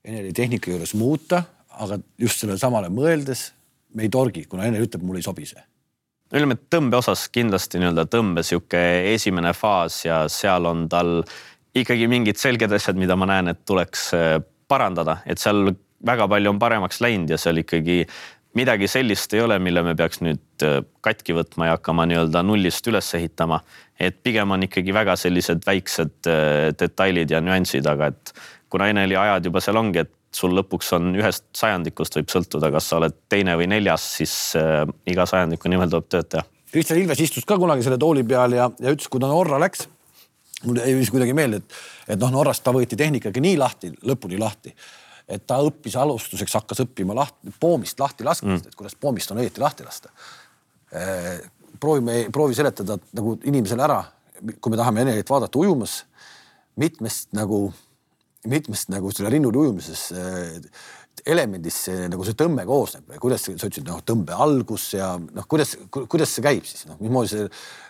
[0.07, 1.43] Eneli tehnika juures muuta,
[1.83, 3.49] aga just sellele samale mõeldes
[3.95, 5.63] me ei torgi, kuna Enel ütleb, mul ei sobi see
[6.35, 8.81] ütleme, et tõmbe osas kindlasti nii-öelda tõmbe sihuke
[9.13, 11.21] esimene faas ja seal on tal
[11.77, 15.71] ikkagi mingid selged asjad, mida ma näen, et tuleks äh, parandada, et seal
[16.07, 18.03] väga palju on paremaks läinud ja seal ikkagi
[18.57, 22.87] midagi sellist ei ole, mille me peaks nüüd äh, katki võtma ja hakkama nii-öelda nullist
[22.91, 23.61] üles ehitama.
[24.01, 28.33] et pigem on ikkagi väga sellised väiksed äh, detailid ja nüansid, aga et
[28.73, 32.91] kuna Eneli ajad juba seal ongi, et sul lõpuks on ühest sajandikust võib sõltuda, kas
[32.91, 36.49] sa oled teine või neljas, siis äh, iga sajandiku nimel tuleb tööd teha.
[36.73, 39.87] Kristjan Ilves istus ka kunagi selle tooli peal ja, ja ütles, kui ta Norra läks,
[40.67, 41.81] mul jäi vist kuidagi meelde, et,
[42.15, 44.75] et noh, Norrast ta võeti tehnikaga nii lahti, lõpuni lahti
[45.27, 49.41] et ta õppis alustuseks, hakkas õppima lahti, poomist lahti laskmist mm., et kuidas poomist on
[49.43, 50.13] õieti lahti lasta.
[50.95, 51.41] Äh,
[51.83, 54.03] proovime, proovi seletada nagu inimesele ära,
[54.61, 55.99] kui me tahame Enelit vaadata ujumas,
[56.79, 57.67] mitmest nagu,
[58.47, 60.71] mitmest nagu selle rinnuli ujumises äh,
[61.27, 65.47] elemendist see nagu see tõmme koosneb või kuidas sa ütlesid, noh, tõmbe algus ja noh,
[65.49, 67.49] kuidas, kuidas see käib siis noh, mismoodi see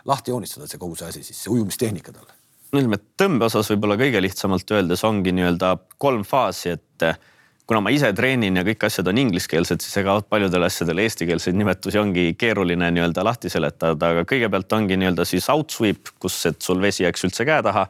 [0.09, 2.33] lahti joonistada, see kogu see asi siis, see ujumistehnika talle
[2.81, 7.19] ütleme, et tõmbe osas võib-olla kõige lihtsamalt öeldes ongi nii-öelda kolm faasi, et eh,
[7.67, 11.99] kuna ma ise treenin ja kõik asjad on ingliskeelsed, siis ega paljudele asjadele eestikeelseid nimetusi
[11.99, 17.05] ongi keeruline nii-öelda lahti seletada, aga kõigepealt ongi nii-öelda siis outsweep, kus, et sul vesi
[17.05, 17.87] jääks üldse käe taha.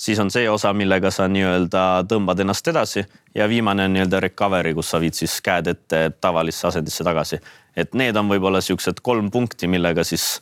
[0.00, 4.74] siis on see osa, millega sa nii-öelda tõmbad ennast edasi ja viimane on nii-öelda recovery,
[4.74, 7.38] kus sa viid siis käed ette tavalisse asendisse tagasi.
[7.76, 10.40] et need on võib-olla siuksed kolm punkti, millega siis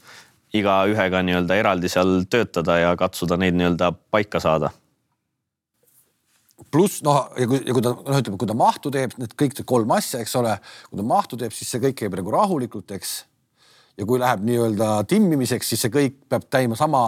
[0.56, 4.70] igaühega nii-öelda eraldi seal töötada ja katsuda neid nii-öelda paika saada.
[6.72, 9.54] pluss noh, ja kui, ja kui ta noh, ütleme, kui ta mahtu teeb, need kõik
[9.56, 10.56] need kolm asja, eks ole,
[10.90, 13.12] kui ta mahtu teeb, siis see kõik käib nagu rahulikult, eks.
[13.96, 17.06] ja kui läheb nii-öelda timmimiseks, siis see kõik peab täima sama,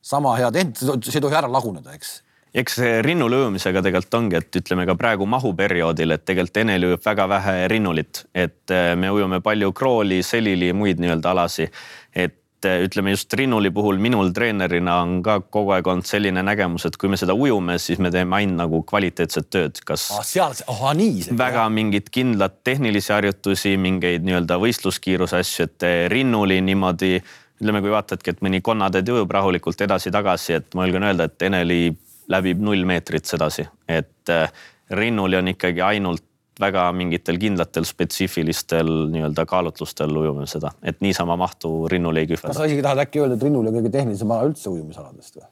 [0.00, 2.20] sama hea tehnika, see ei tohi ära laguneda, eks
[2.54, 7.26] eks see rinnulöömisega tegelikult ongi, et ütleme ka praegu mahuperioodil, et tegelikult Enel ujub väga
[7.32, 11.70] vähe rinnulit, et me ujume palju krooli, selili, muid nii-öelda alasi.
[12.12, 16.44] et et eh, ütleme just Rinnuli puhul minul treenerina on ka kogu aeg olnud selline
[16.46, 20.22] nägemus, et kui me seda ujume, siis me teeme ainult nagu kvaliteetset tööd, kas ah,.
[20.26, 21.26] seal, ahah nii.
[21.38, 21.72] väga jah.
[21.74, 28.34] mingit kindlat tehnilisi harjutusi, mingeid nii-öelda võistluskiiruse asju, et eh, Rinnuli niimoodi ütleme, kui vaatadki,
[28.34, 31.84] et mõni konnateed ujub rahulikult edasi-tagasi, et ma julgen öelda, et Eneli
[32.32, 36.26] läbib null meetrit sedasi, et eh, Rinnuli on ikkagi ainult
[36.60, 42.52] väga mingitel kindlatel spetsiifilistel nii-öelda kaalutlustel ujume seda, et niisama mahtu rinnul ei kühvelda.
[42.52, 45.46] kas sa isegi tahad äkki öelda, et rinnul on kõige tehnilisem ala üldse ujumisaladest või?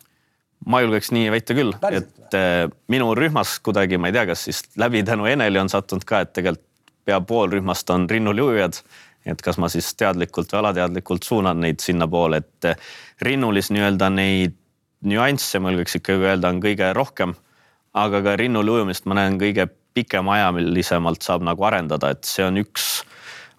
[0.67, 4.65] ma julgeks nii väita küll, et äh, minu rühmas kuidagi, ma ei tea, kas siis
[4.81, 6.67] läbi tänu Eneli on sattunud ka, et tegelikult
[7.09, 8.83] pea pool rühmast on rinnulujujad.
[9.27, 12.77] et kas ma siis teadlikult või alateadlikult suunan neid sinnapoole, et äh,
[13.25, 14.57] rinnulis nii-öelda neid
[15.05, 17.35] nüansse ma julgeks ikkagi öelda, on kõige rohkem.
[17.95, 22.91] aga ka rinnul ujumist ma näen kõige pikemaajalisemalt saab nagu arendada, et see on üks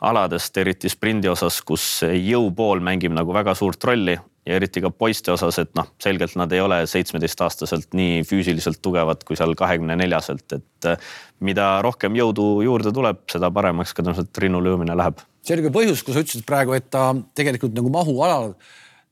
[0.01, 5.31] aladest, eriti sprindi osas, kus jõupool mängib nagu väga suurt rolli ja eriti ka poiste
[5.33, 10.47] osas, et noh, selgelt nad ei ole seitsmeteistaastaselt nii füüsiliselt tugevad kui seal kahekümne neljaselt,
[10.57, 11.09] et eh,
[11.45, 15.21] mida rohkem jõudu juurde tuleb, seda paremaks ka tõenäoliselt rinnulöömine läheb.
[15.45, 18.55] see oli ka põhjus, kui sa ütlesid praegu, et ta tegelikult nagu mahualal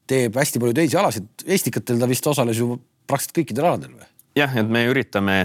[0.10, 4.10] teeb hästi palju teisi alasid, Estikatel ta vist osales ju praktiliselt kõikidel aladel või?
[4.40, 5.44] jah, et me üritame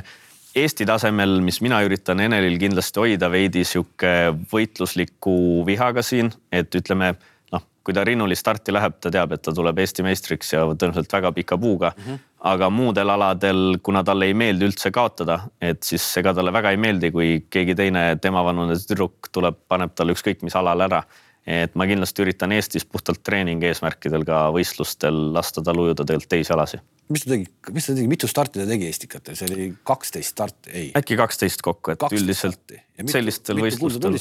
[0.55, 7.09] Eesti tasemel, mis mina üritan Enelil kindlasti hoida veidi sihuke võitlusliku vihaga siin, et ütleme
[7.51, 11.17] noh, kui ta rinnuli starti läheb, ta teab, et ta tuleb Eesti meistriks ja tõenäoliselt
[11.17, 12.05] väga pika puuga mm.
[12.07, 12.23] -hmm.
[12.55, 16.79] aga muudel aladel, kuna talle ei meeldi üldse kaotada, et siis ega talle väga ei
[16.87, 21.03] meeldi, kui keegi teine temavanune tüdruk tuleb, paneb talle ükskõik mis alal ära
[21.47, 26.55] et ma kindlasti üritan Eestis puhtalt treeningi eesmärkidel ka võistlustel lasta tal ujuda tegelikult teisi
[26.57, 30.35] alasid mis ta tegi, mis ta tegi, mitu starti ta tegi Estikatel, see oli kaksteist
[30.35, 30.89] starti, ei?
[30.97, 34.17] äkki kaksteist kokku, et 12 üldiselt mitu, sellistel võistlustel.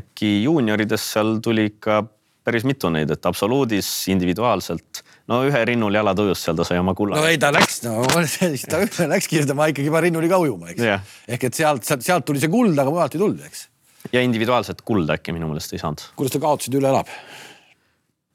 [0.00, 2.02] äkki juuniorides seal tuli ikka
[2.46, 6.94] päris mitu neid, et absoluudis individuaalselt, no ühe rinnul jalad ujus, seal ta sai oma
[6.98, 7.18] kulla.
[7.18, 10.86] no ei, ta läks, no ta läkski tema ikkagi juba rinnuli ka ujuma, eks
[11.36, 13.66] ehk et sealt, sealt tuli see kuld, aga mujalt ei tulnud, eks.
[14.12, 16.02] Ja individuaalset kulda äkki minu meelest ei saanud.
[16.16, 17.10] kuidas ta kaotusid üle elab?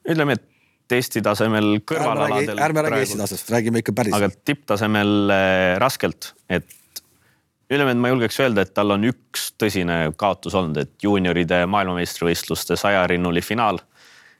[0.09, 0.47] ütleme, et
[0.91, 2.59] Eesti tasemel kõrvalaladel.
[2.59, 4.15] ärme räägi Eesti tasemest, räägime ikka päris.
[4.17, 6.67] aga tipptasemel äh, raskelt, et
[7.71, 12.75] ütleme, et ma julgeks öelda, et tal on üks tõsine kaotus olnud, et juunioride maailmameistrivõistluste
[12.79, 13.79] saja rinnuli finaal,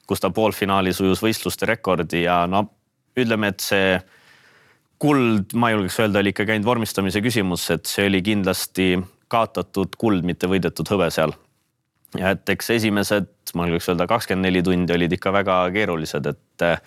[0.07, 2.65] kus ta poolfinaalis ujus võistluste rekordi ja no
[3.17, 3.95] ütleme, et see
[5.01, 8.93] kuld, ma julgeks öelda, oli ikkagi ainult vormistamise küsimus, et see oli kindlasti
[9.31, 11.33] kaotatud kuld, mitte võidetud hõbe seal.
[12.19, 16.65] Ja et eks esimesed, ma julgeks öelda, kakskümmend neli tundi olid ikka väga keerulised, et
[16.67, 16.81] eh,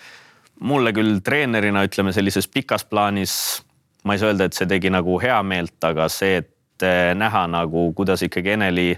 [0.61, 3.39] mulle küll treenerina ütleme sellises pikas plaanis
[4.05, 7.89] ma ei saa öelda, et see tegi nagu heameelt, aga see, et eh, näha nagu,
[7.97, 8.91] kuidas ikkagi Eneli,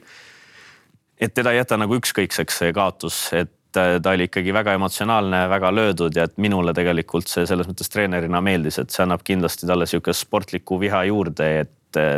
[1.20, 5.70] et teda ei jäta nagu ükskõikseks see kaotus, et ta oli ikkagi väga emotsionaalne, väga
[5.74, 9.84] löödud ja et minule tegelikult see selles mõttes treenerina meeldis, et see annab kindlasti talle
[9.88, 11.74] sihukest sportlikku viha juurde, et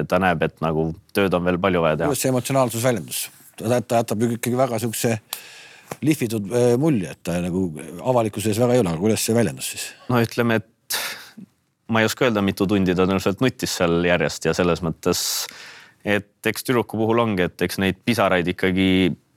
[0.09, 2.11] ta näeb, et nagu tööd on veel palju vaja teha.
[2.11, 3.29] kuidas see emotsionaalsus väljendus?
[3.59, 5.19] ta jätab ikkagi väga sihukese
[6.05, 7.69] lihvitud äh, mulje, et ta nagu
[8.13, 9.87] avalikkuse ees väga ei ole, aga kuidas see väljendus siis?
[10.13, 11.01] no ütleme, et
[11.89, 15.23] ma ei oska öelda, mitu tundi ta tõenäoliselt nuttis seal järjest ja selles mõttes,
[16.05, 18.89] et eks tüdruku puhul ongi, et eks neid pisaraid ikkagi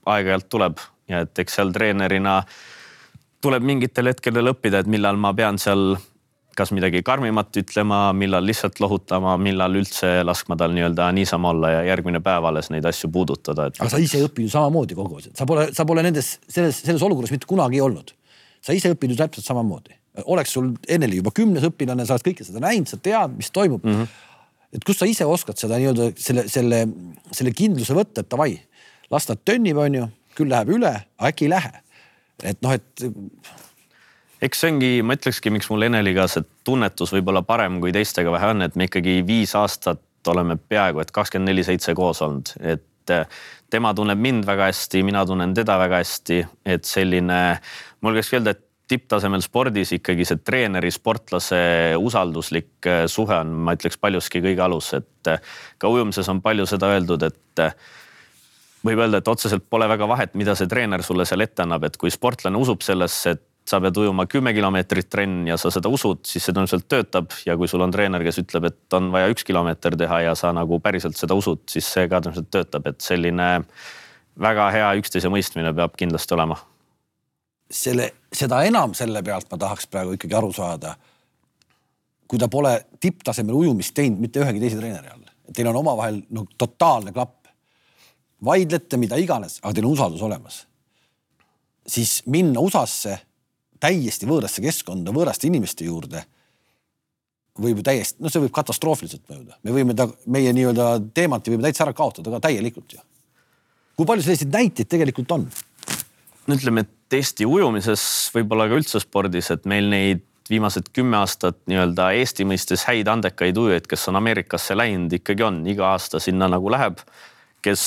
[0.10, 2.42] aeg-ajalt tuleb ja et eks seal treenerina
[3.42, 5.96] tuleb mingitel hetkedel õppida, et millal ma pean seal
[6.58, 11.84] kas midagi karmimat ütlema, millal lihtsalt lohutama, millal üldse laskma tal nii-öelda niisama olla ja
[11.92, 13.80] järgmine päev alles neid asju puudutada et....
[13.80, 17.06] aga sa ise õpid ju samamoodi kogu aeg, sa pole, sa pole nendes, selles, selles
[17.08, 18.14] olukorras mitte kunagi olnud.
[18.62, 19.96] sa ise õpid ju täpselt samamoodi.
[20.26, 23.86] oleks sul Eneli juba kümnes õpilane, sa oled kõike seda näinud, sa tead, mis toimub
[23.86, 24.02] mm.
[24.02, 24.76] -hmm.
[24.76, 26.88] et kust sa ise oskad seda nii-öelda selle, selle,
[27.32, 28.60] selle kindluse võtta, et davai,
[29.12, 31.72] las ta tönnib, onju küll läheb üle, äkki ei lähe.
[32.44, 33.08] et noh, et.
[34.42, 38.54] Eks see ongi, ma ütlekski, miks mul Eneliga see tunnetus võib-olla parem kui teistega vähe
[38.56, 43.14] on, et me ikkagi viis aastat oleme peaaegu et kakskümmend neli seitse koos olnud, et
[43.14, 43.40] eh,
[43.74, 46.42] tema tunneb mind väga hästi, mina tunnen teda väga hästi,
[46.74, 47.40] et selline,
[48.02, 51.62] ma julgeks öelda, et tipptasemel spordis ikkagi see treeneri, sportlase
[52.02, 56.68] usalduslik eh, suhe on, ma ütleks paljuski kõige alus, et eh, ka ujumises on palju
[56.70, 57.66] seda öeldud, et
[58.82, 61.98] võib öelda, et otseselt pole väga vahet, mida see treener sulle seal ette annab, et
[62.02, 66.24] kui sportlane usub sellesse, et sa pead ujuma kümme kilomeetrit trenn ja sa seda usud,
[66.28, 69.46] siis see tõenäoliselt töötab ja kui sul on treener, kes ütleb, et on vaja üks
[69.48, 73.50] kilomeeter teha ja sa nagu päriselt seda usud, siis see ka tõenäoliselt töötab, et selline
[74.42, 76.58] väga hea üksteise mõistmine peab kindlasti olema.
[77.72, 80.96] selle, seda enam selle pealt ma tahaks praegu ikkagi aru saada.
[82.28, 86.46] kui ta pole tipptasemel ujumist teinud mitte ühegi teise treeneri all, teil on omavahel no
[86.58, 87.48] totaalne klapp
[88.44, 90.68] vaidlete, mida iganes, aga teil on usaldus olemas.
[91.88, 93.20] siis minna USA-sse
[93.82, 96.24] täiesti võõrasse keskkonda, võõraste inimeste juurde
[97.62, 101.66] võib ju täiesti, noh, see võib katastroofiliselt mõjuda, me võime ta, meie nii-öelda teemat võime
[101.68, 103.02] täitsa ära kaotada ka täielikult ju.
[103.98, 105.48] kui palju selliseid näiteid tegelikult on?
[106.48, 111.58] no ütleme, et Eesti ujumises, võib-olla ka üldse spordis, et meil neid viimased kümme aastat
[111.70, 116.48] nii-öelda Eesti mõistes häid andekaid ujujaid, kes on Ameerikasse läinud, ikkagi on, iga aasta sinna
[116.52, 117.04] nagu läheb,
[117.64, 117.84] kes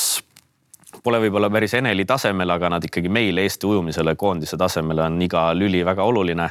[1.02, 5.48] pole võib-olla päris Eneli tasemel, aga nad ikkagi meil Eesti ujumisele koondise tasemele on iga
[5.56, 6.50] lüli väga oluline.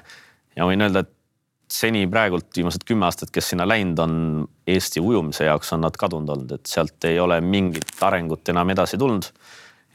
[0.55, 1.13] ja võin öelda, et
[1.73, 4.15] seni praegult viimased kümme aastat, kes sinna läinud on
[4.67, 8.97] Eesti ujumise jaoks, on nad kadunud olnud, et sealt ei ole mingit arengut enam edasi
[8.97, 9.29] tulnud.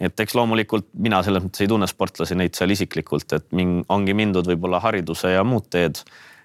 [0.01, 4.15] et eks loomulikult mina selles mõttes ei tunne sportlasi neid seal isiklikult, et min, ongi
[4.15, 6.03] mindud võib-olla hariduse ja muud teed.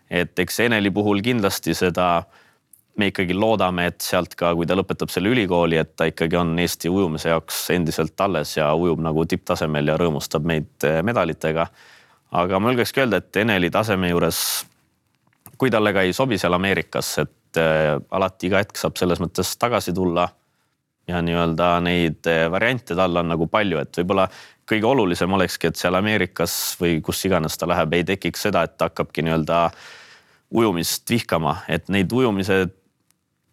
[0.10, 2.26] et eks Eneli puhul kindlasti seda
[2.98, 6.54] me ikkagi loodame, et sealt ka, kui ta lõpetab selle ülikooli, et ta ikkagi on
[6.62, 11.68] Eesti ujumise jaoks endiselt alles ja ujub nagu tipptasemel ja rõõmustab meid eh, medalitega.
[12.34, 14.38] aga ma julgekski öelda, et Eneli taseme juures,
[15.58, 19.58] kui talle ka ei sobi seal Ameerikas, et äh, alati iga hetk saab selles mõttes
[19.58, 20.30] tagasi tulla.
[21.08, 24.28] ja nii-öelda neid eh, variante tal on nagu palju, et võib-olla
[24.70, 28.78] kõige olulisem olekski, et seal Ameerikas või kus iganes ta läheb, ei tekiks seda, et
[28.78, 29.66] ta hakkabki nii-öelda
[30.54, 32.68] ujumist vihkama, et neid ujumise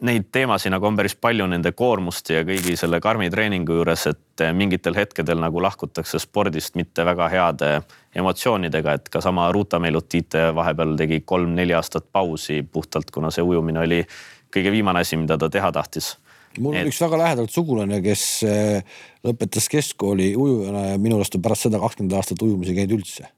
[0.06, 4.44] neid teemasid nagu on päris palju nende koormuste ja kõigi selle karmi treeningu juures, et
[4.56, 7.70] mingitel hetkedel nagu lahkutakse spordist mitte väga heade
[8.16, 13.84] emotsioonidega, et ka sama Ruta Meilutite vahepeal tegi kolm-neli aastat pausi puhtalt, kuna see ujumine
[13.84, 14.00] oli
[14.54, 16.14] kõige viimane asi, mida ta teha tahtis.
[16.58, 16.88] mul on et...
[16.90, 21.82] üks väga lähedalt sugulane, kes äh, lõpetas keskkooli ujujana ja minu arust on pärast seda
[21.82, 23.28] kakskümmend aastat ujumas ei käinud üldse.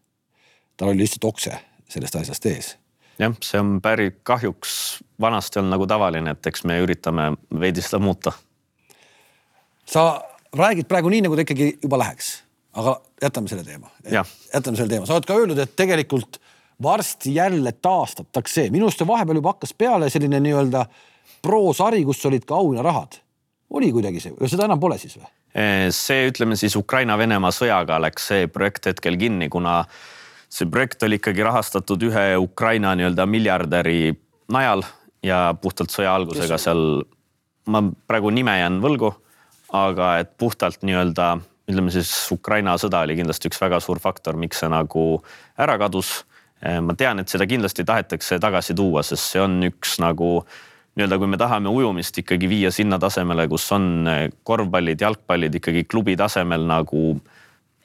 [0.77, 1.59] tal oli lihtsalt okse
[1.93, 2.77] sellest asjast ees
[3.23, 4.75] jah, see on päris kahjuks
[5.21, 8.33] vanasti on nagu tavaline, et eks me üritame veidi seda muuta.
[9.87, 10.23] sa
[10.57, 12.33] räägid praegu nii, nagu ta ikkagi juba läheks,
[12.79, 13.91] aga jätame selle teema.
[14.11, 16.41] jätame selle teema, sa oled ka öelnud, et tegelikult
[16.83, 20.87] varsti jälle taastatakse, minu arust vahepeal juba hakkas peale selline nii-öelda
[21.43, 23.21] prosari, kus olid ka auhinnarahad.
[23.71, 25.31] oli kuidagi see, seda enam pole siis või?
[25.93, 29.83] see, ütleme siis Ukraina-Venemaa sõjaga läks see projekt hetkel kinni, kuna
[30.53, 34.13] see projekt oli ikkagi rahastatud ühe Ukraina nii-öelda miljardäri
[34.53, 34.85] najal
[35.25, 37.03] ja puhtalt sõja algusega seal,
[37.73, 39.15] ma praegu nime jään võlgu,
[39.73, 41.31] aga et puhtalt nii-öelda
[41.71, 45.23] ütleme siis Ukraina sõda oli kindlasti üks väga suur faktor, miks see nagu
[45.57, 46.23] ära kadus.
[46.63, 50.45] ma tean, et seda kindlasti tahetakse tagasi tuua, sest see on üks nagu
[50.95, 54.07] nii-öelda, kui me tahame ujumist ikkagi viia sinna tasemele, kus on
[54.45, 57.17] korvpallid, jalgpallid ikkagi klubi tasemel nagu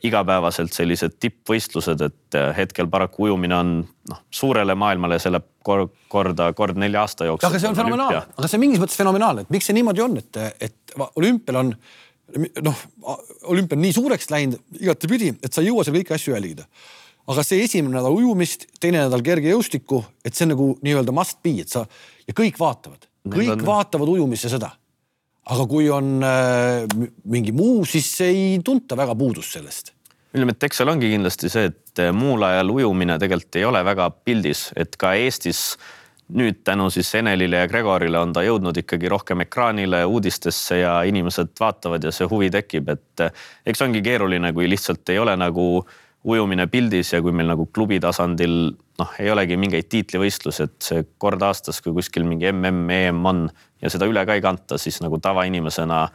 [0.05, 6.51] igapäevaselt sellised tippvõistlused, et äh, hetkel paraku ujumine on noh, suurele maailmale selle kord, korda
[6.57, 7.49] kord nelja aasta jooksul.
[7.49, 10.19] aga see on fenomenaalne, aga see on mingis mõttes fenomenaalne, et miks see niimoodi on,
[10.21, 11.73] et, et olümpial on
[12.61, 12.85] noh,
[13.47, 16.67] olümpia on nii suureks läinud igatepidi, et sa ei jõua seal kõiki asju jälgida.
[17.27, 21.57] aga see esimene nädal ujumist, teine nädal kergejõustikku, et see on nagu nii-öelda must be,
[21.63, 21.85] et sa
[22.27, 23.65] ja kõik vaatavad, kõik on...
[23.67, 24.71] vaatavad ujumist ja seda.
[25.47, 26.83] Aga kui on äh,
[27.31, 29.93] mingi muu, siis ei tunta väga puudust sellest.
[30.35, 34.09] Ütleme, et eks seal ongi kindlasti see, et muul ajal ujumine tegelikult ei ole väga
[34.11, 35.77] pildis, et ka Eestis
[36.35, 41.53] nüüd tänu siis Enelile ja Gregorile on ta jõudnud ikkagi rohkem ekraanile, uudistesse ja inimesed
[41.59, 45.67] vaatavad ja see huvi tekib, et eh, eks ongi keeruline, kui lihtsalt ei ole nagu
[46.27, 48.57] ujumine pildis ja kui meil nagu klubi tasandil
[48.99, 53.45] noh, ei olegi mingeid tiitlivõistlusi, et see kord aastas, kui kuskil mingi mm, EM on
[53.83, 56.05] ja seda üle ka ei kanta, siis nagu tavainimesena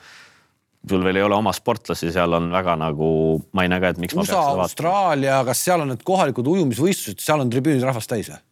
[0.89, 3.09] sul veel ei ole oma sportlasi, seal on väga nagu,
[3.55, 4.17] ma ei näe ka, et miks.
[4.19, 8.43] USA, Austraalia, kas seal on need kohalikud ujumisvõistlused, seal on tribüünid rahvast täis või?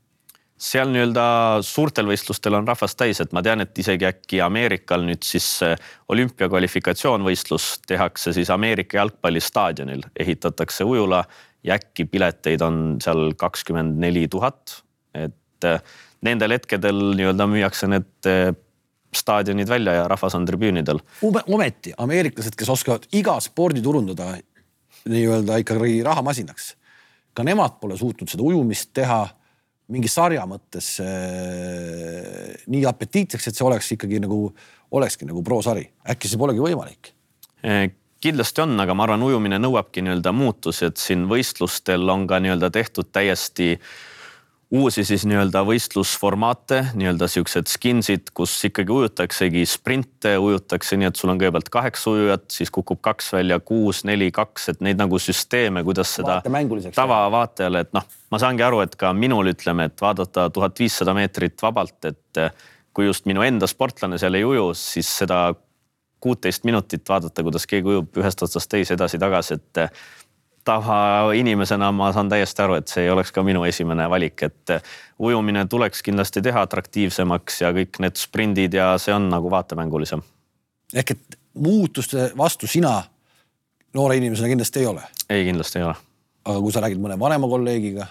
[0.61, 1.25] seal nii-öelda
[1.65, 5.47] suurtel võistlustel on rahvast täis, et ma tean, et isegi äkki Ameerikal nüüd siis
[6.13, 11.23] olümpiakvalifikatsioonvõistlus tehakse siis Ameerika jalgpallistaadionil, ehitatakse ujula
[11.65, 14.83] ja äkki pileteid on seal kakskümmend neli tuhat.
[15.15, 15.81] et eh,
[16.23, 18.53] nendel hetkedel nii-öelda müüakse need eh,
[19.17, 21.01] staadionid välja ja rahvas on tribüünidel.
[21.47, 24.37] ometi ameeriklased, kes oskavad iga spordi turundada
[25.11, 26.75] nii-öelda ikkagi rahamasinaks,
[27.35, 29.25] ka nemad pole suutnud seda ujumist teha
[29.91, 34.45] mingi sarja mõttes äh, nii apetiitseks, et see oleks ikkagi nagu,
[34.95, 37.13] olekski nagu prosari, äkki see polegi võimalik?
[38.21, 42.69] Kindlasti on, aga ma arvan, ujumine nõuabki nii-öelda muutusi, et siin võistlustel on ka nii-öelda
[42.75, 43.79] tehtud täiesti
[44.71, 51.33] uusi siis nii-öelda võistlusformaate, nii-öelda siuksed skinsid, kus ikkagi ujutaksegi sprinte, ujutakse nii, et sul
[51.33, 55.83] on kõigepealt kaheksa ujujat, siis kukub kaks välja, kuus, neli, kaks, et neid nagu süsteeme,
[55.87, 56.39] kuidas seda
[56.95, 61.57] tavavaatajale, et noh, ma saangi aru, et ka minul ütleme, et vaadata tuhat viissada meetrit
[61.65, 62.45] vabalt, et
[62.95, 65.49] kui just minu enda sportlane seal ei uju, siis seda
[66.21, 69.93] kuuteist minutit vaadata, kuidas keegi ujub ühest otsast teise edasi-tagasi, et
[70.65, 74.75] tavainimesena ma saan täiesti aru, et see ei oleks ka minu esimene valik, et
[75.19, 80.23] ujumine tuleks kindlasti teha atraktiivsemaks ja kõik need sprindid ja see on nagu vaatemängulisem.
[80.95, 83.03] ehk et muutuste vastu sina
[83.95, 85.03] noore inimesena kindlasti ei ole?
[85.29, 85.95] ei, kindlasti ei ole.
[86.45, 88.07] aga kui sa räägid mõne vanema kolleegiga?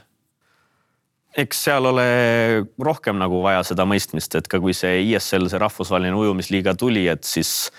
[1.38, 2.08] eks seal ole
[2.82, 7.24] rohkem nagu vaja seda mõistmist, et ka kui see ISL, see rahvusvaheline ujumisliiga tuli, et
[7.24, 7.70] siis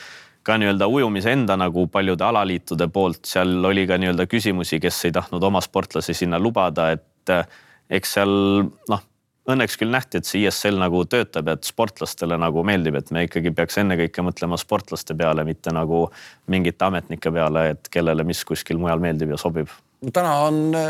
[0.42, 5.14] ka nii-öelda ujumise enda nagu paljude alaliitude poolt, seal oli ka nii-öelda küsimusi, kes ei
[5.16, 7.44] tahtnud oma sportlasi sinna lubada, et eh,
[7.98, 8.32] eks seal
[8.88, 9.02] noh,
[9.50, 13.52] õnneks küll nähti, et see ISL nagu töötab, et sportlastele nagu meeldib, et me ikkagi
[13.56, 16.06] peaks ennekõike mõtlema sportlaste peale, mitte nagu
[16.52, 19.68] mingite ametnike peale, et kellele mis kuskil mujal meeldib ja sobib.
[20.12, 20.84] täna on äh,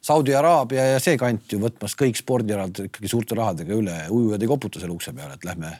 [0.00, 4.48] Saudi Araabia ja see kant ju võtmas kõik spordialad ikkagi suurte rahadega üle, ujujad ei
[4.50, 5.74] koputa selle ukse peale, et lähme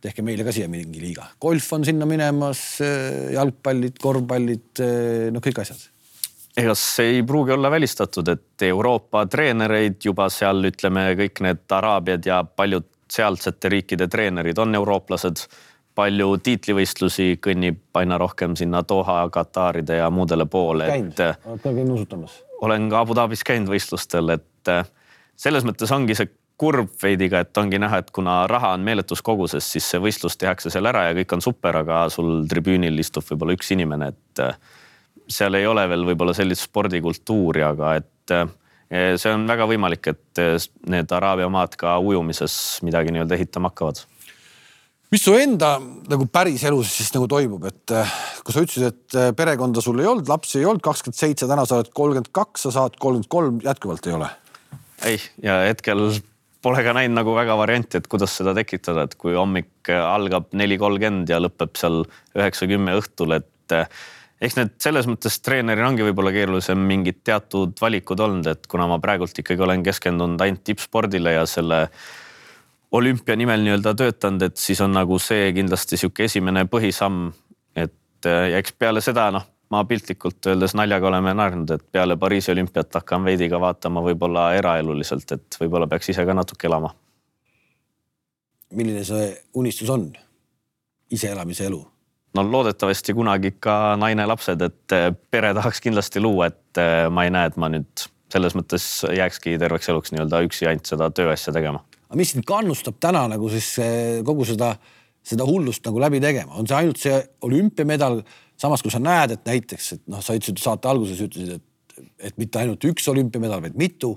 [0.00, 1.26] tehke meile ka siia mingi liiga.
[1.40, 5.88] golf on sinna minemas, eh, jalgpallid, korvpallid, eh, noh, kõik asjad.
[6.56, 12.26] ega see ei pruugi olla välistatud, et Euroopa treenereid juba seal ütleme, kõik need Araabiad
[12.26, 15.46] ja paljud sealsete riikide treenerid on eurooplased.
[16.00, 20.86] palju tiitlivõistlusi kõnnib aina rohkem sinna Doha, Kataride ja muudele poole.
[20.86, 22.42] käinud, oled ka käinud nuusutamas?
[22.62, 24.84] olen ka Abu Dhabis käinud võistlustel, et eh,
[25.36, 26.30] selles mõttes ongi see
[26.60, 30.72] kurb veidiga, et ongi näha, et kuna raha on meeletus koguses, siis see võistlus tehakse
[30.72, 34.56] seal ära ja kõik on super, aga sul tribüünil istub võib-olla üks inimene, et äh,
[35.30, 38.46] seal ei ole veel võib-olla sellist spordikultuuri, aga et äh,
[38.90, 40.44] see on väga võimalik, et
[40.90, 42.54] need Araabia maad ka ujumises
[42.86, 44.04] midagi nii-öelda ehitama hakkavad
[45.10, 47.94] mis su enda nagu päris elus siis nagu toimub, et
[48.46, 51.80] kui sa ütlesid, et perekonda sul ei olnud, lapsi ei olnud, kakskümmend seitse, täna sa
[51.80, 54.30] oled kolmkümmend kaks, sa saad kolmkümmend kolm, jätkuvalt ei ole?
[55.08, 56.10] ei, ja hetkel
[56.62, 60.78] pole ka näinud nagu väga varianti, et kuidas seda tekitada, et kui hommik algab neli
[60.80, 62.02] kolmkümmend ja lõpeb seal
[62.36, 64.00] üheksa-kümme õhtul, et eh,
[64.44, 69.00] eks need selles mõttes treeneril ongi võib-olla keerulisem mingid teatud valikud olnud, et kuna ma
[69.02, 71.86] praegult ikkagi olen keskendunud ainult tippspordile ja selle
[72.96, 77.30] olümpia nimel nii-öelda töötanud, et siis on nagu see kindlasti sihuke esimene põhisamm.
[77.76, 82.16] et eh, ja eks peale seda noh ma piltlikult öeldes naljaga oleme naernud, et peale
[82.18, 86.94] Pariisi olümpiat hakkan veidi ka vaatama võib-olla eraeluliselt, et võib-olla peaks ise ka natuke elama.
[88.74, 90.10] milline see unistus on?
[91.10, 91.80] iseelamise elu?
[92.34, 97.26] no loodetavasti kunagi ka naine, lapsed, et eh, pere tahaks kindlasti luua, et eh, ma
[97.26, 101.54] ei näe, et ma nüüd selles mõttes jääkski terveks eluks nii-öelda üksi ainult seda tööasja
[101.56, 101.82] tegema.
[102.08, 104.76] aga mis sind kannustab täna nagu siis eh, kogu seda,
[105.26, 108.22] seda hullust nagu läbi tegema, on see ainult see olümpiamedal
[108.60, 112.38] samas, kui sa näed, et näiteks, et noh, sa ütlesid saate alguses ütlesid, et, et
[112.40, 114.14] mitte ainult üks olümpiamedal, vaid mitu.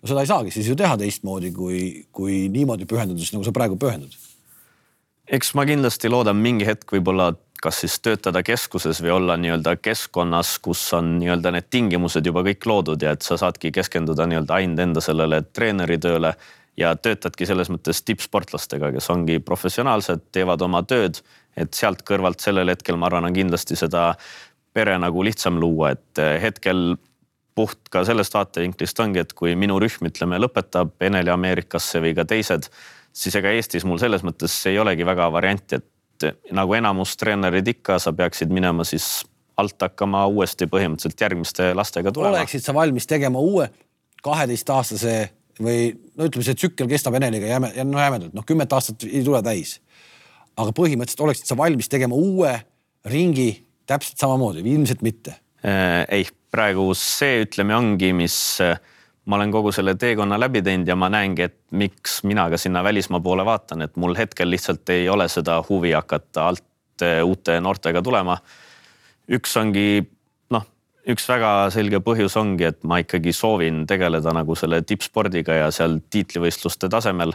[0.00, 1.82] no seda ei saagi siis ju teha teistmoodi kui,
[2.12, 4.14] kui niimoodi pühendudes, nagu sa praegu pühendud.
[5.30, 10.54] eks ma kindlasti loodan mingi hetk võib-olla kas siis töötada keskuses või olla nii-öelda keskkonnas,
[10.64, 14.84] kus on nii-öelda need tingimused juba kõik loodud ja et sa saadki keskenduda nii-öelda ainult
[14.86, 16.32] enda sellele treeneritööle
[16.78, 21.20] ja töötadki selles mõttes tippsportlastega, kes ongi professionaalsed, teevad oma tööd,
[21.58, 24.14] et sealt kõrvalt sellel hetkel ma arvan, on kindlasti seda
[24.74, 26.94] pere nagu lihtsam luua, et hetkel
[27.58, 32.24] puht ka sellest vaatevinklist ongi, et kui minu rühm, ütleme, lõpetab Eneli Ameerikasse või ka
[32.28, 32.70] teised,
[33.12, 37.98] siis ega Eestis mul selles mõttes ei olegi väga varianti, et nagu enamus treenerid ikka,
[37.98, 39.24] sa peaksid minema siis
[39.60, 42.38] alt hakkama uuesti põhimõtteliselt järgmiste lastega tulema.
[42.38, 43.68] oleksid sa valmis tegema uue
[44.22, 45.14] kaheteistaastase
[45.58, 49.42] või no ütleme, see tsükkel kestab Eneliga jäme, no jämedalt, noh, kümmet aastat ei tule
[49.46, 49.78] täis.
[50.60, 52.52] aga põhimõtteliselt oleksid sa valmis tegema uue
[53.08, 53.50] ringi
[53.88, 56.06] täpselt samamoodi või ilmselt mitte äh,?
[56.08, 58.76] ei, praegu see ütleme ongi, mis äh,
[59.30, 62.82] ma olen kogu selle teekonna läbi teinud ja ma näengi, et miks mina ka sinna
[62.84, 67.60] välismaa poole vaatan, et mul hetkel lihtsalt ei ole seda huvi hakata alt eh, uute
[67.60, 68.38] noortega tulema.
[69.30, 70.02] üks ongi
[71.14, 76.00] üks väga selge põhjus ongi, et ma ikkagi soovin tegeleda nagu selle tippspordiga ja seal
[76.10, 77.34] tiitlivõistluste tasemel.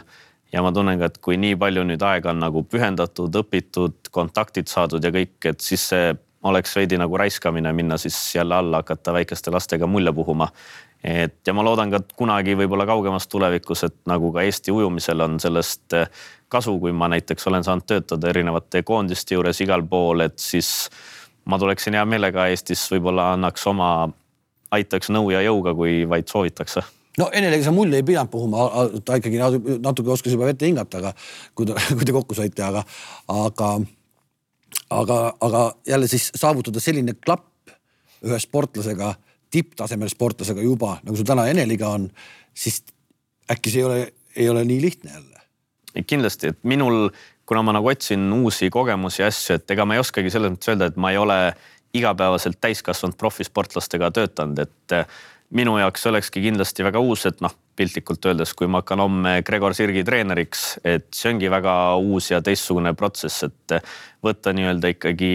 [0.52, 4.70] ja ma tunnen ka, et kui nii palju nüüd aega on nagu pühendatud, õpitud, kontaktid
[4.70, 6.14] saadud ja kõik, et siis see
[6.46, 10.46] oleks veidi nagu raiskamine minna siis jälle alla, hakata väikeste lastega mulje puhuma
[11.06, 15.38] et ja ma loodan ka kunagi võib-olla kaugemas tulevikus, et nagu ka Eesti ujumisel on
[15.42, 16.08] sellest eh,
[16.52, 20.88] kasu, kui ma näiteks olen saanud töötada erinevate koondiste juures igal pool, et siis
[21.46, 24.10] ma tuleksin hea meelega Eestis, võib-olla annaks oma,
[24.74, 26.82] aitaks nõu ja jõuga, kui vaid soovitakse
[27.20, 28.66] no Eneliga sa mulje ei pidanud puhuma,
[29.04, 29.40] ta ikkagi
[29.82, 31.12] natuke oskas juba vette hingata, aga
[31.56, 32.82] kui ta, kui te kokku saite, aga,
[33.32, 33.70] aga,
[34.98, 37.72] aga, aga jälle siis saavutada selline klapp
[38.26, 39.14] ühe sportlasega
[39.52, 42.10] tipptasemel sportlasega juba, nagu sul täna Eneliga on,
[42.56, 42.82] siis
[43.52, 45.34] äkki see ei ole, ei ole nii lihtne jälle?
[46.06, 47.06] kindlasti, et minul,
[47.46, 50.72] kuna ma nagu otsin uusi kogemusi ja asju, et ega ma ei oskagi selles mõttes
[50.72, 51.38] öelda, et ma ei ole
[51.96, 55.06] igapäevaselt täiskasvanud profisportlastega töötanud, et eh,
[55.56, 59.76] minu jaoks olekski kindlasti väga uus, et noh, piltlikult öeldes, kui ma hakkan homme Gregor
[59.76, 63.78] Sirgi treeneriks, et see ongi väga uus ja teistsugune protsess, et
[64.24, 65.32] võtta nii-öelda ikkagi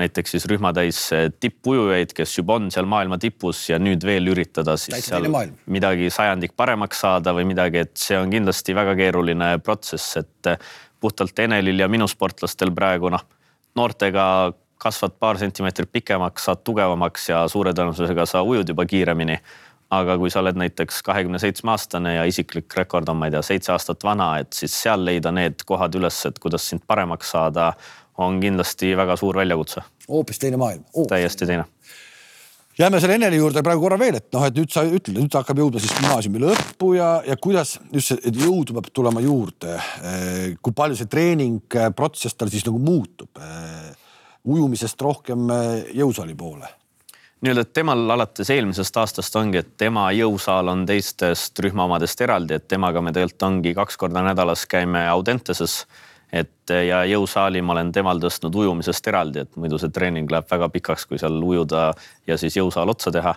[0.00, 0.98] näiteks siis rühmatäis
[1.40, 6.08] tippujujaid, kes juba on seal maailma tipus ja nüüd veel üritada siis Täitsa seal midagi
[6.10, 10.52] sajandik paremaks saada või midagi, et see on kindlasti väga keeruline protsess, et
[11.02, 13.24] puhtalt Enelil ja minu sportlastel praegu noh,
[13.78, 14.24] noortega
[14.82, 19.38] kasvad paar sentimeetrit pikemaks, saad tugevamaks ja suure tõenäosusega sa ujud juba kiiremini.
[19.92, 23.42] aga kui sa oled näiteks kahekümne seitsme aastane ja isiklik rekord on, ma ei tea,
[23.44, 27.74] seitse aastat vana, et siis seal leida need kohad üles, et kuidas sind paremaks saada
[28.18, 29.82] on kindlasti väga suur väljakutse.
[30.08, 30.84] hoopis teine maailm.
[31.08, 31.64] täiesti teine
[32.82, 35.60] jääme selle Eneli juurde praegu korra veel, et noh, et nüüd sa ütled, nüüd hakkab
[35.62, 39.76] jõudma siis gümnaasiumi lõppu ja, ja kuidas just see, et jõudu peab tulema juurde.
[40.02, 43.30] Eh, kui palju see treeningprotsess tal siis nagu muutub?
[43.38, 43.90] Eh,
[44.50, 46.78] ujumisest rohkem eh, jõusaali poole?
[47.42, 52.68] nii-öelda, temal alates eelmisest aastast ongi, et tema jõusaal on teistest rühma omadest eraldi, et
[52.70, 55.80] temaga me tegelikult ongi kaks korda nädalas käime Audenteses
[56.32, 60.70] et ja jõusaali ma olen temal tõstnud ujumisest eraldi, et muidu see treening läheb väga
[60.72, 61.90] pikaks, kui seal ujuda
[62.28, 63.34] ja siis jõusaal otsa teha.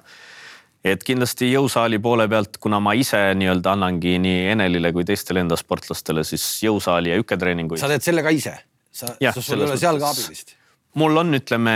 [0.85, 5.57] et kindlasti jõusaali poole pealt, kuna ma ise nii-öelda annangi nii Enelile kui teistele enda
[5.57, 7.81] sportlastele siis jõusaali ja üketreeninguid.
[7.81, 8.55] sa teed selle ka ise?
[8.91, 10.55] sa, sul ei ole seal ka abilist?
[10.95, 11.75] mul on, ütleme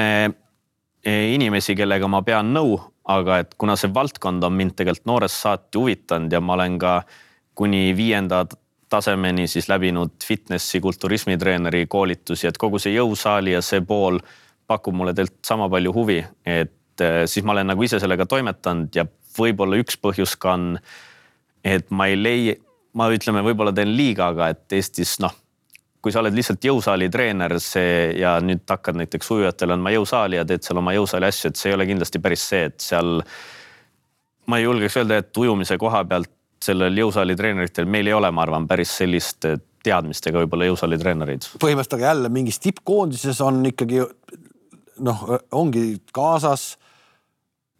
[1.04, 2.78] e, inimesi, kellega ma pean nõu,
[3.10, 7.02] aga et kuna see valdkond on mind tegelikult noorest saati huvitanud ja ma olen ka
[7.60, 8.46] kuni viienda
[8.90, 14.20] tasemeni siis läbinud fitnessi, kulturismitreeneri koolitusi, et kogu see jõusaali ja see pool
[14.70, 18.96] pakub mulle tegelikult sama palju huvi, et eh, siis ma olen nagu ise sellega toimetanud
[18.96, 19.06] ja
[19.38, 20.72] võib-olla üks põhjus ka on,
[21.66, 22.58] et ma ei leia,
[22.98, 25.34] ma ütleme, võib-olla teen liiga, aga et Eestis noh,
[26.02, 30.46] kui sa oled lihtsalt jõusaali treener, see ja nüüd hakkad näiteks ujujatele andma jõusaali ja
[30.48, 33.20] teed seal oma jõusaali asju, et see ei ole kindlasti päris see, et seal
[34.50, 36.32] ma ei julgeks öelda, et ujumise koha pealt
[36.64, 39.46] sellel jõusaali treeneritel meil ei ole, ma arvan, päris sellist
[39.84, 41.48] teadmistega võib-olla jõusaali treenereid.
[41.62, 44.04] põhimõtteliselt aga jälle mingis tippkoondises on ikkagi
[45.06, 45.84] noh, ongi
[46.16, 46.74] kaasas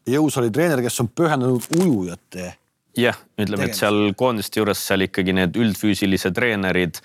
[0.10, 2.54] jõusaali treener, kes on pühendunud ujujate.
[2.98, 7.02] jah, ütleme, et seal koondiste juures seal ikkagi need üldfüüsilise treenerid,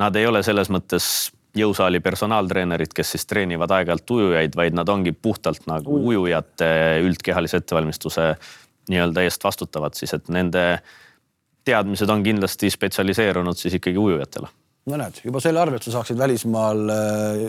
[0.00, 5.12] nad ei ole selles mõttes jõusaali personaaltreenerid, kes siis treenivad aeg-ajalt ujujaid, vaid nad ongi
[5.12, 6.68] puhtalt nagu ujujate
[7.04, 8.34] üldkehalise ettevalmistuse
[8.92, 10.66] nii-öelda eest vastutavad siis, et nende
[11.66, 14.48] teadmised on kindlasti spetsialiseerunud siis ikkagi ujujatele.
[14.86, 17.40] no näed, juba selle arvelt sa saaksid välismaal äh,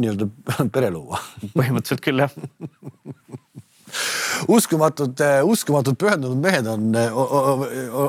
[0.00, 0.28] nii-öelda
[0.74, 1.20] pere luua.
[1.52, 2.32] põhimõtteliselt küll jah
[4.50, 7.20] uskumatud, äh, uskumatud pühendunud mehed on, äh,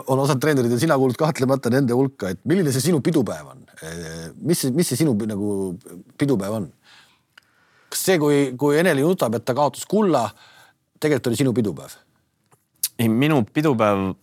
[0.08, 3.62] on osad treenerid ja sina kuulud kahtlemata nende hulka, et milline see sinu pidupäev on?
[4.48, 5.76] mis mis see sinu nagu
[6.18, 6.70] pidupäev on?
[7.92, 10.26] kas see, kui, kui Eneli nutab, et ta kaotas kulla,
[11.00, 11.98] tegelikult oli sinu pidupäev?
[13.00, 14.14] ei, minu pidupäev,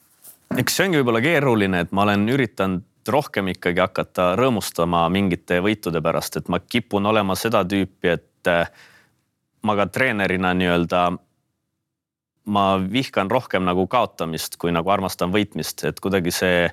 [0.60, 6.02] eks see ongi võib-olla keeruline, et ma olen üritanud rohkem ikkagi hakata rõõmustama mingite võitude
[6.04, 8.70] pärast, et ma kipun olema seda tüüpi, et äh,
[9.66, 11.02] ma ka treenerina nii-öelda
[12.52, 16.66] ma vihkan rohkem nagu kaotamist, kui nagu armastan võitmist, et kuidagi see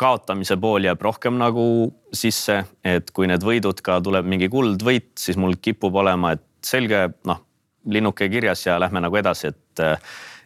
[0.00, 1.64] kaotamise pool jääb rohkem nagu
[2.12, 7.06] sisse, et kui need võidud ka tuleb mingi kuldvõit, siis mul kipub olema, et selge,
[7.28, 7.40] noh,
[7.86, 9.84] linnuke kirjas ja lähme nagu edasi, et,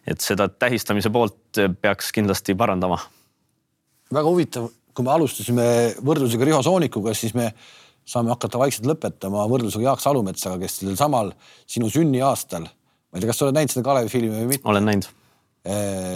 [0.08, 2.98] et seda tähistamise poolt peaks kindlasti parandama.
[4.14, 5.66] väga huvitav, kui me alustasime
[6.04, 7.50] võrdlusega Riho Soonikuga, siis me
[8.08, 11.32] saame hakata vaikselt lõpetama võrdlusega Jaak Salumetsaga, kes sellel samal
[11.68, 14.68] sinu sünniaastal, ma ei tea, kas sa oled näinud seda Kalevi filmi või mitte?
[14.68, 15.10] olen näinud.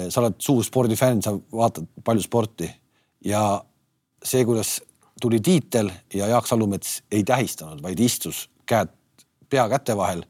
[0.09, 2.71] sa oled suur spordifänn, sa vaatad palju sporti
[3.29, 3.43] ja
[4.25, 4.79] see, kuidas
[5.21, 8.91] tuli tiitel ja Jaak Salumets ei tähistanud, vaid istus käed
[9.51, 10.25] pea käte vahel.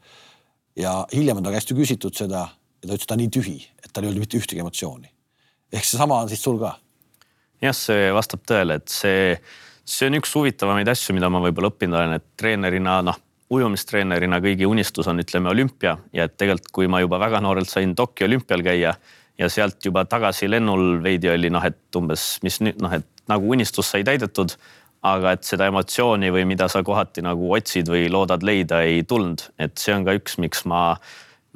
[0.76, 2.48] ja hiljem on ta käest ju küsitud seda
[2.82, 5.10] ja ta ütles, ta on nii tühi, et tal ei olnud mitte ühtegi emotsiooni.
[5.72, 6.76] ehk seesama on siis sul ka?
[7.62, 9.36] jah, see vastab tõele, et see,
[9.84, 13.20] see on üks huvitavamaid asju, mida ma võib-olla õppinud olen, et treenerina noh,
[13.52, 17.94] ujumistreenerina kõigi unistus on, ütleme olümpia ja et tegelikult, kui ma juba väga noorelt sain
[17.94, 18.94] Tokyo olümpial käia
[19.38, 23.50] ja sealt juba tagasi lennul veidi oli noh, et umbes, mis nüüd noh, et nagu
[23.54, 24.54] unistus sai täidetud,
[25.06, 29.44] aga et seda emotsiooni või mida sa kohati nagu otsid või loodad leida, ei tulnud,
[29.58, 30.82] et see on ka üks, miks ma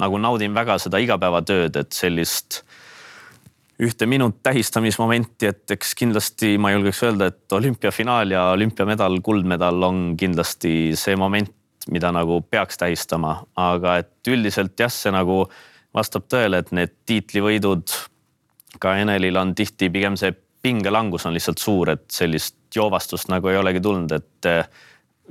[0.01, 2.63] nagu naudin väga seda igapäevatööd, et sellist
[3.83, 10.03] ühte minut tähistamismomenti, et eks kindlasti ma julgeks öelda, et olümpiafinaal ja olümpiamedal, kuldmedal on
[10.17, 11.53] kindlasti see moment,
[11.93, 15.45] mida nagu peaks tähistama, aga et üldiselt jah, see nagu
[15.97, 17.93] vastab tõele, et need tiitlivõidud
[18.81, 20.35] ka Enelil on tihti pigem see
[20.67, 24.65] pingelangus on lihtsalt suur, et sellist joovastust nagu ei olegi tulnud, et eh,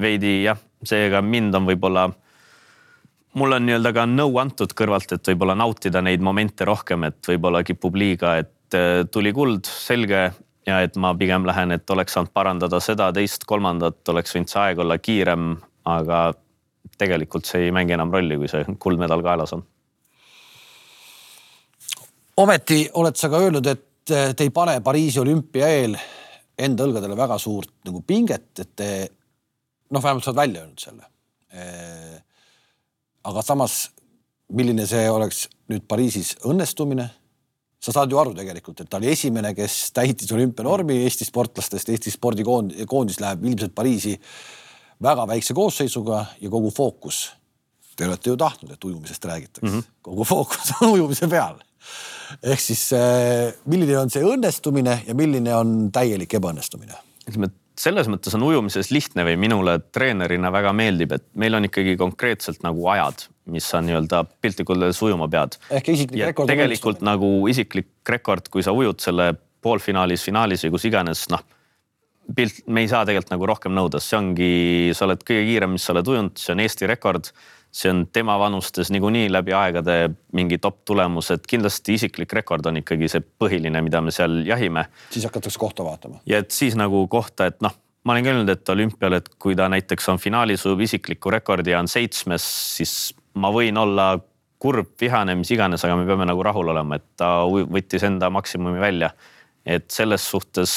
[0.02, 2.08] veidi jah, seega mind on võib-olla,
[3.36, 7.64] mul on nii-öelda ka nõu antud kõrvalt, et võib-olla nautida neid momente rohkem, et võib-olla
[7.68, 10.24] kipub liiga, et eh, tuli kuld, selge
[10.66, 14.64] ja et ma pigem lähen, et oleks saanud parandada seda, teist, kolmandat, oleks võinud see
[14.64, 15.54] aeg olla kiirem,
[15.86, 16.26] aga
[16.98, 19.66] tegelikult see ei mängi enam rolli, kui see kuldmedal kaelas on
[22.38, 25.98] ometi oled sa ka öelnud, et eh, te ei pane Pariisi olümpia eel
[26.56, 28.90] enda õlgadele väga suurt nagu pinget, et te
[29.92, 31.12] noh, vähemalt sa oled välja öelnud selle.
[33.26, 33.90] Eh, aga samas,
[34.54, 37.10] milline see oleks nüüd Pariisis õnnestumine?
[37.86, 42.10] sa saad ju aru tegelikult, et ta oli esimene, kes täitis olümpianormi Eesti sportlastest, Eesti
[42.10, 44.16] spordikoondis läheb ilmselt Pariisi
[45.06, 47.20] väga väikse koosseisuga ja kogu fookus.
[47.94, 50.00] Te olete ju tahtnud, et ujumisest räägitakse mm, -hmm.
[50.02, 51.62] kogu fookus on ujumise peal
[52.44, 56.98] ehk siis äh, milline on see õnnestumine ja milline on täielik ebaõnnestumine?
[57.30, 61.68] ütleme, et selles mõttes on ujumises lihtne või minule treenerina väga meeldib, et meil on
[61.68, 65.58] ikkagi konkreetselt nagu ajad, mis sa nii-öelda piltlikult öeldes ujuma pead.
[65.70, 66.52] ehk isiklik rekord.
[66.52, 69.34] tegelikult nagu isiklik rekord, kui sa ujud selle
[69.66, 71.44] poolfinaalis, finaalis või kus iganes, noh
[72.36, 74.54] pilt, me ei saa tegelikult nagu rohkem nõuda, see ongi,
[74.98, 77.30] sa oled kõige kiirem, mis sa oled ujunud, see on Eesti rekord
[77.76, 79.96] see on tema vanustes niikuinii läbi aegade
[80.38, 84.86] mingi top tulemus, et kindlasti isiklik rekord on ikkagi see põhiline, mida me seal jahime.
[85.12, 86.22] siis hakatakse kohta vaatama.
[86.26, 89.58] ja et siis nagu kohta, et noh, ma olen ka öelnud, et olümpial, et kui
[89.60, 92.48] ta näiteks on finaalis ujub isikliku rekordi ja on seitsmes,
[92.78, 92.96] siis
[93.36, 94.14] ma võin olla
[94.62, 98.80] kurb, vihane, mis iganes, aga me peame nagu rahul olema, et ta võttis enda maksimumi
[98.80, 99.12] välja.
[99.66, 100.72] et selles suhtes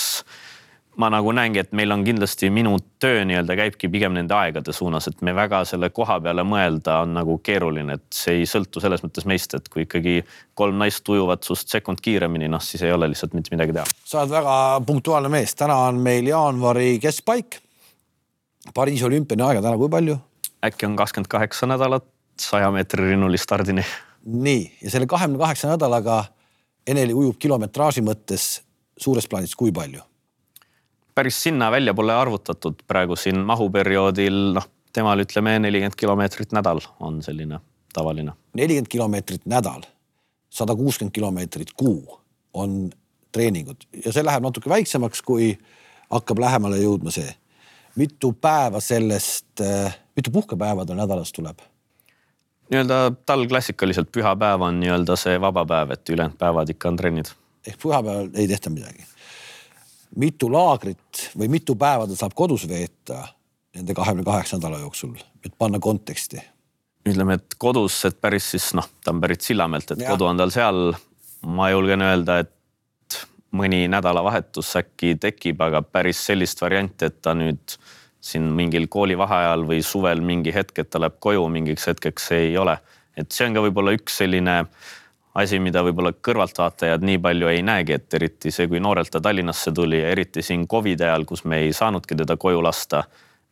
[0.99, 5.07] ma nagu näengi, et meil on kindlasti minu töö nii-öelda käibki pigem nende aegade suunas,
[5.11, 9.05] et me väga selle koha peale mõelda on nagu keeruline, et see ei sõltu selles
[9.07, 10.17] mõttes meist, et kui ikkagi
[10.59, 13.87] kolm naist ujuvad sinust sekund kiiremini, noh siis ei ole lihtsalt mitte midagi teha.
[14.05, 14.57] sa oled väga
[14.87, 17.61] punktuaalne mees, täna on meil jaanuari keskpaik.
[18.75, 20.19] Pariisi olümpiani aega täna kui palju?
[20.67, 22.05] äkki on kakskümmend kaheksa nädalat
[22.41, 23.85] saja meetri rinnulist stardini.
[24.27, 26.25] nii, ja selle kahekümne kaheksa nädalaga
[26.89, 28.63] Eneli ujub kilometraaži mõttes
[28.97, 30.01] suures plaanis kui palju?
[31.19, 37.19] Päris sinna välja pole arvutatud praegu siin mahuperioodil, noh, temal ütleme nelikümmend kilomeetrit nädal on
[37.27, 37.59] selline
[37.95, 38.37] tavaline.
[38.55, 39.83] nelikümmend kilomeetrit nädal,
[40.51, 42.21] sada kuuskümmend kilomeetrit kuu
[42.55, 42.91] on
[43.33, 45.51] treeningud ja see läheb natuke väiksemaks, kui
[46.11, 47.35] hakkab lähemale jõudma see.
[47.97, 49.65] mitu päeva sellest,
[50.17, 51.67] mitu puhkepäeva tal nädalas tuleb?
[52.71, 57.35] nii-öelda tal klassikaliselt pühapäev on nii-öelda see vaba päev, et ülejäänud päevad ikka on trennid.
[57.67, 59.09] ehk pühapäeval ei tehta midagi
[60.17, 63.27] mitu laagrit või mitu päeva ta saab kodus veeta
[63.77, 66.41] nende kahekümne kaheksa nädala jooksul, et panna konteksti?
[67.09, 70.11] ütleme, et kodus, et päris siis noh, ta on pärit Sillamäelt, et ja.
[70.13, 70.93] kodu on tal seal.
[71.47, 73.19] ma julgen öelda, et
[73.55, 77.79] mõni nädalavahetus äkki tekib, aga päris sellist varianti, et ta nüüd
[78.21, 82.79] siin mingil koolivaheajal või suvel mingi hetk, et ta läheb koju mingiks hetkeks, ei ole.
[83.17, 84.65] et see on ka võib-olla üks selline
[85.39, 89.73] asi, mida võib-olla kõrvaltvaatajad nii palju ei näegi, et eriti see, kui noorelt ta Tallinnasse
[89.75, 93.05] tuli ja eriti siin Covidi ajal, kus me ei saanudki teda koju lasta.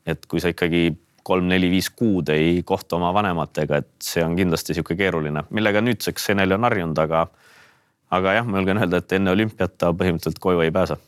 [0.07, 0.93] et kui sa ikkagi
[1.27, 6.55] kolm-neli-viis kuud ei kohtu oma vanematega, et see on kindlasti sihuke keeruline, millega nüüdseks Eneli
[6.55, 7.25] on harjunud, aga,
[8.15, 10.99] aga jah, ma julgen öelda, et enne olümpiat ta põhimõtteliselt koju ei pääse.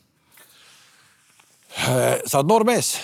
[2.26, 2.96] sa oled noor mees.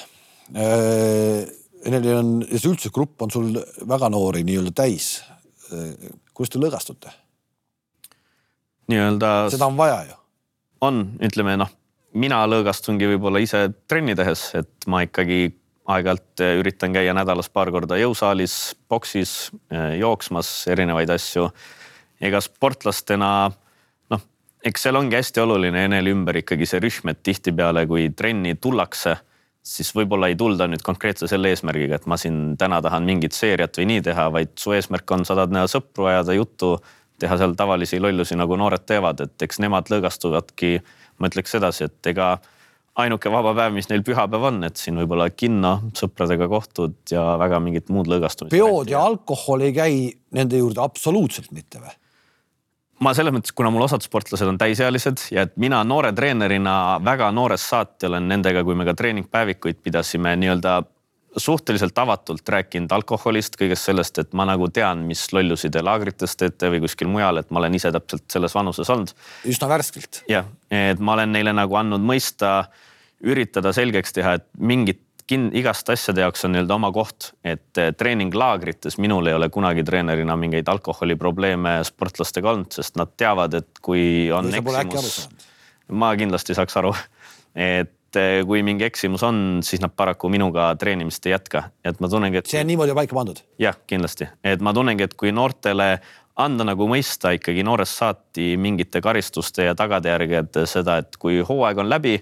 [1.86, 3.52] Eneli on see üldse grupp on sul
[3.86, 5.20] väga noori nii-öelda täis.
[6.34, 7.14] kuidas te lõõgastute?
[8.90, 9.32] Nii-öelda.
[9.54, 10.20] seda on vaja ju.
[10.84, 11.70] on, ütleme noh,
[12.14, 15.52] mina lõõgastungi võib-olla ise trenni tehes, et ma ikkagi
[15.90, 21.50] aeg-ajalt eh, üritan käia nädalas paar korda jõusaalis, boksis, eh, jooksmas erinevaid asju.
[22.24, 23.50] ega sportlastena
[24.10, 24.20] noh,
[24.64, 29.16] eks seal ongi hästi oluline Eneli ümber ikkagi see rühm, et tihtipeale, kui trenni tullakse,
[29.64, 33.76] siis võib-olla ei tulda nüüd konkreetse selle eesmärgiga, et ma siin täna tahan mingit seeriat
[33.80, 36.76] või nii teha, vaid su eesmärk on, sa tahad näha sõpru, ajada juttu,
[37.24, 40.76] teha seal tavalisi lollusi, nagu noored teevad, et eks nemad lõõgastuvadki,
[41.18, 42.34] ma ütleks sedasi, et ega
[43.00, 47.58] ainuke vaba päev, mis neil pühapäev on, et siin võib-olla kinno, sõpradega kohtud ja väga
[47.62, 48.54] mingit muud lõõgastumist.
[48.54, 50.00] peod ja alkohol ei käi
[50.36, 51.94] nende juurde absoluutselt mitte või?
[53.02, 57.30] ma selles mõttes, kuna mul osad sportlased on täisealised ja et mina noore treenerina väga
[57.34, 60.78] noorest saati olen nendega, kui me ka treeningpäevikuid pidasime nii-öelda
[61.36, 66.70] suhteliselt avatult rääkinud alkoholist, kõigest sellest, et ma nagu tean, mis lollusi te laagrites teete
[66.72, 69.14] või kuskil mujal, et ma olen ise täpselt selles vanuses olnud.
[69.50, 70.22] üsna värskelt.
[70.30, 72.68] jah, et ma olen neile nagu andnud mõista,
[73.24, 77.90] üritada selgeks teha, et mingit kin-, igast asjade jaoks on nii-öelda oma koht, et eh,
[77.96, 84.30] treeninglaagrites minul ei ole kunagi treenerina mingeid alkoholiprobleeme sportlastega olnud, sest nad teavad, et kui
[84.34, 85.28] on eksimus.
[85.92, 86.94] ma kindlasti saaks aru,
[87.54, 92.00] et et eh, kui mingi eksimus on, siis nad paraku minuga treenimist ei jätka, et
[92.00, 92.50] ma tunnengi, et.
[92.50, 93.40] see on niimoodi paika pandud?
[93.60, 95.88] jah, kindlasti, et ma tunnengi, et kui noortele
[96.40, 101.90] anda nagu mõista ikkagi noorest saati mingite karistuste ja tagajärgede seda, et kui hooaeg on
[101.90, 102.16] läbi,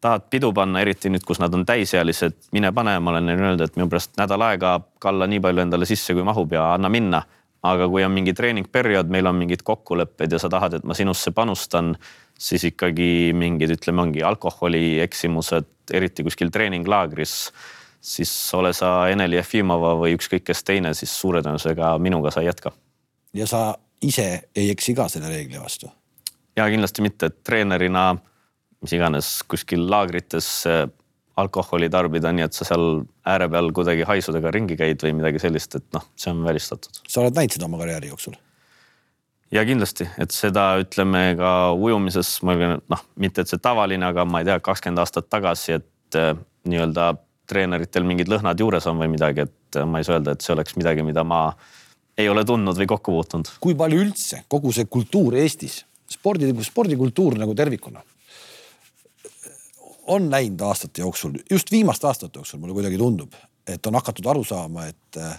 [0.00, 3.66] tahad pidu panna, eriti nüüd, kus nad on täisealised, mine pane, ma olen neile öelnud,
[3.66, 7.24] et minu pärast nädal aega kalla nii palju endale sisse, kui mahub ja anna minna
[7.66, 11.32] aga kui on mingi treeningperiood, meil on mingid kokkulepped ja sa tahad, et ma sinusse
[11.36, 11.92] panustan,
[12.40, 17.34] siis ikkagi mingid, ütleme, ongi alkoholieksimused, eriti kuskil treeninglaagris,
[18.00, 22.48] siis ole sa Eneli Jefimova või ükskõik kes teine, siis suure tõenäosusega minuga sa ei
[22.48, 22.72] jätka.
[23.36, 25.90] ja sa ise ei eksi ka selle reegli vastu?
[26.56, 28.14] ja kindlasti mitte, et treenerina
[28.80, 30.84] mis iganes kuskil laagrites äh,
[31.40, 35.76] alkoholi tarbida, nii et sa seal ääre peal kuidagi haisudega ringi käid või midagi sellist,
[35.78, 37.02] et noh, see on välistatud.
[37.08, 38.36] sa oled näinud seda oma karjääri jooksul?
[39.54, 44.24] Ja kindlasti, et seda ütleme ka ujumises, ma et noh, mitte et see tavaline, aga
[44.28, 46.32] ma ei tea, kakskümmend aastat tagasi, et äh,
[46.70, 47.12] nii-öelda
[47.50, 50.54] treeneritel mingid lõhnad juures on või midagi, et äh, ma ei saa öelda, et see
[50.54, 51.48] oleks midagi, mida ma
[52.20, 53.50] ei ole tundnud või kokku puutunud.
[53.62, 58.02] kui palju üldse kogu see kultuur Eestis, spordi, spordikultuur nagu tervikuna
[60.10, 63.34] on läinud aastate jooksul, just viimaste aastate jooksul mulle kuidagi tundub,
[63.66, 65.36] et on hakatud aru saama, et, äh,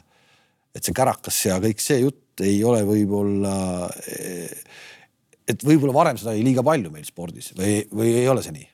[0.75, 3.55] et see kärakas ja kõik see jutt ei ole võib-olla,
[5.47, 8.67] et võib-olla varem seda oli liiga palju meil spordis või, või ei ole see nii?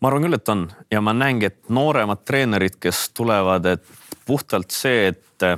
[0.00, 3.84] ma arvan küll, et on ja ma näengi, et nooremad treenerid, kes tulevad, et
[4.26, 5.48] puhtalt see, et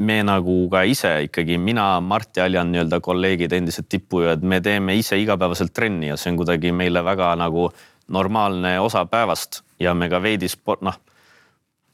[0.00, 4.96] me nagu ka ise ikkagi, mina, Mart ja Aljan nii-öelda kolleegid, endised tippujujad, me teeme
[4.96, 7.68] ise igapäevaselt trenni ja see on kuidagi meile väga nagu
[8.10, 10.96] normaalne osa päevast ja me ka veidi sport, noh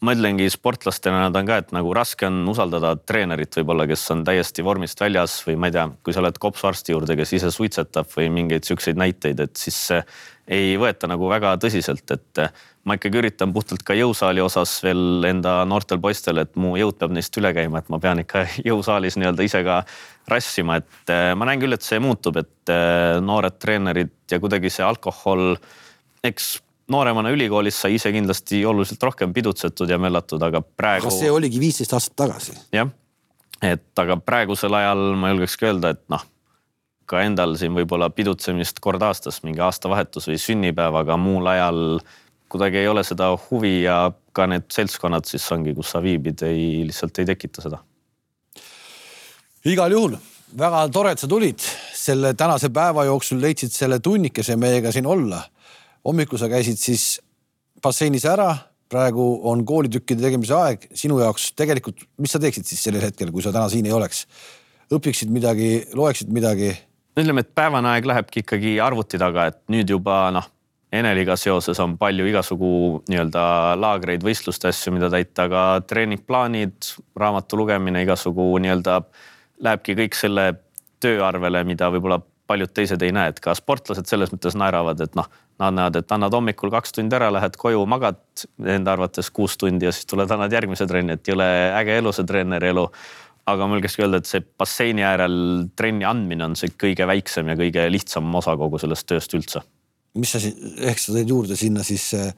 [0.07, 4.23] ma ütlengi sportlastena nad on ka, et nagu raske on usaldada treenerit võib-olla, kes on
[4.27, 8.11] täiesti vormist väljas või ma ei tea, kui sa oled kopsuarsti juurde, kes ise suitsetab
[8.15, 9.81] või mingeid siukseid näiteid, et siis
[10.47, 12.43] ei võeta nagu väga tõsiselt, et
[12.87, 17.17] ma ikkagi üritan puhtalt ka jõusaali osas veel enda noortel poistel, et mu jõud peab
[17.17, 19.81] neist üle käima, et ma pean ikka jõusaalis nii-öelda ise ka
[20.31, 22.77] rassima, et ma näen küll, et see muutub, et
[23.27, 25.57] noored treenerid ja kuidagi see alkohol,
[26.27, 26.57] eks
[26.93, 31.11] nooremana ülikoolis sai ise kindlasti oluliselt rohkem pidutsetud ja möllatud, aga praegu.
[31.11, 32.55] see oligi viisteist aastat tagasi.
[32.75, 32.91] jah,
[33.63, 36.23] et aga praegusel ajal ma julgekski öelda, et noh,
[37.07, 41.83] ka endal siin võib-olla pidutsemist kord aastas, mingi aastavahetus või sünnipäev, aga muul ajal
[42.51, 46.87] kuidagi ei ole seda huvi ja ka need seltskonnad siis ongi, kus sa viibid, ei
[46.87, 47.83] lihtsalt ei tekita seda.
[49.67, 50.15] igal juhul
[50.59, 51.63] väga tore, et sa tulid
[51.97, 55.43] selle tänase päeva jooksul, leidsid selle tunnikese meiega siin olla
[56.07, 57.17] hommikul sa käisid siis
[57.83, 58.53] basseinis ära,
[58.91, 63.45] praegu on koolitükkide tegemise aeg sinu jaoks tegelikult, mis sa teeksid siis sellel hetkel, kui
[63.45, 64.27] sa täna siin ei oleks?
[64.95, 66.71] õpiksid midagi, loeksid midagi?
[67.19, 70.47] ütleme, et päevane aeg lähebki ikkagi arvuti taga, et nüüd juba noh,
[70.95, 72.69] Eneliga seoses on palju igasugu
[73.11, 73.43] nii-öelda
[73.83, 79.01] laagreid, võistluste asju, mida täita, aga treeningplaanid, raamatu lugemine, igasugu nii-öelda
[79.67, 80.47] lähebki kõik selle
[81.03, 85.15] töö arvele, mida võib-olla paljud teised ei näe, et ka sportlased selles mõttes naeravad, et
[85.19, 85.29] noh,
[85.63, 88.21] nad näevad, et annad hommikul kaks tundi ära, lähed koju, magad
[88.61, 91.47] enda arvates kuus tundi ja siis tuled, annad järgmise trenni, et jõle
[91.77, 92.89] äge elu see treeneri elu.
[93.47, 95.37] aga ma julgekski öelda, et see basseini äärel
[95.79, 99.63] trenni andmine on see kõige väiksem ja kõige lihtsam osa kogu sellest tööst üldse.
[100.15, 102.33] mis sa siin, ehk sa tõid juurde sinna siis äh,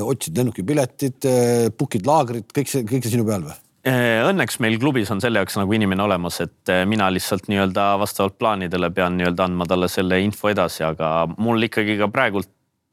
[0.00, 3.65] otsid lennukipiletid äh,, book'id laagrit, kõik see, kõik see sinu peal või?
[3.86, 7.84] Eh, õnneks meil klubis on selle jaoks nagu inimene olemas, et eh, mina lihtsalt nii-öelda
[8.00, 12.50] vastavalt plaanidele pean nii-öelda andma talle selle info edasi, aga mul ikkagi ka praegult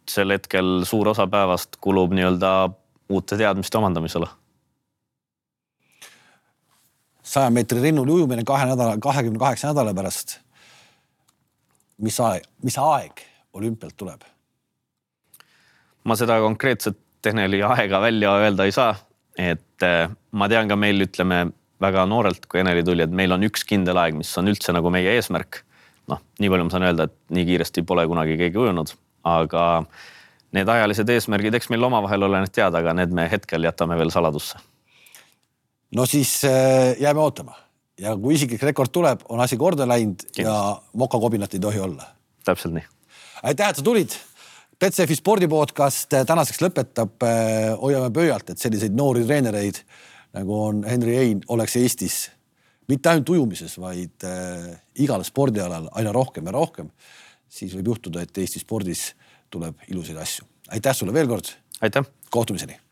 [0.10, 2.52] sel hetkel suur osa päevast kulub nii-öelda
[3.10, 4.28] uute teadmiste omandamisele.
[7.24, 10.36] saja meetri rinnul ujumine kahe nädala, kahekümne kaheksa nädala pärast.
[11.98, 14.22] mis aeg, mis aeg olümpialt tuleb?
[16.04, 18.94] ma seda konkreetset Tehneli aega välja öelda ei saa
[19.40, 21.46] et äh, ma tean ka meil, ütleme
[21.84, 24.92] väga noorelt, kui Eneli tuli, et meil on üks kindel aeg, mis on üldse nagu
[24.94, 25.64] meie eesmärk.
[26.12, 28.92] noh, nii palju ma saan öelda, et nii kiiresti pole kunagi keegi ujunud,
[29.24, 29.64] aga
[30.54, 34.12] need ajalised eesmärgid, eks meil omavahel ole need teada, aga need me hetkel jätame veel
[34.12, 34.60] saladusse.
[35.96, 37.56] no siis äh, jääme ootama
[38.00, 40.58] ja kui isiklik rekord tuleb, on asi korda läinud ja
[40.94, 42.06] mokakobinat ei tohi olla.
[42.46, 42.86] täpselt nii.
[43.44, 44.16] aitäh, et sa tulid
[44.84, 49.80] Betsafe spordipodcast eh, tänaseks lõpetab, eh, hoiame pöialt, et selliseid noori treenereid
[50.36, 52.18] nagu on Henri Hein oleks Eestis
[52.92, 56.92] mitte ainult ujumises, vaid äh, igal spordialal aina rohkem ja rohkem.
[57.48, 59.14] siis võib juhtuda, et Eesti spordis
[59.54, 60.44] tuleb ilusaid asju.
[60.76, 61.56] aitäh sulle veel kord.
[61.80, 62.04] aitäh.
[62.30, 62.83] kohtumiseni